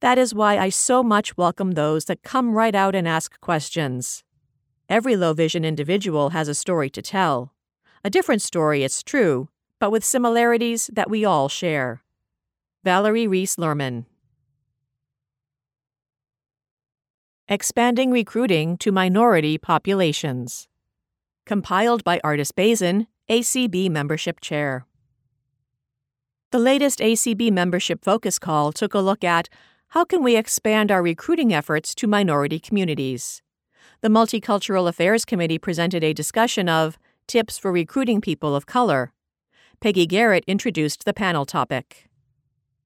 That 0.00 0.18
is 0.18 0.34
why 0.34 0.58
I 0.58 0.68
so 0.68 1.02
much 1.02 1.36
welcome 1.36 1.72
those 1.72 2.04
that 2.04 2.22
come 2.22 2.52
right 2.52 2.74
out 2.74 2.94
and 2.94 3.08
ask 3.08 3.40
questions. 3.40 4.22
Every 4.88 5.16
low 5.16 5.32
vision 5.32 5.64
individual 5.64 6.30
has 6.30 6.48
a 6.48 6.54
story 6.54 6.90
to 6.90 7.02
tell. 7.02 7.54
A 8.04 8.10
different 8.10 8.42
story, 8.42 8.84
it's 8.84 9.02
true, 9.02 9.48
but 9.78 9.90
with 9.90 10.04
similarities 10.04 10.90
that 10.92 11.10
we 11.10 11.24
all 11.24 11.48
share. 11.48 12.02
Valerie 12.84 13.26
Reese 13.26 13.56
Lerman. 13.56 14.04
Expanding 17.48 18.10
Recruiting 18.10 18.76
to 18.78 18.90
Minority 18.90 19.58
Populations. 19.58 20.68
Compiled 21.44 22.02
by 22.02 22.18
Ardis 22.24 22.52
Bazyn, 22.52 23.06
ACB 23.28 23.90
Membership 23.90 24.40
Chair. 24.40 24.86
The 26.52 26.58
latest 26.58 27.00
ACB 27.00 27.52
membership 27.52 28.04
focus 28.04 28.38
call 28.38 28.72
took 28.72 28.94
a 28.94 29.00
look 29.00 29.22
at 29.24 29.48
how 29.88 30.04
can 30.04 30.22
we 30.22 30.36
expand 30.36 30.90
our 30.90 31.02
recruiting 31.02 31.52
efforts 31.52 31.94
to 31.96 32.06
minority 32.06 32.58
communities. 32.58 33.42
The 34.00 34.08
Multicultural 34.08 34.88
Affairs 34.88 35.24
Committee 35.24 35.58
presented 35.58 36.04
a 36.04 36.12
discussion 36.12 36.68
of 36.68 36.98
tips 37.26 37.58
for 37.58 37.72
recruiting 37.72 38.20
people 38.20 38.54
of 38.54 38.66
color. 38.66 39.12
Peggy 39.80 40.06
Garrett 40.06 40.44
introduced 40.46 41.04
the 41.04 41.12
panel 41.12 41.44
topic. 41.44 42.08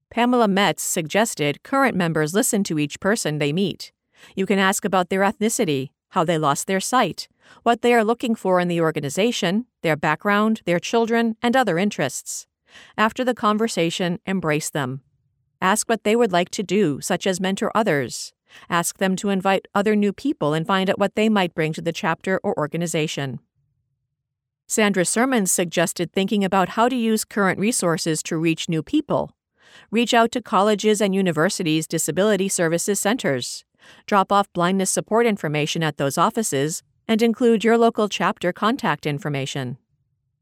Pamela 0.09 0.47
Metz 0.47 0.83
suggested 0.83 1.63
current 1.63 1.95
members 1.95 2.33
listen 2.33 2.63
to 2.65 2.77
each 2.77 2.99
person 2.99 3.37
they 3.37 3.53
meet. 3.53 3.93
You 4.35 4.45
can 4.45 4.59
ask 4.59 4.83
about 4.83 5.09
their 5.09 5.21
ethnicity, 5.21 5.91
how 6.09 6.25
they 6.25 6.37
lost 6.37 6.67
their 6.67 6.81
sight, 6.81 7.29
what 7.63 7.81
they 7.81 7.93
are 7.93 8.03
looking 8.03 8.35
for 8.35 8.59
in 8.59 8.67
the 8.67 8.81
organization, 8.81 9.67
their 9.83 9.95
background, 9.95 10.61
their 10.65 10.79
children, 10.79 11.37
and 11.41 11.55
other 11.55 11.79
interests. 11.79 12.45
After 12.97 13.23
the 13.23 13.33
conversation, 13.33 14.19
embrace 14.25 14.69
them. 14.69 15.01
Ask 15.61 15.87
what 15.87 16.03
they 16.03 16.15
would 16.15 16.33
like 16.33 16.49
to 16.51 16.63
do, 16.63 16.99
such 16.99 17.25
as 17.25 17.39
mentor 17.39 17.71
others. 17.73 18.33
Ask 18.69 18.97
them 18.97 19.15
to 19.17 19.29
invite 19.29 19.67
other 19.73 19.95
new 19.95 20.11
people 20.11 20.53
and 20.53 20.67
find 20.67 20.89
out 20.89 20.99
what 20.99 21.15
they 21.15 21.29
might 21.29 21.55
bring 21.55 21.71
to 21.73 21.81
the 21.81 21.93
chapter 21.93 22.39
or 22.43 22.57
organization. 22.57 23.39
Sandra 24.71 25.03
Sermons 25.03 25.51
suggested 25.51 26.13
thinking 26.13 26.45
about 26.45 26.69
how 26.69 26.87
to 26.87 26.95
use 26.95 27.25
current 27.25 27.59
resources 27.59 28.23
to 28.23 28.37
reach 28.37 28.69
new 28.69 28.81
people. 28.81 29.35
Reach 29.91 30.13
out 30.13 30.31
to 30.31 30.41
colleges 30.41 31.01
and 31.01 31.13
universities' 31.13 31.85
disability 31.85 32.47
services 32.47 32.97
centers. 32.97 33.65
Drop 34.05 34.31
off 34.31 34.47
blindness 34.53 34.89
support 34.89 35.25
information 35.25 35.83
at 35.83 35.97
those 35.97 36.17
offices 36.17 36.83
and 37.05 37.21
include 37.21 37.65
your 37.65 37.77
local 37.77 38.07
chapter 38.07 38.53
contact 38.53 39.05
information. 39.05 39.77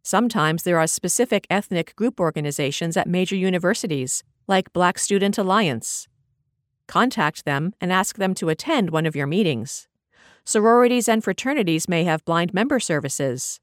Sometimes 0.04 0.62
there 0.62 0.78
are 0.78 0.86
specific 0.86 1.48
ethnic 1.50 1.96
group 1.96 2.20
organizations 2.20 2.96
at 2.96 3.08
major 3.08 3.36
universities, 3.36 4.24
like 4.48 4.72
Black 4.74 5.00
Student 5.00 5.40
Alliance. 5.40 6.08
Contact 6.88 7.46
them 7.46 7.74
and 7.82 7.92
ask 7.92 8.18
them 8.18 8.36
to 8.36 8.50
attend 8.50 8.92
one 8.92 9.08
of 9.08 9.16
your 9.16 9.26
meetings. 9.26 9.88
Sororities 10.46 11.10
and 11.10 11.24
fraternities 11.24 11.90
may 11.90 12.04
have 12.04 12.24
blind 12.26 12.54
member 12.54 12.80
services. 12.80 13.60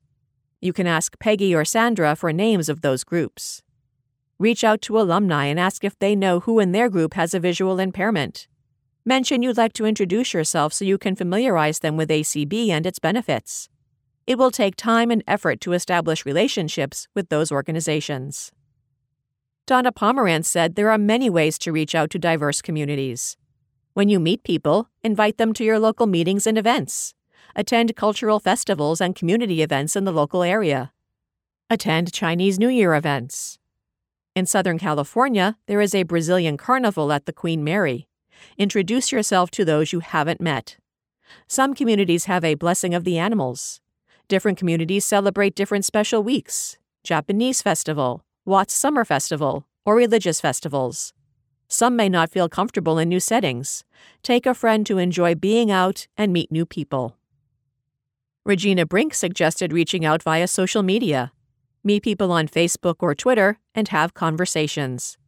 You 0.61 0.73
can 0.73 0.87
ask 0.87 1.19
Peggy 1.19 1.55
or 1.55 1.65
Sandra 1.65 2.17
for 2.17 2.33
names 2.33 2.69
of 2.69 2.81
those 2.81 3.05
groups. 3.05 3.63
Reach 4.39 4.65
out 4.65 4.83
to 4.83 4.99
alumni 4.99 5.47
and 5.47 5.59
ask 5.59 5.85
if 5.85 5.99
they 5.99 6.15
know 6.15 6.41
who 6.41 6.61
in 6.61 6.73
their 6.73 6.89
group 6.91 7.15
has 7.15 7.35
a 7.35 7.41
visual 7.41 7.79
impairment. 7.79 8.49
Mention 9.05 9.43
you'd 9.43 9.57
like 9.57 9.73
to 9.75 9.87
introduce 9.87 10.35
yourself 10.35 10.73
so 10.73 10.85
you 10.85 10.99
can 10.99 11.17
familiarize 11.17 11.79
them 11.79 11.97
with 11.97 12.11
ACB 12.11 12.69
and 12.69 12.87
its 12.87 12.99
benefits. 12.99 13.69
It 14.27 14.37
will 14.37 14.51
take 14.51 14.77
time 14.77 15.11
and 15.11 15.23
effort 15.27 15.61
to 15.63 15.73
establish 15.73 16.27
relationships 16.27 17.07
with 17.15 17.29
those 17.29 17.53
organizations. 17.53 18.51
Donna 19.67 19.91
Pomerantz 19.91 20.47
said 20.47 20.75
there 20.75 20.91
are 20.91 20.99
many 20.99 21.31
ways 21.31 21.59
to 21.59 21.73
reach 21.73 21.95
out 21.95 22.11
to 22.11 22.19
diverse 22.19 22.63
communities. 22.63 23.37
When 23.95 24.09
you 24.09 24.21
meet 24.21 24.45
people, 24.45 24.91
invite 25.03 25.39
them 25.39 25.53
to 25.55 25.65
your 25.65 25.79
local 25.79 26.07
meetings 26.07 26.47
and 26.47 26.59
events. 26.59 27.15
Attend 27.55 27.97
cultural 27.97 28.41
festivals 28.41 29.01
and 29.01 29.15
community 29.15 29.63
events 29.63 29.97
in 29.97 30.05
the 30.05 30.13
local 30.13 30.43
area. 30.43 30.93
Attend 31.71 32.13
Chinese 32.13 32.59
New 32.59 32.69
Year 32.69 32.95
events. 32.95 33.59
In 34.35 34.47
Southern 34.47 34.79
California, 34.79 35.57
there 35.67 35.81
is 35.81 35.95
a 35.95 36.03
Brazilian 36.03 36.57
carnival 36.57 37.13
at 37.13 37.27
the 37.27 37.33
Queen 37.33 37.65
Mary. 37.65 38.09
Introduce 38.59 39.11
yourself 39.11 39.51
to 39.53 39.65
those 39.65 39.93
you 39.93 40.01
haven't 40.01 40.41
met. 40.41 40.77
Some 41.49 41.75
communities 41.75 42.27
have 42.27 42.45
a 42.45 42.55
blessing 42.55 42.95
of 42.95 43.05
the 43.05 43.19
animals. 43.19 43.81
Different 44.29 44.59
communities 44.59 45.05
celebrate 45.05 45.55
different 45.55 45.85
special 45.85 46.23
weeks 46.23 46.79
Japanese 47.05 47.63
festival, 47.63 48.25
Watts 48.45 48.75
Summer 48.75 49.05
Festival, 49.05 49.67
or 49.85 49.95
religious 49.95 50.41
festivals. 50.41 51.13
Some 51.69 51.97
may 51.97 52.09
not 52.09 52.31
feel 52.31 52.49
comfortable 52.49 52.99
in 52.99 53.09
new 53.09 53.21
settings. 53.21 53.85
Take 54.23 54.47
a 54.47 54.55
friend 54.55 54.87
to 54.87 54.99
enjoy 54.99 55.35
being 55.35 55.71
out 55.71 56.07
and 56.17 56.33
meet 56.33 56.53
new 56.53 56.67
people. 56.67 57.17
Regina 58.47 58.87
Brink 58.87 59.13
suggested 59.13 59.73
reaching 59.73 60.05
out 60.05 60.23
via 60.23 60.47
social 60.47 60.83
media. 60.83 61.33
Meet 61.85 62.05
people 62.05 62.33
on 62.33 62.49
Facebook 62.49 62.97
or 63.01 63.15
Twitter 63.15 63.59
and 63.75 63.89
have 63.89 64.15
conversations. 64.15 65.19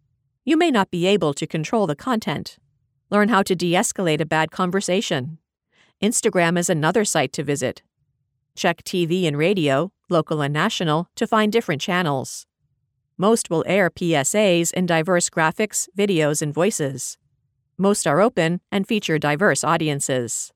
You 0.44 0.56
may 0.56 0.70
not 0.70 0.90
be 0.90 1.06
able 1.06 1.34
to 1.34 1.46
control 1.46 1.86
the 1.86 1.96
content, 1.96 2.58
Learn 3.10 3.30
how 3.30 3.42
to 3.42 3.54
de 3.54 3.72
escalate 3.72 4.20
a 4.20 4.26
bad 4.26 4.50
conversation. 4.50 5.38
Instagram 6.02 6.58
is 6.58 6.68
another 6.68 7.04
site 7.04 7.32
to 7.32 7.42
visit. 7.42 7.82
Check 8.54 8.82
TV 8.82 9.26
and 9.26 9.38
radio, 9.38 9.92
local 10.10 10.42
and 10.42 10.52
national, 10.52 11.08
to 11.16 11.26
find 11.26 11.50
different 11.50 11.80
channels. 11.80 12.46
Most 13.16 13.50
will 13.50 13.64
air 13.66 13.88
PSAs 13.90 14.72
in 14.72 14.86
diverse 14.86 15.30
graphics, 15.30 15.88
videos, 15.96 16.42
and 16.42 16.52
voices. 16.52 17.16
Most 17.78 18.06
are 18.06 18.20
open 18.20 18.60
and 18.70 18.86
feature 18.86 19.18
diverse 19.18 19.64
audiences. 19.64 20.52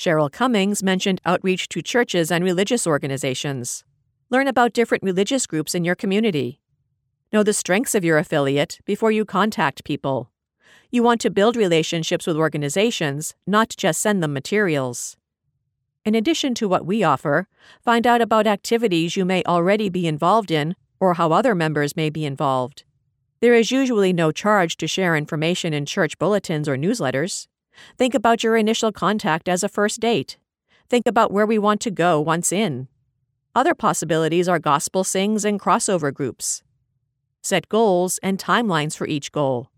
Cheryl 0.00 0.32
Cummings 0.32 0.82
mentioned 0.82 1.20
outreach 1.26 1.68
to 1.68 1.82
churches 1.82 2.32
and 2.32 2.42
religious 2.42 2.86
organizations. 2.86 3.84
Learn 4.30 4.48
about 4.48 4.72
different 4.72 5.04
religious 5.04 5.46
groups 5.46 5.74
in 5.74 5.84
your 5.84 5.94
community. 5.94 6.58
Know 7.34 7.42
the 7.42 7.52
strengths 7.52 7.94
of 7.94 8.02
your 8.02 8.16
affiliate 8.16 8.78
before 8.86 9.12
you 9.12 9.26
contact 9.26 9.84
people. 9.84 10.30
You 10.90 11.02
want 11.02 11.20
to 11.20 11.30
build 11.30 11.54
relationships 11.54 12.26
with 12.26 12.38
organizations, 12.38 13.34
not 13.46 13.74
just 13.76 14.00
send 14.00 14.22
them 14.22 14.32
materials. 14.32 15.18
In 16.06 16.14
addition 16.14 16.54
to 16.54 16.66
what 16.66 16.86
we 16.86 17.04
offer, 17.04 17.46
find 17.82 18.06
out 18.06 18.22
about 18.22 18.46
activities 18.46 19.18
you 19.18 19.26
may 19.26 19.42
already 19.44 19.90
be 19.90 20.06
involved 20.06 20.50
in 20.50 20.76
or 20.98 21.12
how 21.12 21.30
other 21.32 21.54
members 21.54 21.94
may 21.94 22.08
be 22.08 22.24
involved. 22.24 22.84
There 23.40 23.52
is 23.52 23.70
usually 23.70 24.14
no 24.14 24.32
charge 24.32 24.78
to 24.78 24.88
share 24.88 25.14
information 25.14 25.74
in 25.74 25.84
church 25.84 26.18
bulletins 26.18 26.70
or 26.70 26.78
newsletters. 26.78 27.48
Think 27.98 28.14
about 28.14 28.42
your 28.42 28.56
initial 28.56 28.92
contact 28.92 29.48
as 29.48 29.62
a 29.62 29.68
first 29.68 30.00
date. 30.00 30.38
Think 30.88 31.06
about 31.06 31.32
where 31.32 31.46
we 31.46 31.58
want 31.58 31.80
to 31.82 31.90
go 31.90 32.20
once 32.20 32.52
in. 32.52 32.88
Other 33.54 33.74
possibilities 33.74 34.48
are 34.48 34.58
gospel 34.58 35.04
sings 35.04 35.44
and 35.44 35.60
crossover 35.60 36.12
groups. 36.12 36.62
Set 37.42 37.68
goals 37.68 38.18
and 38.22 38.38
timelines 38.38 38.96
for 38.96 39.06
each 39.06 39.32
goal 39.32 39.70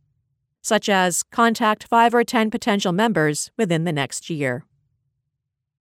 such 0.63 0.89
as 0.89 1.25
contact 1.25 1.85
5 1.85 2.15
or 2.15 2.25
10 2.25 2.51
potential 2.51 2.93
members 2.93 3.51
within 3.59 3.85
the 3.85 3.93
next 3.93 4.31
year. 4.31 4.65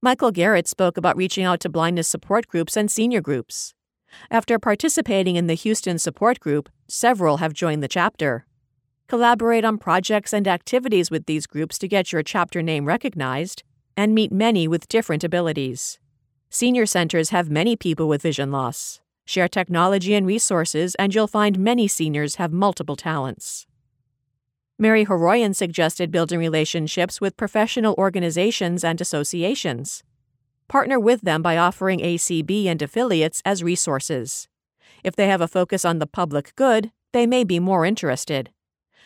Michael 0.02 0.32
Garrett 0.32 0.68
spoke 0.68 0.98
about 0.98 1.16
reaching 1.16 1.46
out 1.46 1.60
to 1.60 1.70
blindness 1.70 2.08
support 2.08 2.48
groups 2.48 2.76
and 2.76 2.90
senior 2.90 3.22
groups. 3.22 3.76
After 4.32 4.58
participating 4.58 5.36
in 5.36 5.46
the 5.46 5.54
Houston 5.54 6.00
support 6.00 6.40
group, 6.40 6.70
several 6.88 7.38
have 7.38 7.54
joined 7.54 7.84
the 7.84 7.88
chapter. 7.88 8.46
Collaborate 9.12 9.66
on 9.66 9.78
projects 9.78 10.32
and 10.32 10.48
activities 10.48 11.12
with 11.12 11.26
these 11.26 11.46
groups 11.46 11.78
to 11.80 11.86
get 11.90 12.14
your 12.14 12.24
chapter 12.24 12.62
name 12.62 12.86
recognized 12.86 13.62
and 13.98 14.16
meet 14.16 14.32
many 14.32 14.70
with 14.70 14.88
different 14.88 15.22
abilities. 15.22 16.00
Senior 16.50 16.86
centers 16.86 17.30
have 17.32 17.50
many 17.50 17.76
people 17.76 18.08
with 18.08 18.22
vision 18.22 18.54
loss. 18.54 19.02
Share 19.26 19.50
technology 19.50 20.14
and 20.14 20.26
resources, 20.26 20.96
and 20.96 21.14
you'll 21.14 21.28
find 21.28 21.60
many 21.60 21.90
seniors 21.90 22.36
have 22.36 22.54
multiple 22.54 22.96
talents. 22.96 23.68
Mary 24.80 25.06
Haroyan 25.06 25.54
suggested 25.54 26.10
building 26.10 26.40
relationships 26.40 27.20
with 27.20 27.36
professional 27.36 27.96
organizations 27.98 28.82
and 28.82 29.02
associations. 29.02 30.04
Partner 30.70 30.98
with 30.98 31.20
them 31.20 31.42
by 31.42 31.58
offering 31.58 32.00
ACB 32.00 32.66
and 32.66 32.82
affiliates 32.82 33.42
as 33.44 33.62
resources. 33.62 34.48
If 35.04 35.18
they 35.18 35.28
have 35.28 35.42
a 35.42 35.50
focus 35.50 35.84
on 35.84 36.00
the 36.00 36.08
public 36.08 36.56
good, 36.56 36.94
they 37.12 37.28
may 37.28 37.44
be 37.44 37.60
more 37.60 37.86
interested. 37.86 38.52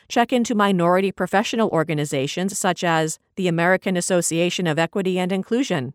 Check 0.07 0.31
into 0.31 0.53
minority 0.53 1.11
professional 1.11 1.69
organizations 1.69 2.57
such 2.57 2.83
as 2.83 3.19
the 3.35 3.47
American 3.47 3.97
Association 3.97 4.67
of 4.67 4.77
Equity 4.77 5.17
and 5.17 5.31
Inclusion. 5.31 5.93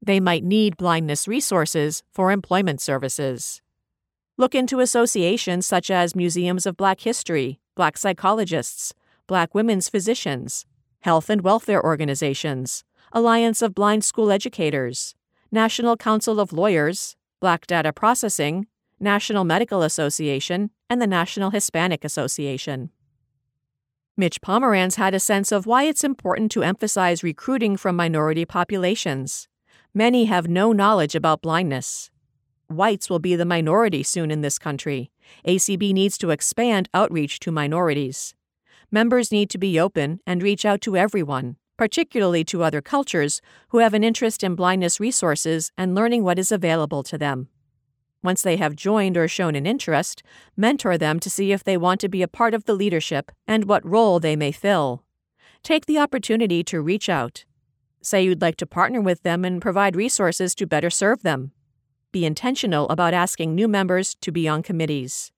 They 0.00 0.20
might 0.20 0.44
need 0.44 0.76
blindness 0.76 1.26
resources 1.26 2.02
for 2.12 2.30
employment 2.30 2.80
services. 2.80 3.60
Look 4.36 4.54
into 4.54 4.78
associations 4.78 5.66
such 5.66 5.90
as 5.90 6.14
Museums 6.14 6.66
of 6.66 6.76
Black 6.76 7.00
History, 7.00 7.58
Black 7.74 7.98
Psychologists, 7.98 8.94
Black 9.26 9.54
Women's 9.54 9.88
Physicians, 9.88 10.64
Health 11.00 11.28
and 11.28 11.42
Welfare 11.42 11.82
Organizations, 11.82 12.84
Alliance 13.12 13.62
of 13.62 13.74
Blind 13.74 14.04
School 14.04 14.30
Educators, 14.30 15.16
National 15.50 15.96
Council 15.96 16.38
of 16.38 16.52
Lawyers, 16.52 17.16
Black 17.40 17.66
Data 17.66 17.92
Processing, 17.92 18.66
National 19.00 19.44
Medical 19.44 19.82
Association, 19.82 20.70
and 20.88 21.02
the 21.02 21.06
National 21.06 21.50
Hispanic 21.50 22.04
Association. 22.04 22.90
Mitch 24.18 24.40
Pomerantz 24.40 24.96
had 24.96 25.14
a 25.14 25.20
sense 25.20 25.52
of 25.52 25.64
why 25.64 25.84
it's 25.84 26.02
important 26.02 26.50
to 26.50 26.64
emphasize 26.64 27.22
recruiting 27.22 27.76
from 27.76 27.94
minority 27.94 28.44
populations. 28.44 29.46
Many 29.94 30.24
have 30.24 30.48
no 30.48 30.72
knowledge 30.72 31.14
about 31.14 31.40
blindness. 31.40 32.10
Whites 32.66 33.08
will 33.08 33.20
be 33.20 33.36
the 33.36 33.44
minority 33.44 34.02
soon 34.02 34.32
in 34.32 34.40
this 34.40 34.58
country, 34.58 35.12
ACB 35.46 35.92
needs 35.92 36.18
to 36.18 36.30
expand 36.30 36.88
outreach 36.92 37.38
to 37.38 37.52
minorities. 37.52 38.34
Members 38.90 39.30
need 39.30 39.50
to 39.50 39.58
be 39.58 39.78
open 39.78 40.18
and 40.26 40.42
reach 40.42 40.64
out 40.64 40.80
to 40.80 40.96
everyone, 40.96 41.54
particularly 41.76 42.42
to 42.42 42.64
other 42.64 42.82
cultures 42.82 43.40
who 43.68 43.78
have 43.78 43.94
an 43.94 44.02
interest 44.02 44.42
in 44.42 44.56
blindness 44.56 44.98
resources 44.98 45.70
and 45.78 45.94
learning 45.94 46.24
what 46.24 46.40
is 46.40 46.50
available 46.50 47.04
to 47.04 47.18
them. 47.18 47.50
Once 48.22 48.42
they 48.42 48.56
have 48.56 48.74
joined 48.74 49.16
or 49.16 49.28
shown 49.28 49.54
an 49.54 49.66
interest, 49.66 50.22
mentor 50.56 50.98
them 50.98 51.20
to 51.20 51.30
see 51.30 51.52
if 51.52 51.62
they 51.62 51.76
want 51.76 52.00
to 52.00 52.08
be 52.08 52.22
a 52.22 52.28
part 52.28 52.54
of 52.54 52.64
the 52.64 52.74
leadership 52.74 53.30
and 53.46 53.66
what 53.66 53.86
role 53.86 54.18
they 54.18 54.34
may 54.34 54.50
fill. 54.50 55.04
Take 55.62 55.86
the 55.86 55.98
opportunity 55.98 56.64
to 56.64 56.80
reach 56.80 57.08
out. 57.08 57.44
Say 58.00 58.24
you'd 58.24 58.42
like 58.42 58.56
to 58.56 58.66
partner 58.66 59.00
with 59.00 59.22
them 59.22 59.44
and 59.44 59.62
provide 59.62 59.96
resources 59.96 60.54
to 60.56 60.66
better 60.66 60.90
serve 60.90 61.22
them. 61.22 61.52
Be 62.10 62.24
intentional 62.24 62.88
about 62.88 63.14
asking 63.14 63.54
new 63.54 63.68
members 63.68 64.16
to 64.22 64.32
be 64.32 64.48
on 64.48 64.62
committees. 64.62 65.30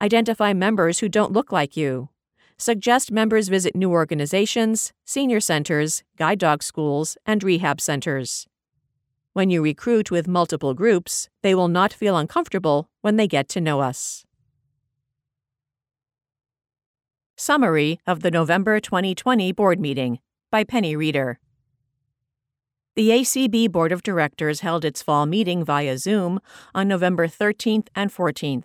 Identify 0.00 0.52
members 0.52 0.98
who 0.98 1.08
don't 1.08 1.32
look 1.32 1.52
like 1.52 1.76
you. 1.76 2.08
Suggest 2.58 3.10
members 3.10 3.48
visit 3.48 3.74
new 3.74 3.90
organizations, 3.90 4.92
senior 5.04 5.40
centers, 5.40 6.04
guide 6.16 6.38
dog 6.38 6.62
schools, 6.62 7.16
and 7.26 7.42
rehab 7.42 7.80
centers. 7.80 8.46
When 9.34 9.48
you 9.48 9.62
recruit 9.62 10.10
with 10.10 10.28
multiple 10.28 10.74
groups, 10.74 11.30
they 11.42 11.54
will 11.54 11.68
not 11.68 11.90
feel 11.90 12.18
uncomfortable 12.18 12.90
when 13.00 13.16
they 13.16 13.26
get 13.26 13.48
to 13.50 13.62
know 13.62 13.80
us. 13.80 14.26
Summary 17.34 17.98
of 18.06 18.20
the 18.20 18.30
November 18.30 18.78
2020 18.78 19.52
Board 19.52 19.80
Meeting 19.80 20.18
by 20.50 20.64
Penny 20.64 20.94
Reeder. 20.94 21.40
The 22.94 23.08
ACB 23.08 23.72
Board 23.72 23.90
of 23.90 24.02
Directors 24.02 24.60
held 24.60 24.84
its 24.84 25.02
fall 25.02 25.24
meeting 25.24 25.64
via 25.64 25.96
Zoom 25.96 26.38
on 26.74 26.86
November 26.86 27.26
13th 27.26 27.86
and 27.96 28.12
14th. 28.12 28.64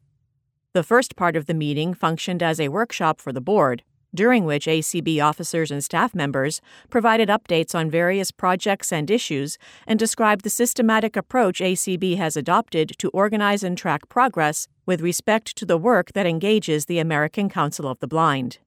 The 0.74 0.84
first 0.84 1.16
part 1.16 1.38
of 1.38 1.46
the 1.46 1.54
meeting 1.54 1.94
functioned 1.94 2.44
as 2.44 2.60
a 2.60 2.68
workshop 2.68 3.22
for 3.22 3.32
the 3.32 3.40
board, 3.40 3.84
during 4.14 4.46
which 4.46 4.66
ACB 4.66 5.24
officers 5.24 5.72
and 5.72 5.84
staff 5.84 6.16
members 6.16 6.62
provided 6.90 7.30
updates 7.30 7.76
on 7.76 7.90
various 7.90 8.32
projects 8.32 8.92
and 8.92 9.12
issues 9.12 9.58
and 9.86 10.00
described 10.00 10.44
the 10.44 10.50
systematic 10.50 11.16
approach 11.16 11.60
ACB 11.60 12.18
has 12.18 12.36
adopted 12.36 12.94
to 12.98 13.10
organize 13.10 13.64
and 13.64 13.78
track 13.78 14.10
progress 14.10 14.68
with 14.86 15.02
respect 15.02 15.56
to 15.58 15.66
the 15.66 15.78
work 15.78 16.14
that 16.14 16.26
engages 16.26 16.86
the 16.86 17.00
American 17.00 17.50
Council 17.50 17.88
of 17.88 18.00
the 18.00 18.08
Blind. 18.08 18.60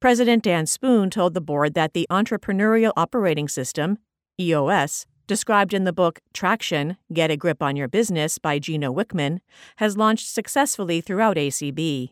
President 0.00 0.42
Dan 0.42 0.64
Spoone 0.64 1.10
told 1.10 1.34
the 1.34 1.40
board 1.42 1.74
that 1.74 1.92
the 1.92 2.06
Entrepreneurial 2.10 2.92
Operating 2.96 3.48
System, 3.48 3.98
EOS, 4.40 5.06
described 5.26 5.74
in 5.74 5.84
the 5.84 5.92
book 5.92 6.20
Traction 6.32 6.96
Get 7.12 7.30
a 7.30 7.36
Grip 7.36 7.62
on 7.62 7.76
Your 7.76 7.86
Business 7.86 8.38
by 8.38 8.58
Gino 8.58 8.92
Wickman, 8.92 9.40
has 9.76 9.96
launched 9.96 10.26
successfully 10.26 11.00
throughout 11.00 11.36
ACB. 11.36 12.10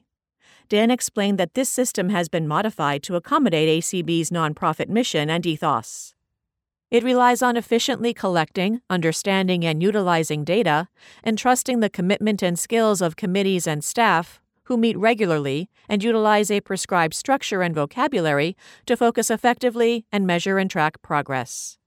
Dan 0.68 0.90
explained 0.90 1.38
that 1.38 1.54
this 1.54 1.70
system 1.70 2.10
has 2.10 2.28
been 2.28 2.46
modified 2.46 3.02
to 3.04 3.16
accommodate 3.16 3.82
ACB's 3.82 4.30
nonprofit 4.30 4.88
mission 4.88 5.30
and 5.30 5.46
ethos. 5.46 6.14
It 6.90 7.04
relies 7.04 7.42
on 7.42 7.56
efficiently 7.56 8.14
collecting, 8.14 8.80
understanding, 8.88 9.64
and 9.64 9.82
utilizing 9.82 10.44
data, 10.44 10.88
and 11.22 11.38
trusting 11.38 11.80
the 11.80 11.90
commitment 11.90 12.42
and 12.42 12.58
skills 12.58 13.02
of 13.02 13.16
committees 13.16 13.66
and 13.66 13.84
staff 13.84 14.40
who 14.64 14.76
meet 14.76 14.98
regularly 14.98 15.70
and 15.88 16.04
utilize 16.04 16.50
a 16.50 16.60
prescribed 16.60 17.14
structure 17.14 17.62
and 17.62 17.74
vocabulary 17.74 18.54
to 18.84 18.96
focus 18.96 19.30
effectively 19.30 20.04
and 20.12 20.26
measure 20.26 20.58
and 20.58 20.70
track 20.70 21.00
progress. 21.00 21.78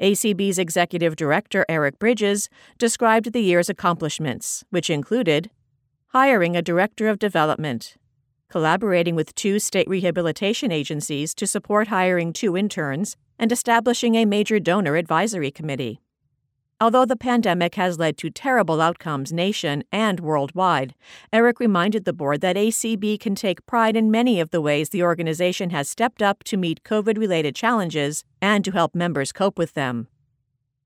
ACB's 0.00 0.58
executive 0.58 1.14
director, 1.16 1.64
Eric 1.68 1.98
Bridges, 1.98 2.48
described 2.78 3.32
the 3.32 3.42
year's 3.42 3.68
accomplishments, 3.68 4.64
which 4.70 4.90
included 4.90 5.50
hiring 6.12 6.56
a 6.56 6.62
director 6.62 7.06
of 7.06 7.18
development, 7.18 7.94
collaborating 8.48 9.14
with 9.14 9.34
two 9.34 9.58
state 9.58 9.86
rehabilitation 9.86 10.72
agencies 10.72 11.34
to 11.34 11.46
support 11.46 11.88
hiring 11.88 12.32
two 12.32 12.56
interns, 12.56 13.14
and 13.38 13.52
establishing 13.52 14.14
a 14.14 14.24
major 14.24 14.58
donor 14.58 14.96
advisory 14.96 15.50
committee. 15.50 16.00
Although 16.80 17.04
the 17.04 17.16
pandemic 17.16 17.74
has 17.74 17.98
led 17.98 18.16
to 18.18 18.30
terrible 18.30 18.80
outcomes 18.80 19.34
nation 19.34 19.84
and 19.92 20.18
worldwide, 20.20 20.94
Eric 21.30 21.60
reminded 21.60 22.06
the 22.06 22.14
board 22.14 22.40
that 22.40 22.56
ACB 22.56 23.20
can 23.20 23.34
take 23.34 23.66
pride 23.66 23.94
in 23.94 24.10
many 24.10 24.40
of 24.40 24.48
the 24.48 24.62
ways 24.62 24.88
the 24.88 25.02
organization 25.02 25.68
has 25.70 25.90
stepped 25.90 26.22
up 26.22 26.42
to 26.44 26.56
meet 26.56 26.84
COVID 26.84 27.18
related 27.18 27.54
challenges 27.54 28.24
and 28.40 28.64
to 28.64 28.70
help 28.70 28.94
members 28.94 29.30
cope 29.30 29.58
with 29.58 29.74
them. 29.74 30.08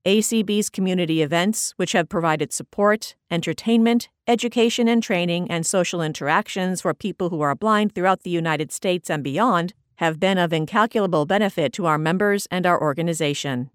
ACB's 0.05 0.69
community 0.69 1.21
events, 1.21 1.73
which 1.77 1.93
have 1.93 2.09
provided 2.09 2.51
support, 2.51 3.15
entertainment, 3.31 4.09
education 4.27 4.89
and 4.89 5.01
training, 5.01 5.49
and 5.49 5.65
social 5.65 6.01
interactions 6.01 6.81
for 6.81 6.93
people 6.93 7.29
who 7.29 7.39
are 7.39 7.55
blind 7.55 7.95
throughout 7.95 8.23
the 8.23 8.29
United 8.29 8.69
States 8.73 9.09
and 9.09 9.23
beyond, 9.23 9.73
have 9.97 10.19
been 10.19 10.37
of 10.37 10.51
incalculable 10.51 11.25
benefit 11.25 11.71
to 11.71 11.85
our 11.85 11.97
members 11.97 12.47
and 12.51 12.65
our 12.65 12.81
organization. 12.81 13.69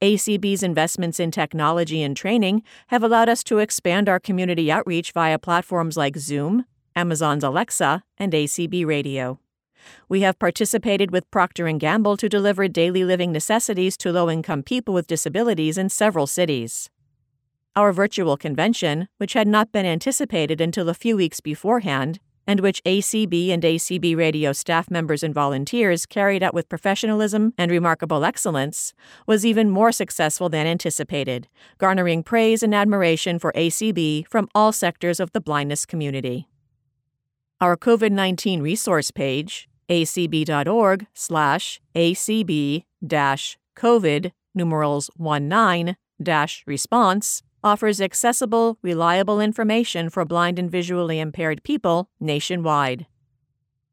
ACB's 0.00 0.62
investments 0.62 1.20
in 1.20 1.30
technology 1.30 2.02
and 2.02 2.16
training 2.16 2.62
have 2.86 3.02
allowed 3.02 3.28
us 3.28 3.44
to 3.44 3.58
expand 3.58 4.08
our 4.08 4.18
community 4.18 4.72
outreach 4.72 5.12
via 5.12 5.38
platforms 5.38 5.94
like 5.94 6.16
Zoom, 6.16 6.64
Amazon's 6.96 7.44
Alexa, 7.44 8.02
and 8.16 8.32
ACB 8.32 8.86
Radio. 8.86 9.38
We 10.08 10.20
have 10.20 10.38
participated 10.38 11.10
with 11.10 11.30
Procter 11.30 11.70
& 11.72 11.78
Gamble 11.78 12.16
to 12.16 12.28
deliver 12.28 12.68
daily 12.68 13.04
living 13.04 13.32
necessities 13.32 13.96
to 13.98 14.12
low-income 14.12 14.62
people 14.62 14.94
with 14.94 15.06
disabilities 15.06 15.78
in 15.78 15.88
several 15.88 16.26
cities. 16.26 16.90
Our 17.76 17.92
virtual 17.92 18.36
convention, 18.36 19.08
which 19.18 19.32
had 19.32 19.46
not 19.46 19.72
been 19.72 19.86
anticipated 19.86 20.60
until 20.60 20.88
a 20.88 20.94
few 20.94 21.16
weeks 21.16 21.40
beforehand, 21.40 22.18
and 22.46 22.60
which 22.60 22.82
ACB 22.84 23.50
and 23.50 23.62
ACB 23.62 24.16
radio 24.16 24.52
staff 24.52 24.90
members 24.90 25.22
and 25.22 25.32
volunteers 25.32 26.04
carried 26.04 26.42
out 26.42 26.52
with 26.52 26.68
professionalism 26.68 27.54
and 27.56 27.70
remarkable 27.70 28.24
excellence, 28.24 28.92
was 29.24 29.46
even 29.46 29.70
more 29.70 29.92
successful 29.92 30.48
than 30.48 30.66
anticipated, 30.66 31.46
garnering 31.78 32.24
praise 32.24 32.64
and 32.64 32.74
admiration 32.74 33.38
for 33.38 33.52
ACB 33.52 34.26
from 34.26 34.48
all 34.52 34.72
sectors 34.72 35.20
of 35.20 35.30
the 35.30 35.40
blindness 35.40 35.86
community. 35.86 36.49
Our 37.62 37.76
COVID 37.76 38.10
19 38.10 38.62
resource 38.62 39.10
page, 39.10 39.68
acb.org 39.90 41.06
slash 41.12 41.78
acb 41.94 42.84
COVID 43.76 44.32
numerals 44.54 45.10
19 45.18 45.96
response, 46.66 47.42
offers 47.62 48.00
accessible, 48.00 48.78
reliable 48.80 49.42
information 49.42 50.08
for 50.08 50.24
blind 50.24 50.58
and 50.58 50.70
visually 50.70 51.20
impaired 51.20 51.62
people 51.62 52.08
nationwide. 52.18 53.06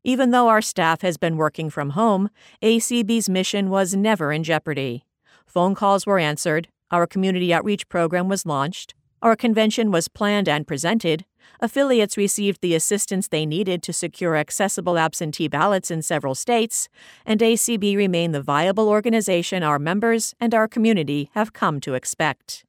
Even 0.02 0.32
though 0.32 0.48
our 0.48 0.62
staff 0.62 1.02
has 1.02 1.18
been 1.18 1.36
working 1.36 1.70
from 1.70 1.90
home, 1.90 2.30
ACB's 2.64 3.28
mission 3.28 3.70
was 3.70 3.94
never 3.94 4.32
in 4.32 4.44
jeopardy. 4.44 5.04
Phone 5.46 5.76
calls 5.76 6.06
were 6.06 6.20
answered, 6.20 6.70
our 6.90 7.06
community 7.06 7.54
outreach 7.54 7.90
program 7.90 8.30
was 8.30 8.46
launched, 8.46 8.94
our 9.22 9.36
convention 9.36 9.92
was 9.92 10.08
planned 10.08 10.48
and 10.48 10.66
presented, 10.66 11.26
affiliates 11.60 12.18
received 12.18 12.62
the 12.62 12.76
assistance 12.76 13.28
they 13.28 13.46
needed 13.46 13.82
to 13.84 13.94
secure 13.94 14.36
accessible 14.36 14.98
absentee 14.98 15.48
ballots 15.48 15.92
in 15.92 16.02
several 16.02 16.36
states, 16.36 16.90
and 17.26 17.40
ACB 17.40 17.96
remained 17.96 18.34
the 18.34 18.42
viable 18.42 18.90
organization 18.90 19.64
our 19.64 19.80
members 19.80 20.36
and 20.40 20.54
our 20.54 20.68
community 20.68 21.30
have 21.34 21.54
come 21.54 21.80
to 21.82 21.94
expect. 21.94 22.66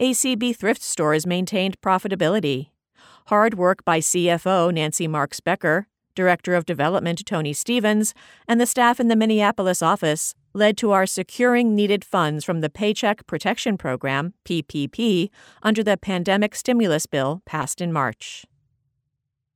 ACB 0.00 0.56
thrift 0.56 0.82
stores 0.82 1.26
maintained 1.26 1.80
profitability. 1.80 2.70
Hard 3.26 3.54
work 3.54 3.84
by 3.84 4.00
CFO 4.00 4.72
Nancy 4.72 5.06
Marks 5.06 5.40
Becker, 5.40 5.86
Director 6.14 6.54
of 6.54 6.66
Development 6.66 7.24
Tony 7.24 7.52
Stephens, 7.52 8.14
and 8.48 8.60
the 8.60 8.66
staff 8.66 8.98
in 8.98 9.08
the 9.08 9.16
Minneapolis 9.16 9.80
office 9.80 10.34
led 10.54 10.76
to 10.78 10.90
our 10.90 11.06
securing 11.06 11.74
needed 11.74 12.04
funds 12.04 12.44
from 12.44 12.60
the 12.60 12.70
Paycheck 12.70 13.26
Protection 13.26 13.78
Program, 13.78 14.34
PPP, 14.44 15.30
under 15.62 15.82
the 15.82 15.96
pandemic 15.96 16.54
stimulus 16.54 17.06
bill 17.06 17.42
passed 17.46 17.80
in 17.80 17.92
March. 17.92 18.44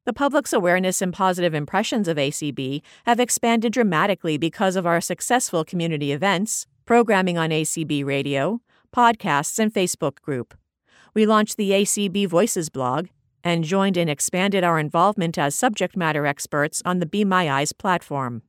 The 0.07 0.13
public's 0.13 0.53
awareness 0.53 1.03
and 1.03 1.13
positive 1.13 1.53
impressions 1.53 2.07
of 2.07 2.17
ACB 2.17 2.81
have 3.07 3.19
expanded 3.19 3.73
dramatically 3.73 4.39
because 4.39 4.77
of 4.77 4.87
our 4.87 5.01
successful 5.01 5.65
community 5.65 6.13
events, 6.13 6.67
programming 6.85 7.37
on 7.37 7.51
ACB 7.51 8.05
radio, 8.05 8.61
podcasts, 8.95 9.59
and 9.59 9.75
Facebook 9.75 10.21
group. 10.23 10.55
We 11.13 11.27
launched 11.27 11.57
the 11.57 11.73
ACB 11.73 12.29
Voices 12.29 12.69
blog 12.69 13.09
and 13.43 13.65
joined 13.65 13.97
and 13.97 14.09
expanded 14.09 14.63
our 14.63 14.79
involvement 14.79 15.39
as 15.39 15.55
subject 15.55 15.97
matter 15.97 16.25
experts 16.25 16.83
on 16.85 17.01
the 17.01 17.07
Be 17.07 17.25
My 17.25 17.51
Eyes 17.51 17.73
platform. 17.73 18.43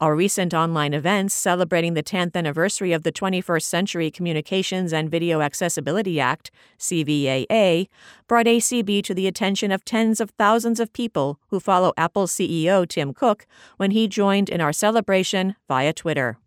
Our 0.00 0.16
recent 0.16 0.52
online 0.52 0.92
events 0.92 1.34
celebrating 1.34 1.94
the 1.94 2.02
10th 2.02 2.34
anniversary 2.34 2.92
of 2.92 3.04
the 3.04 3.12
21st 3.12 3.62
Century 3.62 4.10
Communications 4.10 4.92
and 4.92 5.08
Video 5.08 5.40
Accessibility 5.40 6.18
Act, 6.18 6.50
CVAA, 6.80 7.86
brought 8.26 8.46
ACB 8.46 9.04
to 9.04 9.14
the 9.14 9.28
attention 9.28 9.70
of 9.70 9.84
tens 9.84 10.20
of 10.20 10.30
thousands 10.30 10.80
of 10.80 10.92
people 10.92 11.38
who 11.46 11.60
follow 11.60 11.92
Apple 11.96 12.26
CEO 12.26 12.88
Tim 12.88 13.14
Cook 13.14 13.46
when 13.76 13.92
he 13.92 14.08
joined 14.08 14.48
in 14.48 14.60
our 14.60 14.72
celebration 14.72 15.54
via 15.68 15.92
Twitter. 15.92 16.38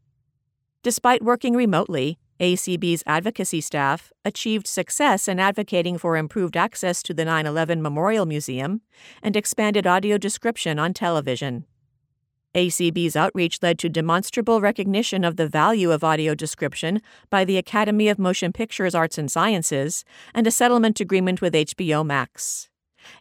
Despite 0.83 1.23
working 1.23 1.55
remotely, 1.55 2.19
ACB's 2.41 3.01
advocacy 3.07 3.61
staff 3.61 4.11
achieved 4.25 4.67
success 4.67 5.29
in 5.29 5.39
advocating 5.39 5.97
for 5.97 6.17
improved 6.17 6.57
access 6.57 7.01
to 7.01 7.13
the 7.13 7.23
9 7.23 7.45
11 7.45 7.81
Memorial 7.81 8.25
Museum 8.25 8.81
and 9.23 9.37
expanded 9.37 9.87
audio 9.87 10.17
description 10.17 10.77
on 10.77 10.93
television. 10.93 11.63
ACB's 12.57 13.15
outreach 13.15 13.59
led 13.61 13.77
to 13.77 13.87
demonstrable 13.87 14.61
recognition 14.61 15.23
of 15.23 15.35
the 15.35 15.47
value 15.47 15.91
of 15.91 16.03
audio 16.03 16.33
description 16.33 17.03
by 17.29 17.45
the 17.45 17.55
Academy 17.55 18.09
of 18.09 18.17
Motion 18.17 18.51
Pictures 18.51 18.95
Arts 18.95 19.19
and 19.19 19.29
Sciences 19.29 20.03
and 20.33 20.47
a 20.47 20.51
settlement 20.51 20.99
agreement 20.99 21.39
with 21.39 21.53
HBO 21.53 22.03
Max. 22.03 22.67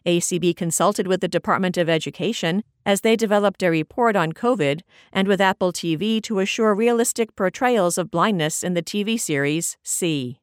ACB 0.07 0.55
consulted 0.57 1.05
with 1.05 1.21
the 1.21 1.27
Department 1.27 1.77
of 1.77 1.87
Education 1.87 2.63
as 2.83 3.01
they 3.01 3.15
developed 3.15 3.61
a 3.61 3.69
report 3.69 4.15
on 4.15 4.33
COVID 4.33 4.81
and 5.13 5.27
with 5.27 5.39
Apple 5.39 5.71
TV 5.71 6.19
to 6.23 6.39
assure 6.39 6.73
realistic 6.73 7.35
portrayals 7.35 7.99
of 7.99 8.09
blindness 8.09 8.63
in 8.63 8.73
the 8.73 8.81
TV 8.81 9.19
series 9.19 9.77
See. 9.83 10.39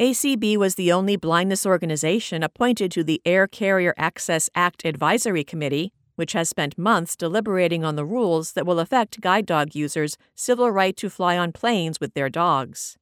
ACB 0.00 0.56
was 0.56 0.76
the 0.76 0.90
only 0.90 1.16
blindness 1.16 1.66
organization 1.66 2.42
appointed 2.42 2.90
to 2.92 3.04
the 3.04 3.20
Air 3.26 3.46
Carrier 3.46 3.92
Access 3.98 4.48
Act 4.54 4.86
Advisory 4.86 5.44
Committee, 5.44 5.92
which 6.16 6.32
has 6.32 6.48
spent 6.48 6.78
months 6.78 7.16
deliberating 7.16 7.84
on 7.84 7.96
the 7.96 8.04
rules 8.04 8.52
that 8.52 8.66
will 8.66 8.80
affect 8.80 9.20
guide 9.20 9.46
dog 9.46 9.74
users' 9.74 10.16
civil 10.34 10.70
right 10.70 10.96
to 10.96 11.10
fly 11.10 11.36
on 11.36 11.52
planes 11.52 12.00
with 12.00 12.14
their 12.14 12.28
dogs. 12.28 12.96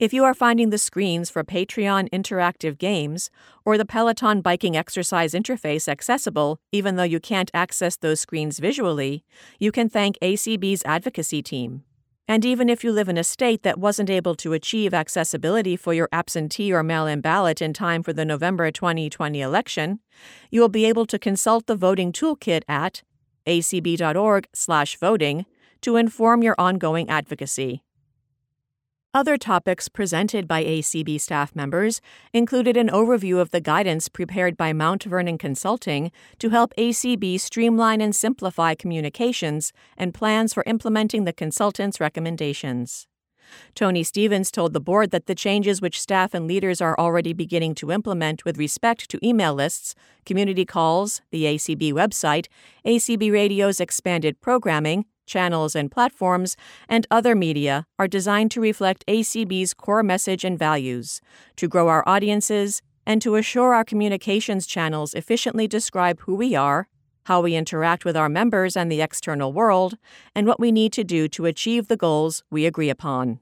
If 0.00 0.14
you 0.14 0.24
are 0.24 0.32
finding 0.32 0.70
the 0.70 0.78
screens 0.78 1.28
for 1.28 1.44
Patreon 1.44 2.08
interactive 2.08 2.78
games 2.78 3.28
or 3.66 3.76
the 3.76 3.84
Peloton 3.84 4.40
biking 4.40 4.74
exercise 4.74 5.34
interface 5.34 5.88
accessible 5.88 6.58
even 6.72 6.96
though 6.96 7.02
you 7.02 7.20
can't 7.20 7.50
access 7.52 7.98
those 7.98 8.18
screens 8.18 8.60
visually, 8.60 9.24
you 9.58 9.70
can 9.70 9.90
thank 9.90 10.18
ACB's 10.20 10.82
advocacy 10.86 11.42
team. 11.42 11.84
And 12.30 12.44
even 12.44 12.68
if 12.68 12.84
you 12.84 12.92
live 12.92 13.08
in 13.08 13.18
a 13.18 13.24
state 13.24 13.64
that 13.64 13.76
wasn't 13.76 14.08
able 14.08 14.36
to 14.36 14.52
achieve 14.52 14.94
accessibility 14.94 15.74
for 15.74 15.92
your 15.92 16.08
absentee 16.12 16.72
or 16.72 16.84
mail 16.84 17.08
in 17.08 17.20
ballot 17.20 17.60
in 17.60 17.72
time 17.72 18.04
for 18.04 18.12
the 18.12 18.24
November 18.24 18.70
2020 18.70 19.40
election, 19.40 19.98
you 20.48 20.60
will 20.60 20.68
be 20.68 20.84
able 20.84 21.06
to 21.06 21.18
consult 21.18 21.66
the 21.66 21.74
voting 21.74 22.12
toolkit 22.12 22.62
at 22.68 23.02
acb.org/voting 23.48 25.46
to 25.80 25.96
inform 25.96 26.42
your 26.44 26.54
ongoing 26.56 27.08
advocacy. 27.08 27.82
Other 29.12 29.36
topics 29.36 29.88
presented 29.88 30.46
by 30.46 30.62
ACB 30.62 31.20
staff 31.20 31.56
members 31.56 32.00
included 32.32 32.76
an 32.76 32.88
overview 32.88 33.40
of 33.40 33.50
the 33.50 33.60
guidance 33.60 34.08
prepared 34.08 34.56
by 34.56 34.72
Mount 34.72 35.02
Vernon 35.02 35.36
Consulting 35.36 36.12
to 36.38 36.50
help 36.50 36.72
ACB 36.78 37.40
streamline 37.40 38.00
and 38.00 38.14
simplify 38.14 38.76
communications 38.76 39.72
and 39.96 40.14
plans 40.14 40.54
for 40.54 40.62
implementing 40.64 41.24
the 41.24 41.32
consultant's 41.32 41.98
recommendations. 41.98 43.08
Tony 43.74 44.04
Stephens 44.04 44.52
told 44.52 44.74
the 44.74 44.80
board 44.80 45.10
that 45.10 45.26
the 45.26 45.34
changes 45.34 45.82
which 45.82 46.00
staff 46.00 46.32
and 46.32 46.46
leaders 46.46 46.80
are 46.80 46.96
already 46.96 47.32
beginning 47.32 47.74
to 47.74 47.90
implement 47.90 48.44
with 48.44 48.58
respect 48.58 49.10
to 49.10 49.26
email 49.26 49.52
lists, 49.52 49.96
community 50.24 50.64
calls, 50.64 51.20
the 51.32 51.46
ACB 51.46 51.92
website, 51.92 52.46
ACB 52.86 53.32
Radio's 53.32 53.80
expanded 53.80 54.40
programming, 54.40 55.04
channels, 55.30 55.74
and 55.74 55.90
platforms, 55.90 56.56
and 56.88 57.06
other 57.10 57.34
media 57.34 57.86
are 57.98 58.08
designed 58.08 58.50
to 58.50 58.60
reflect 58.60 59.06
ACB's 59.06 59.72
core 59.72 60.02
message 60.02 60.44
and 60.44 60.58
values, 60.58 61.20
to 61.56 61.68
grow 61.68 61.88
our 61.88 62.04
audiences, 62.06 62.82
and 63.06 63.22
to 63.22 63.36
assure 63.36 63.72
our 63.74 63.84
communications 63.84 64.66
channels 64.66 65.14
efficiently 65.14 65.66
describe 65.66 66.20
who 66.20 66.34
we 66.34 66.54
are, 66.54 66.88
how 67.24 67.40
we 67.40 67.54
interact 67.54 68.04
with 68.04 68.16
our 68.16 68.28
members 68.28 68.76
and 68.76 68.90
the 68.90 69.00
external 69.00 69.52
world, 69.52 69.96
and 70.34 70.46
what 70.46 70.60
we 70.60 70.72
need 70.72 70.92
to 70.92 71.04
do 71.04 71.28
to 71.28 71.46
achieve 71.46 71.88
the 71.88 71.96
goals 71.96 72.42
we 72.50 72.66
agree 72.66 72.90
upon. 72.90 73.40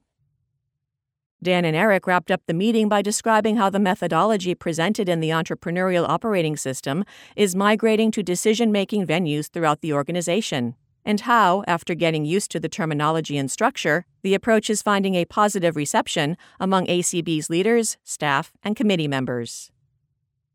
Dan 1.41 1.64
and 1.64 1.76
Eric 1.76 2.07
wrapped 2.07 2.32
up 2.32 2.43
the 2.47 2.55
meeting 2.55 2.89
by 2.89 3.01
describing 3.01 3.57
how 3.57 3.70
the 3.70 3.78
methodology 3.78 4.55
presented 4.57 5.09
in 5.09 5.20
the 5.20 5.30
entrepreneurial 5.30 6.09
operating 6.09 6.57
system 6.57 7.05
is 7.36 7.55
migrating 7.55 8.11
to 8.11 8.24
decision 8.24 8.72
making 8.72 9.07
venues 9.07 9.49
throughout 9.49 9.80
the 9.80 9.93
organization 9.93 10.74
and 11.09 11.23
how, 11.23 11.65
after 11.67 11.95
getting 11.95 12.27
used 12.27 12.51
to 12.51 12.61
the 12.61 12.69
terminology 12.69 13.39
and 13.39 13.51
structure, 13.51 14.05
the 14.23 14.35
approach 14.35 14.69
is 14.69 14.83
finding 14.83 15.15
a 15.15 15.25
positive 15.25 15.75
reception 15.75 16.37
among 16.61 16.87
ACB's 16.87 17.49
leaders, 17.49 17.97
staff, 18.05 18.53
and 18.63 18.77
committee 18.77 19.09
members. 19.09 19.71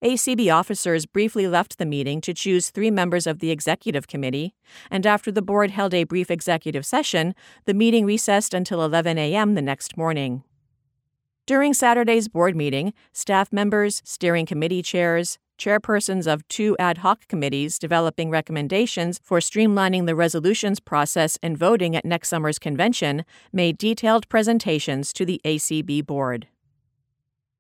ACB 0.03 0.53
officers 0.53 1.07
briefly 1.07 1.47
left 1.47 1.79
the 1.79 1.87
meeting 1.87 2.21
to 2.21 2.35
choose 2.35 2.69
three 2.69 2.91
members 2.91 3.25
of 3.25 3.39
the 3.39 3.49
executive 3.49 4.05
committee, 4.05 4.53
and 4.91 5.07
after 5.07 5.31
the 5.31 5.41
board 5.41 5.71
held 5.71 5.91
a 5.91 6.03
brief 6.03 6.29
executive 6.29 6.85
session, 6.85 7.33
the 7.65 7.73
meeting 7.73 8.05
recessed 8.05 8.53
until 8.53 8.83
11 8.83 9.17
a.m. 9.17 9.55
the 9.55 9.61
next 9.61 9.97
morning. 9.97 10.43
During 11.47 11.73
Saturday's 11.73 12.27
board 12.27 12.55
meeting, 12.55 12.93
staff 13.11 13.51
members, 13.51 14.03
steering 14.05 14.45
committee 14.45 14.83
chairs, 14.83 15.39
chairpersons 15.57 16.31
of 16.31 16.47
two 16.47 16.75
ad 16.79 16.99
hoc 16.99 17.27
committees 17.27 17.79
developing 17.79 18.29
recommendations 18.29 19.19
for 19.23 19.39
streamlining 19.39 20.05
the 20.05 20.15
resolutions 20.15 20.79
process 20.79 21.37
and 21.41 21.57
voting 21.57 21.95
at 21.95 22.05
next 22.05 22.29
summer's 22.29 22.59
convention 22.59 23.23
made 23.51 23.77
detailed 23.77 24.27
presentations 24.29 25.13
to 25.13 25.25
the 25.25 25.41
ACB 25.45 26.05
board. 26.05 26.47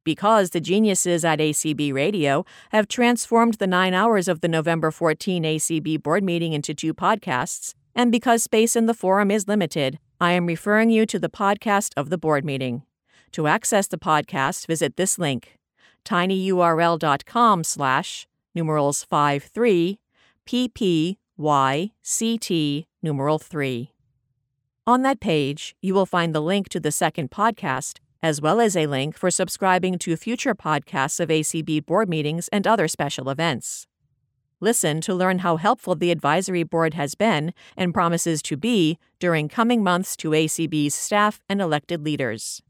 Because 0.03 0.49
the 0.49 0.59
geniuses 0.59 1.23
at 1.23 1.39
ACB 1.39 1.93
Radio 1.93 2.45
have 2.71 2.87
transformed 2.87 3.55
the 3.55 3.67
nine 3.67 3.93
hours 3.93 4.27
of 4.27 4.41
the 4.41 4.49
November 4.49 4.91
14 4.91 5.43
ACB 5.43 6.03
board 6.03 6.23
meeting 6.23 6.51
into 6.51 6.73
two 6.73 6.93
podcasts, 6.93 7.73
and 7.95 8.11
because 8.11 8.43
space 8.43 8.75
in 8.75 8.85
the 8.85 8.93
forum 8.93 9.31
is 9.31 9.47
limited, 9.47 9.99
I 10.19 10.33
am 10.33 10.45
referring 10.45 10.89
you 10.89 11.05
to 11.05 11.19
the 11.19 11.29
podcast 11.29 11.91
of 11.95 12.09
the 12.09 12.17
board 12.17 12.43
meeting. 12.43 12.83
To 13.33 13.47
access 13.47 13.87
the 13.87 13.97
podcast, 13.97 14.67
visit 14.67 14.97
this 14.97 15.17
link 15.17 15.57
tinyurl.com 16.03 17.63
slash 17.63 18.27
numerals 18.55 19.03
53 19.03 19.99
ppyct 20.45 21.17
numeral 23.01 23.39
3. 23.39 23.91
On 24.85 25.01
that 25.01 25.19
page, 25.19 25.75
you 25.81 25.93
will 25.93 26.05
find 26.05 26.35
the 26.35 26.41
link 26.41 26.67
to 26.69 26.79
the 26.79 26.91
second 26.91 27.31
podcast, 27.31 27.99
as 28.21 28.41
well 28.41 28.59
as 28.59 28.75
a 28.75 28.87
link 28.87 29.17
for 29.17 29.31
subscribing 29.31 29.97
to 29.99 30.15
future 30.17 30.53
podcasts 30.53 31.19
of 31.19 31.29
ACB 31.29 31.85
board 31.85 32.09
meetings 32.09 32.49
and 32.49 32.67
other 32.67 32.87
special 32.87 33.29
events. 33.29 33.87
Listen 34.59 35.01
to 35.01 35.13
learn 35.13 35.39
how 35.39 35.57
helpful 35.57 35.95
the 35.95 36.11
advisory 36.11 36.63
board 36.63 36.93
has 36.93 37.15
been 37.15 37.53
and 37.75 37.93
promises 37.93 38.41
to 38.43 38.55
be 38.55 38.97
during 39.19 39.49
coming 39.49 39.83
months 39.83 40.15
to 40.17 40.29
ACB's 40.29 40.93
staff 40.93 41.41
and 41.49 41.61
elected 41.61 42.03
leaders. 42.03 42.61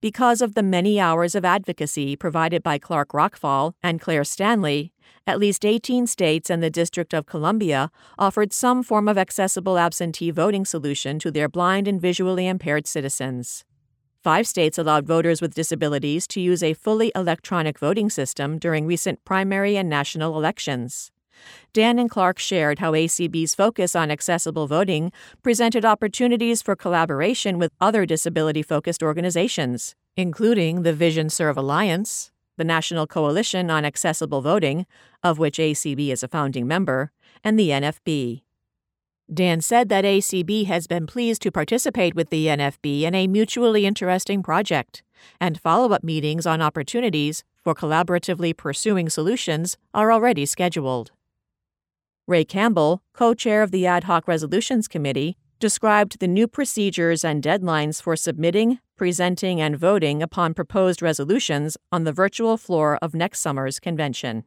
Because 0.00 0.40
of 0.40 0.54
the 0.54 0.62
many 0.62 0.98
hours 0.98 1.34
of 1.34 1.44
advocacy 1.44 2.16
provided 2.16 2.62
by 2.62 2.78
Clark 2.78 3.10
Rachfal 3.10 3.74
and 3.82 4.00
Claire 4.00 4.24
Stanley, 4.24 4.94
at 5.26 5.38
least 5.38 5.62
18 5.62 6.06
states 6.06 6.48
and 6.48 6.62
the 6.62 6.70
District 6.70 7.12
of 7.12 7.26
Columbia 7.26 7.90
offered 8.18 8.54
some 8.54 8.82
form 8.82 9.08
of 9.08 9.18
accessible 9.18 9.76
absentee 9.76 10.30
voting 10.30 10.64
solution 10.64 11.18
to 11.18 11.30
their 11.30 11.50
blind 11.50 11.86
and 11.86 12.00
visually 12.00 12.46
impaired 12.48 12.86
citizens. 12.86 13.66
Five 14.22 14.46
states 14.46 14.78
allowed 14.78 15.06
voters 15.06 15.42
with 15.42 15.54
disabilities 15.54 16.26
to 16.28 16.40
use 16.40 16.62
a 16.62 16.72
fully 16.72 17.12
electronic 17.14 17.78
voting 17.78 18.08
system 18.08 18.58
during 18.58 18.86
recent 18.86 19.22
primary 19.26 19.76
and 19.76 19.90
national 19.90 20.34
elections. 20.34 21.12
Dan 21.72 21.98
and 21.98 22.10
Clark 22.10 22.38
shared 22.38 22.78
how 22.78 22.92
ACB's 22.92 23.54
focus 23.54 23.94
on 23.94 24.10
accessible 24.10 24.66
voting 24.66 25.12
presented 25.42 25.84
opportunities 25.84 26.62
for 26.62 26.74
collaboration 26.74 27.58
with 27.58 27.72
other 27.80 28.06
disability 28.06 28.62
focused 28.62 29.02
organizations, 29.02 29.94
including 30.16 30.82
the 30.82 30.92
VisionServe 30.92 31.56
Alliance, 31.56 32.32
the 32.56 32.64
National 32.64 33.06
Coalition 33.06 33.70
on 33.70 33.84
Accessible 33.84 34.42
Voting, 34.42 34.84
of 35.22 35.38
which 35.38 35.58
ACB 35.58 36.10
is 36.10 36.22
a 36.22 36.28
founding 36.28 36.66
member, 36.66 37.12
and 37.42 37.58
the 37.58 37.70
NFB. 37.70 38.42
Dan 39.32 39.60
said 39.60 39.88
that 39.88 40.04
ACB 40.04 40.66
has 40.66 40.88
been 40.88 41.06
pleased 41.06 41.40
to 41.42 41.52
participate 41.52 42.16
with 42.16 42.30
the 42.30 42.46
NFB 42.48 43.02
in 43.02 43.14
a 43.14 43.28
mutually 43.28 43.86
interesting 43.86 44.42
project, 44.42 45.04
and 45.40 45.60
follow 45.60 45.92
up 45.92 46.02
meetings 46.02 46.46
on 46.46 46.60
opportunities 46.60 47.44
for 47.62 47.74
collaboratively 47.74 48.56
pursuing 48.56 49.08
solutions 49.08 49.76
are 49.94 50.10
already 50.10 50.44
scheduled. 50.44 51.12
Ray 52.30 52.44
Campbell, 52.44 53.02
co 53.12 53.34
chair 53.34 53.60
of 53.60 53.72
the 53.72 53.88
Ad 53.88 54.04
hoc 54.04 54.28
Resolutions 54.28 54.86
Committee, 54.86 55.36
described 55.58 56.20
the 56.20 56.28
new 56.28 56.46
procedures 56.46 57.24
and 57.24 57.42
deadlines 57.42 58.00
for 58.00 58.14
submitting, 58.14 58.78
presenting, 58.96 59.60
and 59.60 59.76
voting 59.76 60.22
upon 60.22 60.54
proposed 60.54 61.02
resolutions 61.02 61.76
on 61.90 62.04
the 62.04 62.12
virtual 62.12 62.56
floor 62.56 63.00
of 63.02 63.14
next 63.14 63.40
summer's 63.40 63.80
convention. 63.80 64.44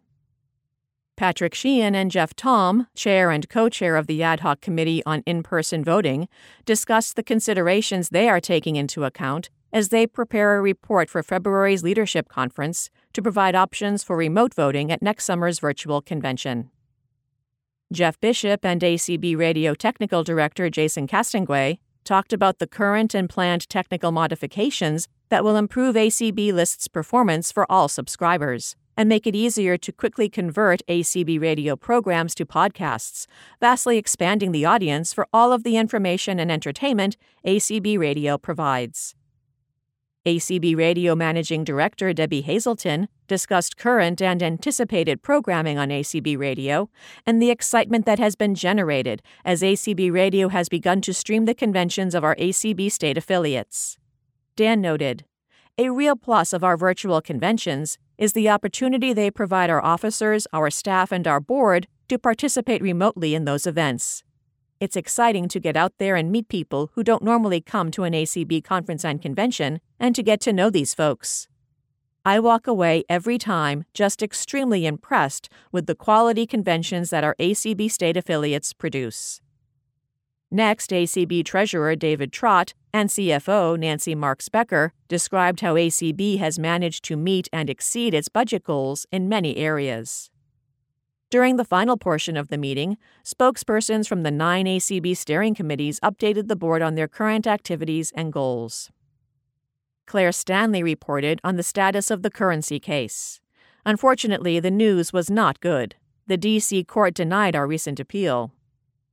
Patrick 1.18 1.54
Sheehan 1.54 1.94
and 1.94 2.10
Jeff 2.10 2.34
Thom, 2.34 2.88
chair 2.96 3.30
and 3.32 3.50
co 3.50 3.68
chair 3.68 3.98
of 3.98 4.08
the 4.08 4.24
Ad 4.24 4.40
hoc 4.40 4.62
Committee 4.62 5.04
on 5.06 5.22
In 5.26 5.44
Person 5.44 5.84
Voting, 5.84 6.30
discussed 6.64 7.18
the 7.18 7.22
considerations 7.22 8.10
they 8.10 8.30
are 8.30 8.40
taking 8.40 8.78
into 8.78 9.04
account 9.04 9.50
as 9.74 9.90
they 9.90 10.08
prepare 10.08 10.58
a 10.58 10.62
report 10.62 11.10
for 11.10 11.22
February's 11.22 11.84
leadership 11.84 12.30
conference 12.30 12.90
to 13.12 13.22
provide 13.22 13.56
options 13.56 14.06
for 14.06 14.16
remote 14.16 14.54
voting 14.54 14.90
at 14.90 15.02
next 15.02 15.26
summer's 15.26 15.60
virtual 15.60 16.02
convention. 16.02 16.70
Jeff 17.94 18.20
Bishop 18.20 18.66
and 18.66 18.82
ACB 18.82 19.38
Radio 19.38 19.76
Technical 19.76 20.24
Director 20.24 20.70
Jason 20.70 21.08
Castonguay, 21.08 21.78
talked 22.04 22.34
about 22.34 22.60
the 22.60 22.68
current 22.68 23.14
and 23.14 23.30
planned 23.30 23.70
technical 23.70 24.12
modifications 24.12 25.08
that 25.30 25.44
will 25.44 25.56
improve 25.56 25.96
ACB 25.96 26.52
List's 26.52 26.88
performance 26.88 27.52
for 27.52 27.72
all 27.72 27.88
subscribers 27.88 28.76
and 28.98 29.08
make 29.08 29.26
it 29.26 29.36
easier 29.36 29.78
to 29.78 29.91
quickly 29.91 30.30
convert 30.30 30.86
ACB 30.88 31.39
radio 31.39 31.76
programs 31.76 32.36
to 32.36 32.46
podcasts, 32.46 33.26
vastly 33.60 33.98
expanding 33.98 34.52
the 34.52 34.66
audience 34.66 35.14
for 35.14 35.28
all 35.32 35.52
of 35.52 35.64
the 35.64 35.78
information 35.78 36.39
and 36.39 36.52
entertainment 36.52 37.16
ACB 37.46 37.98
Radio 37.98 38.38
provides. 38.38 39.16
ACB 40.26 40.78
Radio 40.78 41.16
Managing 41.16 41.66
Director 41.66 42.14
Debbie 42.14 42.44
Hazelton 42.44 43.10
discussed 43.28 43.76
current 43.76 44.22
and 44.22 44.42
anticipated 44.42 45.22
programming 45.22 45.78
on 45.78 45.90
ACB 45.90 46.38
Radio 46.38 46.90
and 47.26 47.42
the 47.42 47.50
excitement 47.50 48.06
that 48.06 48.20
has 48.20 48.38
been 48.38 48.56
generated 48.56 49.22
as 49.44 49.62
ACB 49.62 50.14
Radio 50.14 50.48
has 50.48 50.70
begun 50.70 51.02
to 51.02 51.14
stream 51.14 51.44
the 51.44 51.54
conventions 51.54 52.16
of 52.16 52.24
our 52.24 52.38
ACB 52.38 52.90
state 52.90 53.18
affiliates. 53.18 53.98
Dan 54.56 54.80
noted, 54.80 55.26
A 55.78 55.90
real 55.90 56.16
plus 56.16 56.54
of 56.54 56.64
our 56.64 56.78
virtual 56.78 57.20
conventions 57.20 57.98
is 58.18 58.32
the 58.32 58.48
opportunity 58.48 59.12
they 59.12 59.30
provide 59.30 59.70
our 59.70 59.84
officers, 59.84 60.48
our 60.54 60.70
staff, 60.70 61.12
and 61.12 61.28
our 61.28 61.42
board 61.42 61.86
to 62.08 62.18
participate 62.18 62.82
remotely 62.82 63.36
in 63.36 63.44
those 63.44 63.68
events. 63.68 64.24
It's 64.84 64.98
exciting 64.98 65.48
to 65.48 65.62
get 65.62 65.78
out 65.78 65.94
there 65.98 66.18
and 66.18 66.30
meet 66.30 66.50
people 66.50 66.92
who 66.94 67.06
don't 67.06 67.24
normally 67.24 67.62
come 67.62 67.90
to 67.92 68.04
an 68.04 68.12
ACB 68.12 68.66
conference 68.66 69.06
and 69.06 69.22
convention 69.22 69.80
and 69.98 70.14
to 70.14 70.22
get 70.22 70.42
to 70.42 70.52
know 70.52 70.70
these 70.70 70.94
folks. 70.94 71.48
I 72.26 72.42
walk 72.42 72.68
away 72.68 73.06
every 73.08 73.38
time 73.38 73.86
just 73.94 74.22
extremely 74.22 74.86
impressed 74.86 75.48
with 75.72 75.86
the 75.86 75.96
quality 75.96 76.46
conventions 76.46 77.12
that 77.12 77.24
our 77.24 77.34
ACB 77.40 77.90
state 77.90 78.18
affiliates 78.18 78.74
produce. 78.74 79.40
Next, 80.52 80.90
ACB 80.90 81.46
Treasurer 81.46 81.96
David 81.96 82.34
Trott 82.34 82.74
and 82.94 83.10
CFO 83.10 83.80
Nancy 83.80 84.16
Marks 84.16 84.50
Becker 84.50 84.92
described 85.08 85.62
how 85.62 85.76
ACB 85.76 86.40
has 86.40 86.60
managed 86.60 87.06
to 87.06 87.16
meet 87.16 87.48
and 87.54 87.70
exceed 87.70 88.14
its 88.14 88.28
budget 88.28 88.66
goals 88.66 89.06
in 89.14 89.30
many 89.30 89.56
areas. 89.56 90.30
During 91.34 91.56
the 91.56 91.66
final 91.66 91.98
portion 91.98 92.38
of 92.38 92.50
the 92.50 92.60
meeting, 92.60 92.96
spokespersons 93.26 94.08
from 94.08 94.22
the 94.22 94.30
nine 94.30 94.68
ACB 94.68 95.18
steering 95.18 95.56
committees 95.56 96.00
updated 96.02 96.48
the 96.48 96.56
board 96.56 96.84
on 96.84 96.94
their 96.94 97.08
current 97.08 97.48
activities 97.48 98.12
and 98.16 98.32
goals. 98.32 98.92
Claire 100.06 100.32
Stanley 100.32 100.84
reported 100.84 101.42
on 101.44 101.56
the 101.56 101.64
status 101.64 102.12
of 102.12 102.22
the 102.22 102.30
currency 102.30 102.80
case. 102.80 103.42
Unfortunately, 103.84 104.60
the 104.60 104.70
news 104.70 105.12
was 105.12 105.32
not 105.32 105.60
good. 105.60 105.96
The 106.28 106.38
D.C. 106.38 106.84
court 106.84 107.16
denied 107.16 107.56
our 107.56 107.66
recent 107.66 108.00
appeal. 108.00 108.52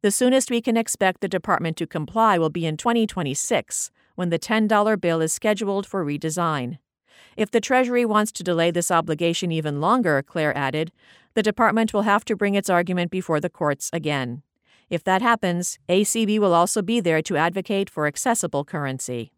The 0.02 0.10
soonest 0.10 0.50
we 0.50 0.60
can 0.60 0.76
expect 0.76 1.22
the 1.22 1.26
department 1.26 1.78
to 1.78 1.86
comply 1.86 2.36
will 2.36 2.50
be 2.50 2.66
in 2.66 2.76
2026, 2.76 3.90
when 4.16 4.28
the 4.28 4.38
$10 4.38 5.00
bill 5.00 5.22
is 5.22 5.32
scheduled 5.32 5.86
for 5.86 6.04
redesign. 6.04 6.80
If 7.36 7.50
the 7.50 7.60
Treasury 7.60 8.04
wants 8.04 8.32
to 8.32 8.42
delay 8.42 8.70
this 8.70 8.90
obligation 8.90 9.52
even 9.52 9.80
longer, 9.80 10.22
Claire 10.22 10.56
added, 10.56 10.92
the 11.34 11.42
department 11.42 11.92
will 11.92 12.02
have 12.02 12.24
to 12.26 12.36
bring 12.36 12.54
its 12.54 12.70
argument 12.70 13.10
before 13.10 13.40
the 13.40 13.50
courts 13.50 13.90
again. 13.92 14.42
If 14.88 15.04
that 15.04 15.22
happens, 15.22 15.78
ACB 15.88 16.38
will 16.38 16.52
also 16.52 16.82
be 16.82 17.00
there 17.00 17.22
to 17.22 17.36
advocate 17.36 17.88
for 17.88 18.06
accessible 18.06 18.64
currency. 18.64 19.32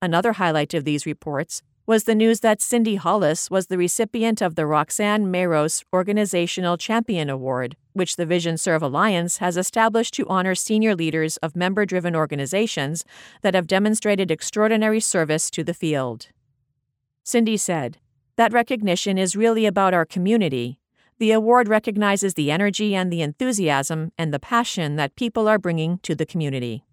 Another 0.00 0.32
highlight 0.34 0.74
of 0.74 0.84
these 0.84 1.04
reports 1.04 1.62
was 1.88 2.04
the 2.04 2.14
news 2.14 2.40
that 2.40 2.60
Cindy 2.60 2.96
Hollis 2.96 3.50
was 3.50 3.66
the 3.66 3.78
recipient 3.78 4.42
of 4.42 4.56
the 4.56 4.62
Roxann 4.62 5.26
Mayros 5.26 5.82
Organizational 5.92 6.76
Champion 6.76 7.30
Award, 7.30 7.76
which 7.94 8.16
the 8.16 8.26
VisionServe 8.26 8.82
Alliance 8.82 9.38
has 9.38 9.56
established 9.56 10.12
to 10.14 10.28
honor 10.28 10.54
senior 10.54 10.94
leaders 10.94 11.38
of 11.38 11.56
member 11.56 11.86
driven 11.86 12.14
organizations 12.14 13.06
that 13.40 13.54
have 13.54 13.66
demonstrated 13.66 14.30
extraordinary 14.30 15.00
service 15.00 15.50
to 15.50 15.64
the 15.64 15.72
field. 15.72 16.28
Cindy 17.24 17.56
said, 17.56 17.96
That 18.38 18.52
recognition 18.52 19.18
is 19.18 19.34
really 19.34 19.66
about 19.66 19.94
our 19.94 20.04
community, 20.04 20.78
the 21.18 21.32
award 21.32 21.66
recognizes 21.66 22.34
the 22.34 22.52
energy 22.52 22.94
and 22.94 23.12
the 23.12 23.20
enthusiasm 23.20 24.12
and 24.16 24.32
the 24.32 24.38
passion 24.38 24.94
that 24.94 25.16
people 25.16 25.48
are 25.48 25.58
bringing 25.58 25.98
to 26.04 26.14
the 26.14 26.24
community. 26.24 26.84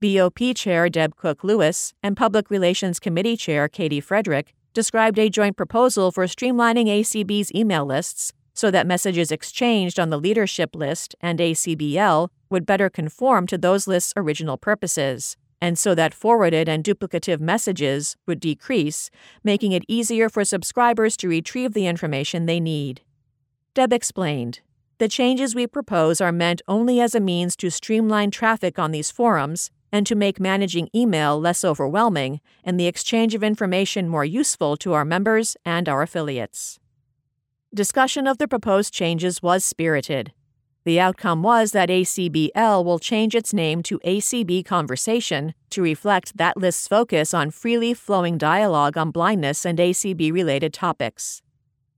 BOP 0.00 0.38
Chair 0.54 0.88
Deb 0.88 1.14
Cook 1.14 1.44
Lewis 1.44 1.92
and 2.02 2.16
Public 2.16 2.48
Relations 2.48 2.98
Committee 2.98 3.36
Chair 3.36 3.68
Katie 3.68 4.00
Frederick 4.00 4.54
described 4.72 5.18
a 5.18 5.28
joint 5.28 5.58
proposal 5.58 6.10
for 6.10 6.24
streamlining 6.24 6.86
ACB's 6.86 7.54
email 7.54 7.84
lists 7.84 8.32
so 8.54 8.70
that 8.70 8.86
messages 8.86 9.30
exchanged 9.30 10.00
on 10.00 10.08
the 10.08 10.18
leadership 10.18 10.74
list 10.74 11.14
and 11.20 11.38
ACBL 11.38 12.30
would 12.48 12.64
better 12.64 12.88
conform 12.88 13.46
to 13.46 13.58
those 13.58 13.86
lists' 13.86 14.14
original 14.16 14.56
purposes, 14.56 15.36
and 15.60 15.78
so 15.78 15.94
that 15.94 16.14
forwarded 16.14 16.68
and 16.68 16.82
duplicative 16.82 17.40
messages 17.40 18.16
would 18.26 18.40
decrease, 18.40 19.10
making 19.44 19.72
it 19.72 19.84
easier 19.88 20.28
for 20.28 20.44
subscribers 20.44 21.16
to 21.18 21.28
retrieve 21.28 21.72
the 21.72 21.86
information 21.86 22.46
they 22.46 22.60
need. 22.60 23.02
Deb 23.74 23.92
explained 23.92 24.60
The 24.98 25.08
changes 25.08 25.54
we 25.54 25.66
propose 25.66 26.20
are 26.20 26.32
meant 26.32 26.62
only 26.66 27.00
as 27.00 27.14
a 27.14 27.20
means 27.20 27.56
to 27.56 27.70
streamline 27.70 28.30
traffic 28.30 28.78
on 28.78 28.90
these 28.90 29.10
forums 29.10 29.70
and 29.92 30.06
to 30.06 30.14
make 30.14 30.40
managing 30.40 30.88
email 30.94 31.38
less 31.38 31.64
overwhelming 31.64 32.40
and 32.64 32.78
the 32.78 32.86
exchange 32.86 33.34
of 33.34 33.42
information 33.42 34.08
more 34.08 34.24
useful 34.24 34.76
to 34.78 34.92
our 34.92 35.04
members 35.04 35.56
and 35.64 35.88
our 35.88 36.02
affiliates. 36.02 36.78
Discussion 37.74 38.26
of 38.26 38.38
the 38.38 38.48
proposed 38.48 38.92
changes 38.92 39.42
was 39.42 39.64
spirited. 39.64 40.32
The 40.84 40.98
outcome 40.98 41.42
was 41.42 41.72
that 41.72 41.90
ACBL 41.90 42.84
will 42.84 42.98
change 42.98 43.34
its 43.34 43.52
name 43.52 43.82
to 43.82 43.98
ACB 43.98 44.64
Conversation 44.64 45.52
to 45.68 45.82
reflect 45.82 46.38
that 46.38 46.56
list's 46.56 46.88
focus 46.88 47.34
on 47.34 47.50
freely 47.50 47.92
flowing 47.92 48.38
dialogue 48.38 48.96
on 48.96 49.10
blindness 49.10 49.66
and 49.66 49.78
ACB 49.78 50.32
related 50.32 50.72
topics. 50.72 51.42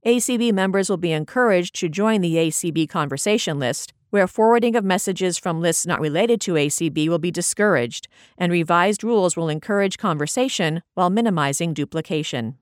ACB 0.05 0.53
members 0.53 0.91
will 0.91 0.97
be 0.97 1.13
encouraged 1.13 1.77
to 1.77 1.89
join 1.89 2.23
the 2.23 2.35
ACB 2.35 2.89
conversation 2.89 3.61
list, 3.61 3.93
where 4.11 4.27
forwarding 4.27 4.75
of 4.75 4.85
messages 4.85 5.39
from 5.39 5.61
lists 5.61 5.87
not 5.87 6.01
related 6.01 6.41
to 6.41 6.55
ACB 6.55 7.09
will 7.09 7.21
be 7.21 7.31
discouraged, 7.31 8.09
and 8.37 8.51
revised 8.51 9.05
rules 9.05 9.37
will 9.37 9.49
encourage 9.49 9.97
conversation 9.97 10.83
while 10.95 11.09
minimizing 11.09 11.73
duplication. 11.73 12.59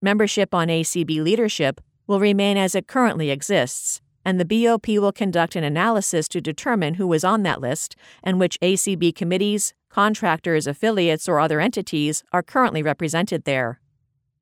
Membership 0.00 0.54
on 0.54 0.68
ACB 0.68 1.22
leadership 1.22 1.82
will 2.06 2.20
remain 2.20 2.56
as 2.56 2.74
it 2.74 2.86
currently 2.86 3.30
exists, 3.30 4.00
and 4.24 4.40
the 4.40 4.44
BOP 4.44 4.88
will 4.88 5.12
conduct 5.12 5.56
an 5.56 5.64
analysis 5.64 6.28
to 6.28 6.40
determine 6.40 6.94
who 6.94 7.12
is 7.12 7.24
on 7.24 7.42
that 7.42 7.60
list 7.60 7.96
and 8.22 8.40
which 8.40 8.58
ACB 8.60 9.14
committees, 9.14 9.74
contractors, 9.88 10.66
affiliates, 10.66 11.28
or 11.28 11.38
other 11.38 11.60
entities 11.60 12.24
are 12.32 12.42
currently 12.42 12.82
represented 12.82 13.44
there. 13.44 13.80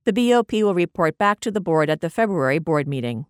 The 0.05 0.12
BOP 0.12 0.53
will 0.53 0.74
report 0.74 1.18
back 1.18 1.41
to 1.41 1.51
the 1.51 1.61
board 1.61 1.89
at 1.89 2.01
the 2.01 2.11
February 2.11 2.59
board 2.59 2.89
meeting. 2.89 3.26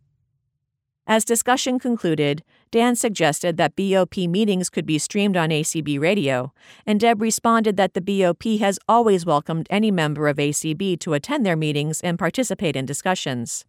As 1.07 1.25
discussion 1.25 1.81
concluded, 1.81 2.45
Dan 2.71 2.95
suggested 2.95 3.57
that 3.57 3.75
BOP 3.75 4.17
meetings 4.17 4.71
could 4.71 4.87
be 4.87 4.99
streamed 4.99 5.37
on 5.37 5.51
ACB 5.51 6.01
radio, 6.01 6.53
and 6.87 7.01
Deb 7.01 7.21
responded 7.21 7.77
that 7.77 7.95
the 7.95 8.01
BOP 8.01 8.45
has 8.61 8.79
always 8.89 9.27
welcomed 9.27 9.67
any 9.69 9.91
member 9.91 10.29
of 10.29 10.37
ACB 10.37 11.01
to 11.01 11.15
attend 11.15 11.45
their 11.45 11.57
meetings 11.57 12.01
and 12.01 12.19
participate 12.19 12.77
in 12.77 12.87
discussions. 12.87 13.65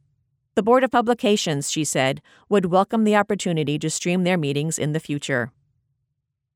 The 0.55 0.61
Board 0.63 0.83
of 0.83 0.91
Publications, 0.91 1.71
she 1.71 1.83
said, 1.83 2.21
would 2.47 2.67
welcome 2.67 3.05
the 3.05 3.15
opportunity 3.15 3.79
to 3.79 3.89
stream 3.89 4.23
their 4.23 4.37
meetings 4.37 4.77
in 4.77 4.93
the 4.93 4.99
future. 4.99 5.51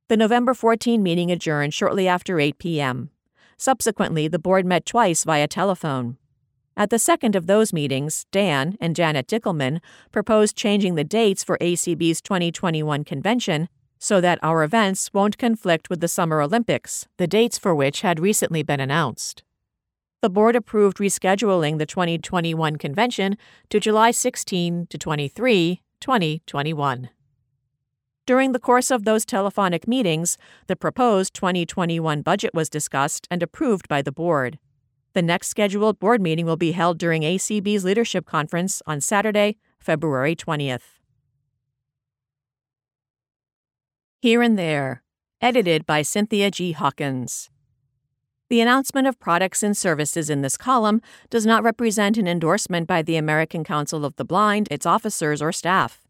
The 0.08 0.18
November 0.18 0.54
14 0.54 1.02
meeting 1.02 1.32
adjourned 1.32 1.74
shortly 1.74 2.08
after 2.08 2.40
8 2.40 2.60
p.m. 2.60 3.10
Subsequently, 3.58 4.28
the 4.28 4.38
board 4.38 4.68
met 4.68 4.86
twice 4.86 5.24
via 5.24 5.48
telephone. 5.48 6.18
At 6.78 6.92
the 6.92 7.00
second 7.00 7.36
of 7.36 7.48
those 7.48 7.74
meetings, 7.74 8.28
Dan 8.32 8.78
and 8.80 8.96
Janet 8.96 9.28
Dickelman 9.28 9.80
proposed 10.12 10.56
changing 10.56 10.94
the 10.94 11.04
dates 11.04 11.44
for 11.44 11.58
ACB's 11.58 12.22
2021 12.22 13.04
convention 13.04 13.68
so 13.98 14.22
that 14.22 14.38
our 14.44 14.64
events 14.64 15.12
won't 15.12 15.40
conflict 15.40 15.90
with 15.90 16.02
the 16.02 16.08
Summer 16.08 16.40
Olympics, 16.40 17.08
the 17.18 17.26
dates 17.26 17.58
for 17.58 17.74
which 17.74 18.02
had 18.02 18.20
recently 18.20 18.62
been 18.62 18.80
announced. 18.80 19.42
The 20.22 20.32
board 20.32 20.56
approved 20.56 20.98
rescheduling 20.98 21.78
the 21.78 21.86
2021 21.86 22.78
convention 22.78 23.38
to 23.70 23.80
July 23.80 24.10
16 24.10 24.88
to 24.88 24.98
23, 24.98 25.84
2021. 26.02 27.10
During 28.26 28.52
the 28.52 28.60
course 28.60 28.90
of 28.90 29.06
those 29.06 29.26
telephonic 29.26 29.88
meetings, 29.88 30.38
the 30.66 30.76
proposed 30.76 31.36
2021 31.36 32.24
budget 32.24 32.52
was 32.54 32.68
discussed 32.68 33.28
and 33.30 33.44
approved 33.44 33.88
by 33.88 34.02
the 34.02 34.12
board. 34.12 34.58
The 35.14 35.22
next 35.22 35.50
scheduled 35.50 36.00
board 36.00 36.20
meeting 36.20 36.48
will 36.48 36.58
be 36.58 36.72
held 36.72 36.98
during 36.98 37.22
ACB's 37.22 37.86
Leadership 37.86 38.26
Conference 38.26 38.82
on 38.88 39.02
Saturday, 39.02 39.58
February 39.80 40.36
20th. 40.36 41.00
Here 44.20 44.42
and 44.42 44.58
There, 44.58 45.04
edited 45.42 45.86
by 45.86 46.02
Cynthia 46.02 46.50
G. 46.50 46.72
Hawkins. 46.72 47.52
The 48.50 48.62
announcement 48.62 49.08
of 49.08 49.20
products 49.20 49.62
and 49.62 49.76
services 49.76 50.30
in 50.30 50.42
this 50.42 50.56
column 50.56 51.02
does 51.30 51.46
not 51.46 51.64
represent 51.64 52.18
an 52.18 52.30
endorsement 52.30 52.88
by 52.88 53.02
the 53.02 53.18
American 53.18 53.66
Council 53.66 54.06
of 54.06 54.16
the 54.16 54.24
Blind, 54.24 54.70
its 54.72 54.86
officers, 54.86 55.42
or 55.42 55.52
staff. 55.52 56.02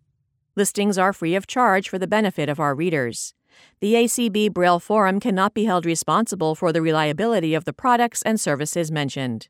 Listings 0.56 1.00
are 1.00 1.14
free 1.14 1.34
of 1.34 1.48
charge 1.48 1.90
for 1.90 1.98
the 1.98 2.06
benefit 2.06 2.48
of 2.48 2.60
our 2.60 2.76
readers. 2.76 3.34
The 3.80 3.96
ACB 3.96 4.54
Braille 4.54 4.80
Forum 4.80 5.20
cannot 5.20 5.56
be 5.56 5.66
held 5.66 5.84
responsible 5.84 6.54
for 6.54 6.72
the 6.72 6.82
reliability 6.82 7.56
of 7.56 7.66
the 7.66 7.74
products 7.74 8.22
and 8.22 8.40
services 8.40 8.92
mentioned. 8.92 9.48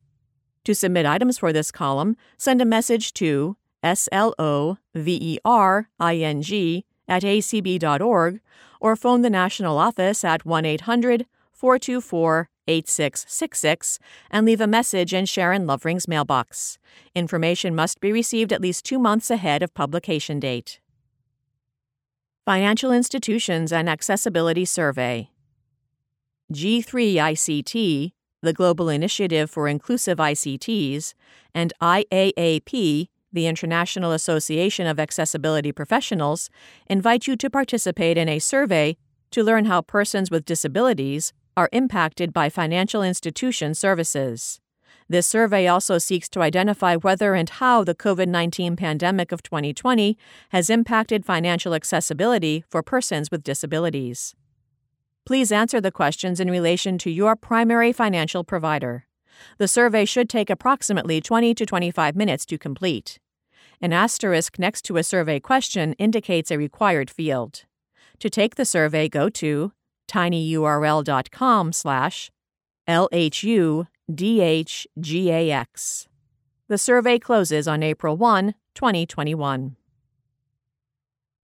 To 0.64 0.74
submit 0.74 1.06
items 1.06 1.38
for 1.38 1.52
this 1.52 1.72
column, 1.72 2.16
send 2.38 2.62
a 2.62 2.66
message 2.66 3.14
to 3.16 3.58
slovering 3.84 4.78
at 7.10 7.24
acb.org 7.24 8.42
or 8.82 8.96
phone 8.96 9.22
the 9.22 9.30
national 9.30 9.78
office 9.78 10.24
at 10.24 10.46
1 10.46 10.66
800 10.66 11.26
424 11.54 12.50
8666 12.68 13.99
and 14.30 14.45
leave 14.45 14.61
a 14.61 14.68
message 14.68 15.13
in 15.13 15.26
Sharon 15.26 15.65
Lovering's 15.65 16.07
mailbox. 16.07 16.78
Information 17.15 17.76
must 17.76 17.99
be 17.99 18.11
received 18.11 18.51
at 18.51 18.61
least 18.61 18.86
two 18.86 18.99
months 18.99 19.30
ahead 19.30 19.63
of 19.63 19.74
publication 19.74 20.39
date. 20.39 20.80
Financial 22.45 22.91
Institutions 22.91 23.74
and 23.74 23.89
Accessibility 23.89 24.65
Survey 24.65 25.30
G3 26.53 27.15
ICT, 27.15 28.13
the 28.41 28.53
Global 28.53 28.88
Initiative 28.88 29.51
for 29.51 29.68
Inclusive 29.68 30.18
ICTs, 30.18 31.13
and 31.53 31.74
IAAP, 31.82 33.09
the 33.34 33.47
International 33.47 34.13
Association 34.13 34.88
of 34.88 34.99
Accessibility 34.99 35.74
Professionals, 35.74 36.49
invite 36.88 37.28
you 37.28 37.36
to 37.36 37.49
participate 37.49 38.18
in 38.18 38.30
a 38.30 38.39
survey 38.39 38.95
to 39.32 39.43
learn 39.43 39.65
how 39.65 39.82
persons 39.82 40.32
with 40.32 40.45
disabilities 40.45 41.34
are 41.58 41.68
impacted 41.74 42.32
by 42.32 42.47
financial 42.47 43.03
institution 43.03 43.74
services. 43.74 44.62
This 45.10 45.26
survey 45.26 45.68
also 45.68 45.97
seeks 45.97 46.30
to 46.30 46.41
identify 46.41 46.95
whether 46.95 47.34
and 47.34 47.49
how 47.49 47.84
the 47.84 47.95
COVID 47.95 48.28
19 48.28 48.76
pandemic 48.76 49.32
of 49.32 49.41
2020 49.41 50.18
has 50.49 50.70
impacted 50.70 51.26
financial 51.26 51.74
accessibility 51.74 52.64
for 52.70 52.84
persons 52.84 53.32
with 53.32 53.43
disabilities. 53.43 54.36
Please 55.26 55.51
answer 55.51 55.82
the 55.82 55.91
questions 55.91 56.39
in 56.39 56.51
relation 56.51 56.97
to 56.99 57.10
your 57.10 57.36
primary 57.36 57.91
financial 57.91 58.43
provider. 58.43 59.08
The 59.58 59.68
survey 59.68 60.05
should 60.05 60.30
take 60.30 60.49
approximately 60.49 61.22
20 61.22 61.53
to 61.55 61.66
25 61.66 62.16
minutes 62.16 62.45
to 62.45 62.58
complete. 62.58 63.20
An 63.82 63.93
asterisk 63.93 64.58
next 64.58 64.84
to 64.84 64.97
a 64.97 65.03
survey 65.03 65.39
question 65.39 65.93
indicates 65.93 66.51
a 66.51 66.58
required 66.58 67.10
field. 67.10 67.64
To 68.20 68.30
take 68.30 68.55
the 68.55 68.66
survey, 68.66 69.08
go 69.08 69.30
to 69.30 69.72
tinyurl.com 70.08 71.74
slash 71.74 72.32
LHUDHGAX. 72.88 73.88
The 76.70 76.78
survey 76.78 77.20
closes 77.20 77.68
on 77.68 77.84
April 77.84 78.18
1, 78.18 78.53
2021. 78.76 79.76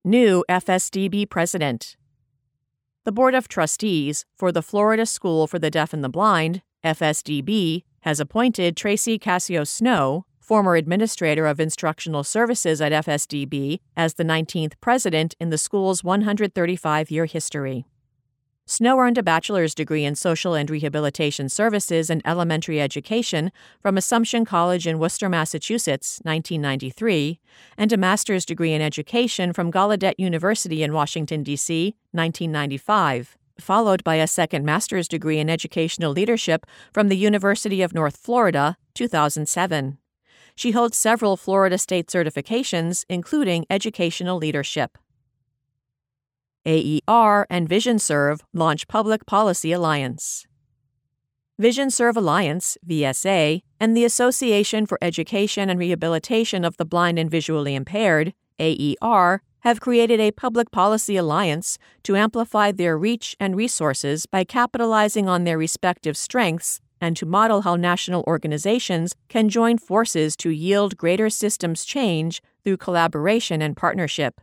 New 0.06 0.44
FSDB 0.50 1.30
President 1.30 1.96
The 3.06 3.12
Board 3.12 3.36
of 3.36 3.48
Trustees 3.48 4.26
for 4.36 4.52
the 4.52 4.62
Florida 4.62 5.06
School 5.06 5.48
for 5.48 5.60
the 5.60 5.70
Deaf 5.72 5.94
and 5.94 6.04
the 6.04 6.10
Blind, 6.10 6.62
FSDB, 6.84 7.84
has 8.02 8.20
appointed 8.20 8.76
Tracy 8.76 9.18
Cassio 9.18 9.64
Snow, 9.64 10.26
former 10.42 10.76
administrator 10.76 11.46
of 11.46 11.62
instructional 11.62 12.26
services 12.26 12.82
at 12.82 12.92
FSDB, 12.92 13.80
as 13.96 14.16
the 14.16 14.26
19th 14.26 14.74
president 14.82 15.36
in 15.40 15.50
the 15.52 15.58
school's 15.58 16.04
135 16.04 17.10
year 17.10 17.26
history. 17.26 17.86
Snow 18.66 18.98
earned 18.98 19.18
a 19.18 19.24
bachelor's 19.24 19.76
degree 19.76 20.06
in 20.06 20.16
social 20.16 20.54
and 20.54 20.70
rehabilitation 20.70 21.50
services 21.50 22.10
and 22.10 22.22
elementary 22.24 22.80
education 22.80 23.52
from 23.82 23.98
Assumption 23.98 24.46
College 24.46 24.88
in 24.88 25.00
Worcester, 25.00 25.28
Massachusetts, 25.28 26.22
1993, 26.24 27.42
and 27.78 27.92
a 27.92 27.98
master's 27.98 28.46
degree 28.46 28.72
in 28.72 28.82
education 28.82 29.52
from 29.52 29.70
Gallaudet 29.70 30.16
University 30.18 30.82
in 30.82 30.94
Washington, 30.94 31.44
D.C., 31.44 31.98
1995, 32.12 33.38
followed 33.60 34.02
by 34.02 34.16
a 34.16 34.28
second 34.28 34.64
master's 34.64 35.10
degree 35.10 35.40
in 35.40 35.50
educational 35.50 36.14
leadership 36.14 36.66
from 36.94 37.10
the 37.10 37.18
University 37.18 37.82
of 37.82 37.94
North 37.94 38.16
Florida, 38.16 38.78
2007. 38.94 39.98
She 40.56 40.72
holds 40.72 40.98
several 40.98 41.36
Florida 41.36 41.78
state 41.78 42.08
certifications, 42.08 43.04
including 43.10 43.66
educational 43.70 44.38
leadership. 44.38 44.98
AER 46.66 47.46
and 47.50 47.68
VisionServe 47.68 48.40
launch 48.54 48.88
Public 48.88 49.26
Policy 49.26 49.74
Alliance. 49.74 50.46
VisionServe 51.62 52.16
Alliance, 52.16 52.78
VSA, 52.88 53.62
and 53.80 53.98
the 53.98 54.06
Association 54.06 54.86
for 54.86 54.98
Education 55.02 55.70
and 55.70 55.78
Rehabilitation 55.78 56.64
of 56.64 56.78
the 56.78 56.86
Blind 56.86 57.20
and 57.20 57.30
Visually 57.30 57.76
Impaired, 57.76 58.34
AER, 58.60 59.42
have 59.60 59.82
created 59.82 60.20
a 60.20 60.32
public 60.32 60.72
policy 60.72 61.18
alliance 61.18 61.78
to 62.04 62.16
amplify 62.16 62.72
their 62.72 62.98
reach 62.98 63.36
and 63.40 63.56
resources 63.56 64.26
by 64.26 64.44
capitalizing 64.44 65.28
on 65.28 65.44
their 65.44 65.58
respective 65.58 66.16
strengths 66.16 66.80
and 67.02 67.18
to 67.18 67.26
model 67.26 67.64
how 67.64 67.76
national 67.76 68.24
organizations 68.26 69.16
can 69.28 69.50
join 69.50 69.78
forces 69.78 70.38
to 70.38 70.50
yield 70.50 70.96
greater 70.96 71.30
systems 71.30 71.84
change 71.84 72.42
through 72.64 72.78
collaboration 72.78 73.62
and 73.62 73.76
partnership. 73.76 74.40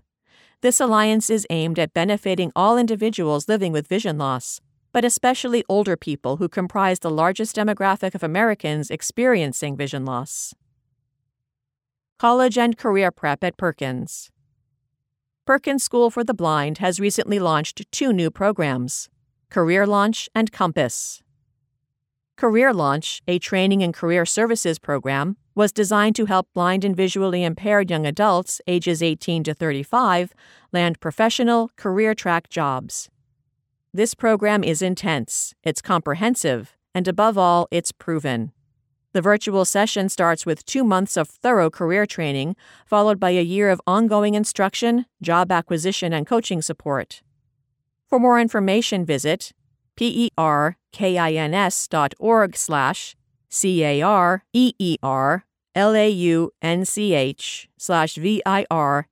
This 0.63 0.79
alliance 0.79 1.31
is 1.31 1.47
aimed 1.49 1.79
at 1.79 1.95
benefiting 1.95 2.53
all 2.55 2.77
individuals 2.77 3.49
living 3.49 3.73
with 3.73 3.89
vision 3.89 4.19
loss, 4.19 4.61
but 4.93 5.07
especially 5.07 5.65
older 5.71 5.97
people 5.97 6.37
who 6.37 6.51
comprise 6.51 6.99
the 6.99 7.11
largest 7.11 7.57
demographic 7.57 8.15
of 8.15 8.23
Americans 8.23 8.91
experiencing 8.91 9.75
vision 9.75 10.05
loss. 10.05 10.53
College 12.19 12.59
and 12.59 12.77
Career 12.77 13.11
Prep 13.11 13.43
at 13.43 13.57
Perkins. 13.57 14.31
Perkins 15.47 15.83
School 15.83 16.11
for 16.11 16.23
the 16.23 16.35
Blind 16.35 16.77
has 16.77 17.01
recently 17.01 17.39
launched 17.39 17.91
two 17.91 18.13
new 18.13 18.31
programs 18.31 19.09
Career 19.49 19.87
Launch 19.87 20.29
and 20.35 20.53
Compass. 20.53 21.23
Career 22.37 22.75
Launch, 22.75 23.23
a 23.27 23.39
training 23.39 23.83
and 23.83 23.95
career 23.95 24.27
services 24.27 24.79
program, 24.79 25.39
was 25.61 25.73
designed 25.73 26.17
to 26.17 26.25
help 26.25 26.49
blind 26.55 26.87
and 26.87 26.97
visually 26.97 27.45
impaired 27.45 27.91
young 27.91 28.07
adults 28.07 28.63
ages 28.67 29.03
18 29.03 29.45
to 29.45 29.53
35 29.53 30.33
land 30.73 30.99
professional, 31.01 31.71
career 31.77 32.15
track 32.15 32.49
jobs. 32.49 33.11
This 33.93 34.15
program 34.15 34.65
is 34.65 34.81
intense, 34.81 35.55
it's 35.63 35.83
comprehensive, 35.83 36.79
and 36.95 37.07
above 37.07 37.37
all, 37.37 37.69
it's 37.71 37.93
proven. 37.93 38.53
The 39.13 39.21
virtual 39.21 39.67
session 39.67 40.09
starts 40.09 40.47
with 40.47 40.65
two 40.65 40.83
months 40.83 41.19
of 41.19 41.29
thorough 41.29 41.69
career 41.69 42.07
training, 42.07 42.57
followed 42.87 43.21
by 43.21 43.33
a 43.33 43.43
year 43.43 43.69
of 43.69 43.83
ongoing 43.87 44.33
instruction, 44.33 45.05
job 45.21 45.53
acquisition, 45.53 46.15
and 46.15 46.27
coaching 46.27 46.63
support. 46.63 47.21
For 48.09 48.19
more 48.19 48.41
information, 48.41 49.05
visit 49.05 49.53
perkins.org 49.95 50.57
slash 52.57 53.17
C-A-R-E-E-R 53.51 55.45
L-A-U-N-C-H 55.75 57.69
slash 57.79 58.15
V-I-R-T-U-A-L. 58.17 59.05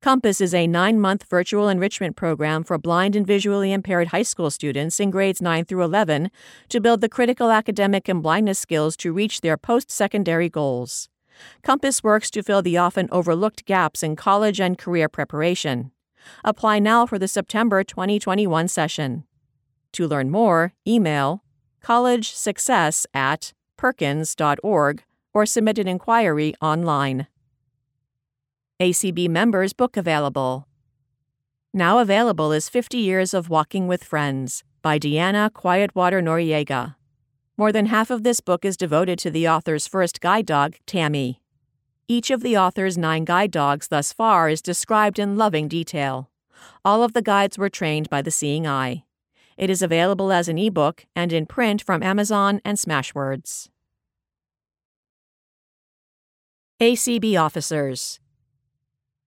Compass 0.00 0.40
is 0.40 0.54
a 0.54 0.68
nine 0.68 1.00
month 1.00 1.24
virtual 1.28 1.68
enrichment 1.68 2.14
program 2.14 2.62
for 2.62 2.78
blind 2.78 3.16
and 3.16 3.26
visually 3.26 3.72
impaired 3.72 4.08
high 4.08 4.22
school 4.22 4.48
students 4.48 5.00
in 5.00 5.10
grades 5.10 5.42
9 5.42 5.64
through 5.64 5.82
11 5.82 6.30
to 6.68 6.80
build 6.80 7.00
the 7.00 7.08
critical 7.08 7.50
academic 7.50 8.08
and 8.08 8.22
blindness 8.22 8.60
skills 8.60 8.96
to 8.96 9.12
reach 9.12 9.40
their 9.40 9.56
post 9.56 9.90
secondary 9.90 10.48
goals. 10.48 11.08
Compass 11.62 12.02
works 12.02 12.30
to 12.30 12.42
fill 12.42 12.62
the 12.62 12.76
often 12.76 13.08
overlooked 13.10 13.64
gaps 13.64 14.02
in 14.02 14.14
college 14.16 14.60
and 14.60 14.78
career 14.78 15.08
preparation. 15.08 15.90
Apply 16.44 16.78
now 16.78 17.04
for 17.04 17.18
the 17.18 17.28
September 17.28 17.82
2021 17.82 18.68
session. 18.68 19.24
To 19.92 20.06
learn 20.06 20.30
more, 20.30 20.74
email 20.86 21.42
collegesuccess 21.82 23.06
at 23.14 23.52
perkins.org 23.78 25.02
or 25.32 25.46
submit 25.46 25.78
an 25.78 25.88
inquiry 25.88 26.52
online. 26.60 27.26
ACB 28.80 29.28
members 29.28 29.72
book 29.72 29.96
available. 29.96 30.68
Now 31.72 31.98
available 31.98 32.52
is 32.52 32.68
50 32.68 32.98
Years 32.98 33.32
of 33.32 33.48
Walking 33.48 33.88
with 33.88 34.04
Friends 34.04 34.64
by 34.82 34.98
Deanna 34.98 35.52
Quietwater 35.52 36.20
Noriega. 36.20 36.96
More 37.56 37.72
than 37.72 37.86
half 37.86 38.10
of 38.10 38.22
this 38.22 38.40
book 38.40 38.64
is 38.64 38.76
devoted 38.76 39.18
to 39.20 39.30
the 39.30 39.48
author's 39.48 39.88
first 39.88 40.20
guide 40.20 40.46
dog, 40.46 40.76
Tammy. 40.86 41.40
Each 42.06 42.30
of 42.30 42.42
the 42.42 42.56
author's 42.56 42.96
nine 42.96 43.24
guide 43.24 43.50
dogs 43.50 43.88
thus 43.88 44.12
far 44.12 44.48
is 44.48 44.62
described 44.62 45.18
in 45.18 45.36
loving 45.36 45.68
detail. 45.68 46.30
All 46.84 47.02
of 47.02 47.12
the 47.14 47.22
guides 47.22 47.58
were 47.58 47.68
trained 47.68 48.08
by 48.08 48.22
the 48.22 48.30
Seeing 48.30 48.66
Eye. 48.66 49.04
It 49.58 49.68
is 49.70 49.82
available 49.82 50.30
as 50.30 50.48
an 50.48 50.56
ebook 50.56 51.04
and 51.16 51.32
in 51.32 51.44
print 51.44 51.82
from 51.82 52.02
Amazon 52.02 52.60
and 52.64 52.78
Smashwords. 52.78 53.68
ACB 56.80 57.36
Officers 57.36 58.20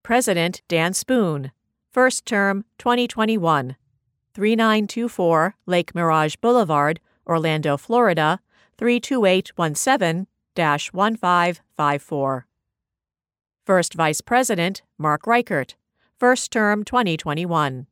President 0.04 0.62
Dan 0.70 0.94
Spoone, 0.94 1.52
First 1.92 2.26
Term 2.26 2.64
2021, 2.78 3.76
3924 4.34 5.56
Lake 5.66 5.94
Mirage 5.94 6.38
Boulevard, 6.38 7.02
Orlando, 7.28 7.76
Florida 7.76 8.40
32817 8.78 10.28
1554. 10.56 12.48
First 13.66 13.94
Vice 13.94 14.22
President 14.22 14.82
Mark 14.98 15.28
Reichert, 15.28 15.76
first 16.18 16.52
term 16.52 16.86
2021. 16.86 17.88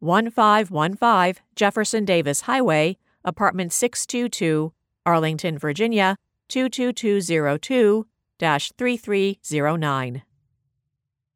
1515 0.00 1.42
Jefferson 1.54 2.04
Davis 2.04 2.42
Highway, 2.42 2.98
apartment 3.24 3.72
622, 3.72 4.74
Arlington, 5.06 5.58
Virginia 5.58 6.18
22202 6.48 8.06
3309. 8.38 10.22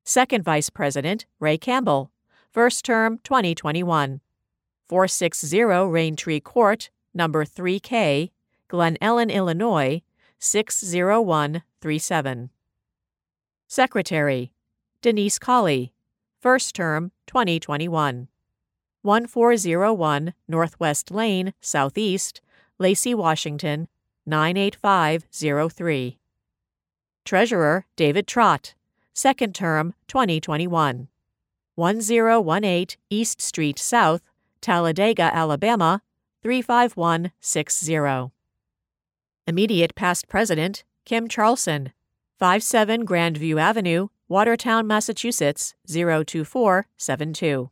Second 0.04 0.44
Vice 0.44 0.70
President 0.70 1.26
Ray 1.38 1.56
Campbell, 1.56 2.10
first 2.52 2.84
term 2.84 3.18
2021. 3.24 4.20
460 4.88 5.58
Raintree 5.58 6.42
Court, 6.42 6.90
number 7.14 7.44
3K, 7.44 8.32
Glen 8.68 8.98
Ellyn, 9.00 9.30
Illinois 9.30 10.02
60137. 10.38 12.50
Secretary 13.68 14.52
Denise 15.00 15.38
Colley, 15.38 15.94
first 16.40 16.74
term 16.74 17.12
2021. 17.26 18.28
1401 19.02 20.34
Northwest 20.48 21.10
Lane, 21.10 21.54
Southeast, 21.60 22.40
Lacey, 22.78 23.14
Washington 23.14 23.88
98503. 24.26 26.18
Treasurer 27.24 27.86
David 27.96 28.26
Trott, 28.26 28.74
second 29.12 29.54
term 29.54 29.94
2021. 30.08 31.08
1018 31.76 32.96
East 33.08 33.40
Street 33.40 33.78
South, 33.78 34.22
Talladega, 34.60 35.30
Alabama 35.34 36.02
35160. 36.42 38.32
Immediate 39.46 39.94
past 39.94 40.28
president 40.28 40.84
Kim 41.04 41.28
Charlson, 41.28 41.92
57 42.38 43.06
Grandview 43.06 43.60
Avenue, 43.60 44.08
Watertown, 44.28 44.86
Massachusetts 44.86 45.74
02472. 45.86 47.70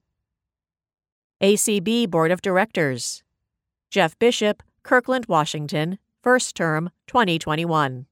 ACB 1.40 2.10
Board 2.10 2.32
of 2.32 2.42
Directors 2.42 3.22
Jeff 3.90 4.18
Bishop, 4.18 4.60
Kirkland, 4.82 5.26
Washington, 5.28 5.98
first 6.20 6.56
term 6.56 6.90
2021. 7.06 8.06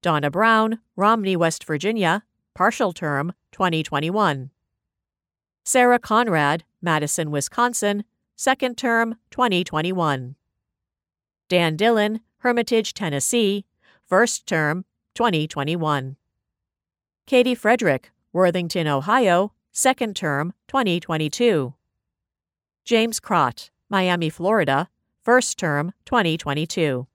Donna 0.00 0.30
Brown, 0.30 0.78
Romney, 0.94 1.34
West 1.34 1.64
Virginia, 1.64 2.22
partial 2.54 2.92
term 2.92 3.32
2021. 3.50 4.50
Sarah 5.64 5.98
Conrad, 5.98 6.62
Madison, 6.80 7.32
Wisconsin, 7.32 8.04
second 8.36 8.78
term 8.78 9.16
2021. 9.32 10.36
Dan 11.48 11.74
Dillon, 11.76 12.20
Hermitage, 12.38 12.94
Tennessee, 12.94 13.64
first 14.06 14.46
term 14.46 14.84
2021. 15.14 16.14
Katie 17.26 17.54
Frederick, 17.56 18.12
Worthington, 18.32 18.86
Ohio, 18.86 19.52
second 19.72 20.14
term 20.14 20.54
2022. 20.68 21.74
James 22.86 23.18
Kracht, 23.18 23.70
Miami, 23.90 24.30
Florida, 24.30 24.88
first 25.24 25.58
term 25.58 25.92
2022. 26.04 27.08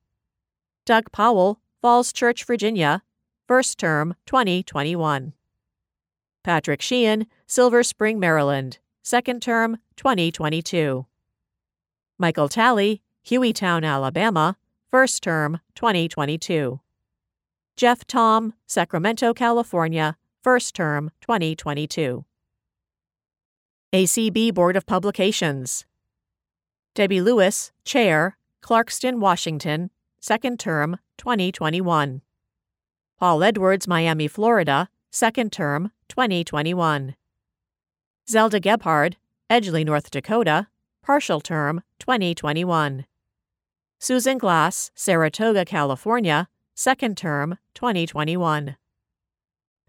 Doug 0.86 1.12
Powell, 1.14 1.62
Falls 1.82 2.12
Church, 2.12 2.44
Virginia, 2.44 3.04
first 3.48 3.78
term 3.78 4.14
2021. 4.26 5.32
Patrick 6.44 6.82
Sheehan, 6.82 7.26
Silver 7.48 7.84
Spring, 7.84 8.20
Maryland, 8.20 8.80
second 9.02 9.42
term 9.42 9.78
2022. 9.96 11.06
Michael 12.20 12.50
Talley, 12.50 13.02
Hueytown, 13.26 13.86
Alabama, 13.86 14.58
first 14.90 15.24
term 15.24 15.62
2022. 15.76 16.82
Jeff 17.78 18.06
Thom, 18.06 18.56
Sacramento, 18.68 19.34
California, 19.34 20.18
first 20.44 20.76
term 20.76 21.12
2022. 21.22 22.26
ACB 23.94 24.54
Board 24.54 24.78
of 24.78 24.86
Publications. 24.86 25.86
Debbie 26.96 27.20
Lewis, 27.20 27.74
Chair, 27.84 28.38
Clarkston, 28.64 29.20
Washington, 29.20 29.90
second 30.22 30.62
term 30.62 30.98
2021. 31.18 32.22
Paul 33.20 33.44
Edwards, 33.44 33.90
Miami, 33.90 34.30
Florida, 34.30 34.88
second 35.10 35.52
term 35.52 35.92
2021. 36.08 37.16
Zelda 38.30 38.62
Gebhard, 38.62 39.18
Edgeley, 39.50 39.86
North 39.86 40.10
Dakota, 40.10 40.68
partial 41.04 41.42
term 41.42 41.84
2021. 42.00 43.06
Susan 44.00 44.38
Glass, 44.38 44.92
Saratoga, 44.96 45.66
California, 45.66 46.48
second 46.74 47.18
term 47.18 47.58
2021. 47.74 48.78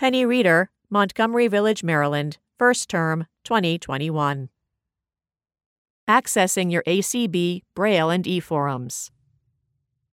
Penny 0.00 0.26
Reeder, 0.26 0.70
Montgomery 0.90 1.46
Village, 1.46 1.84
Maryland, 1.84 2.38
first 2.58 2.88
term 2.88 3.28
2021. 3.44 4.48
Accessing 6.08 6.70
your 6.70 6.82
ACB 6.84 7.62
Braille 7.74 8.10
and 8.10 8.26
e-forums. 8.26 9.10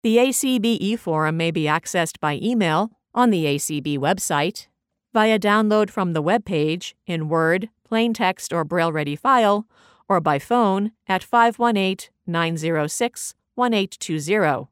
The 0.03 0.17
ACB 0.19 0.65
e-forum 0.81 1.37
may 1.37 1.51
be 1.51 1.65
accessed 1.65 2.21
by 2.21 2.39
email 2.43 2.93
on 3.15 3.31
the 3.31 3.45
ACB 3.45 3.99
website, 3.99 4.69
via 5.13 5.39
download 5.39 5.91
from 5.91 6.13
the 6.13 6.23
web 6.23 6.45
page 6.45 6.95
in 7.07 7.29
Word, 7.29 7.71
plain 7.85 8.13
text, 8.13 8.53
or 8.53 8.65
Braille 8.65 8.93
ready 8.93 9.17
file, 9.17 9.67
or 10.09 10.21
by 10.21 10.39
phone 10.39 10.93
at 11.09 11.25
518 11.25 12.11
906 12.27 13.35
1820. 13.55 14.69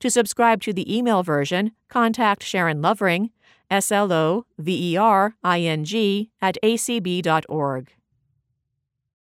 To 0.00 0.10
subscribe 0.10 0.60
to 0.62 0.72
the 0.72 0.96
email 0.96 1.22
version, 1.22 1.72
contact 1.88 2.42
Sharon 2.42 2.82
Lovering 2.82 3.30
S 3.70 3.90
L 3.90 4.12
O 4.12 4.46
V 4.58 4.92
E 4.92 4.96
R 4.96 5.36
I 5.42 5.60
N 5.60 5.84
G, 5.84 6.30
at 6.40 6.56
acb.org. 6.62 7.92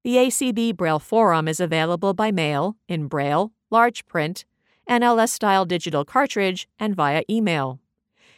The 0.04 0.16
ACB 0.16 0.76
Braille 0.76 1.00
Forum 1.00 1.48
is 1.48 1.60
available 1.60 2.14
by 2.14 2.32
mail, 2.32 2.76
in 2.90 3.08
Braille, 3.08 3.54
large 3.70 4.06
print, 4.06 4.44
NLS 4.90 5.30
style 5.30 5.66
digital 5.66 6.04
cartridge, 6.04 6.68
and 6.78 6.96
via 6.96 7.24
email. 7.30 7.80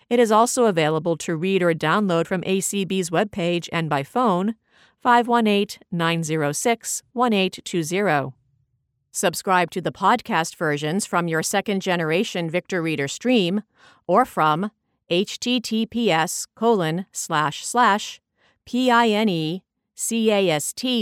It 0.09 0.19
is 0.19 0.31
also 0.31 0.65
available 0.65 1.17
to 1.17 1.35
read 1.35 1.63
or 1.63 1.73
download 1.73 2.27
from 2.27 2.43
ACB's 2.43 3.09
webpage 3.09 3.67
and 3.71 3.89
by 3.89 4.03
phone 4.03 4.55
518 5.01 5.79
906 5.91 7.03
1820. 7.13 8.33
Subscribe 9.11 9.71
to 9.71 9.81
the 9.81 9.91
podcast 9.91 10.55
versions 10.57 11.05
from 11.05 11.27
your 11.27 11.41
second 11.41 11.81
generation 11.81 12.49
Victor 12.49 12.81
Reader 12.81 13.07
stream 13.07 13.63
or 14.07 14.25
from 14.25 14.71
https 15.09 16.47
colon 16.55 17.05
slash 17.11 17.65
slash 17.65 18.21
p-i-n-e-c-a-s-t 18.65 19.61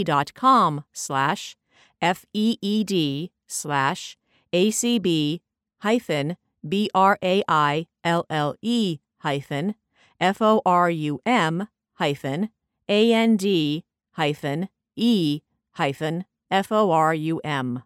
dot 0.04 0.34
com 0.34 0.84
slash 0.92 1.56
f-e-e-d 2.00 3.30
slash 3.46 4.16
acb 4.52 5.40
hyphen 5.82 6.36
b-r-a-i-l-l-e 6.68 7.88
hyphen 9.22 9.74
f-o-r-u-m 10.20 11.68
hyphen 11.94 12.50
a-n-d 12.88 13.84
hyphen 14.12 14.68
e 14.96 15.40
hyphen 15.72 16.24
f-o-r-u-m 16.50 17.82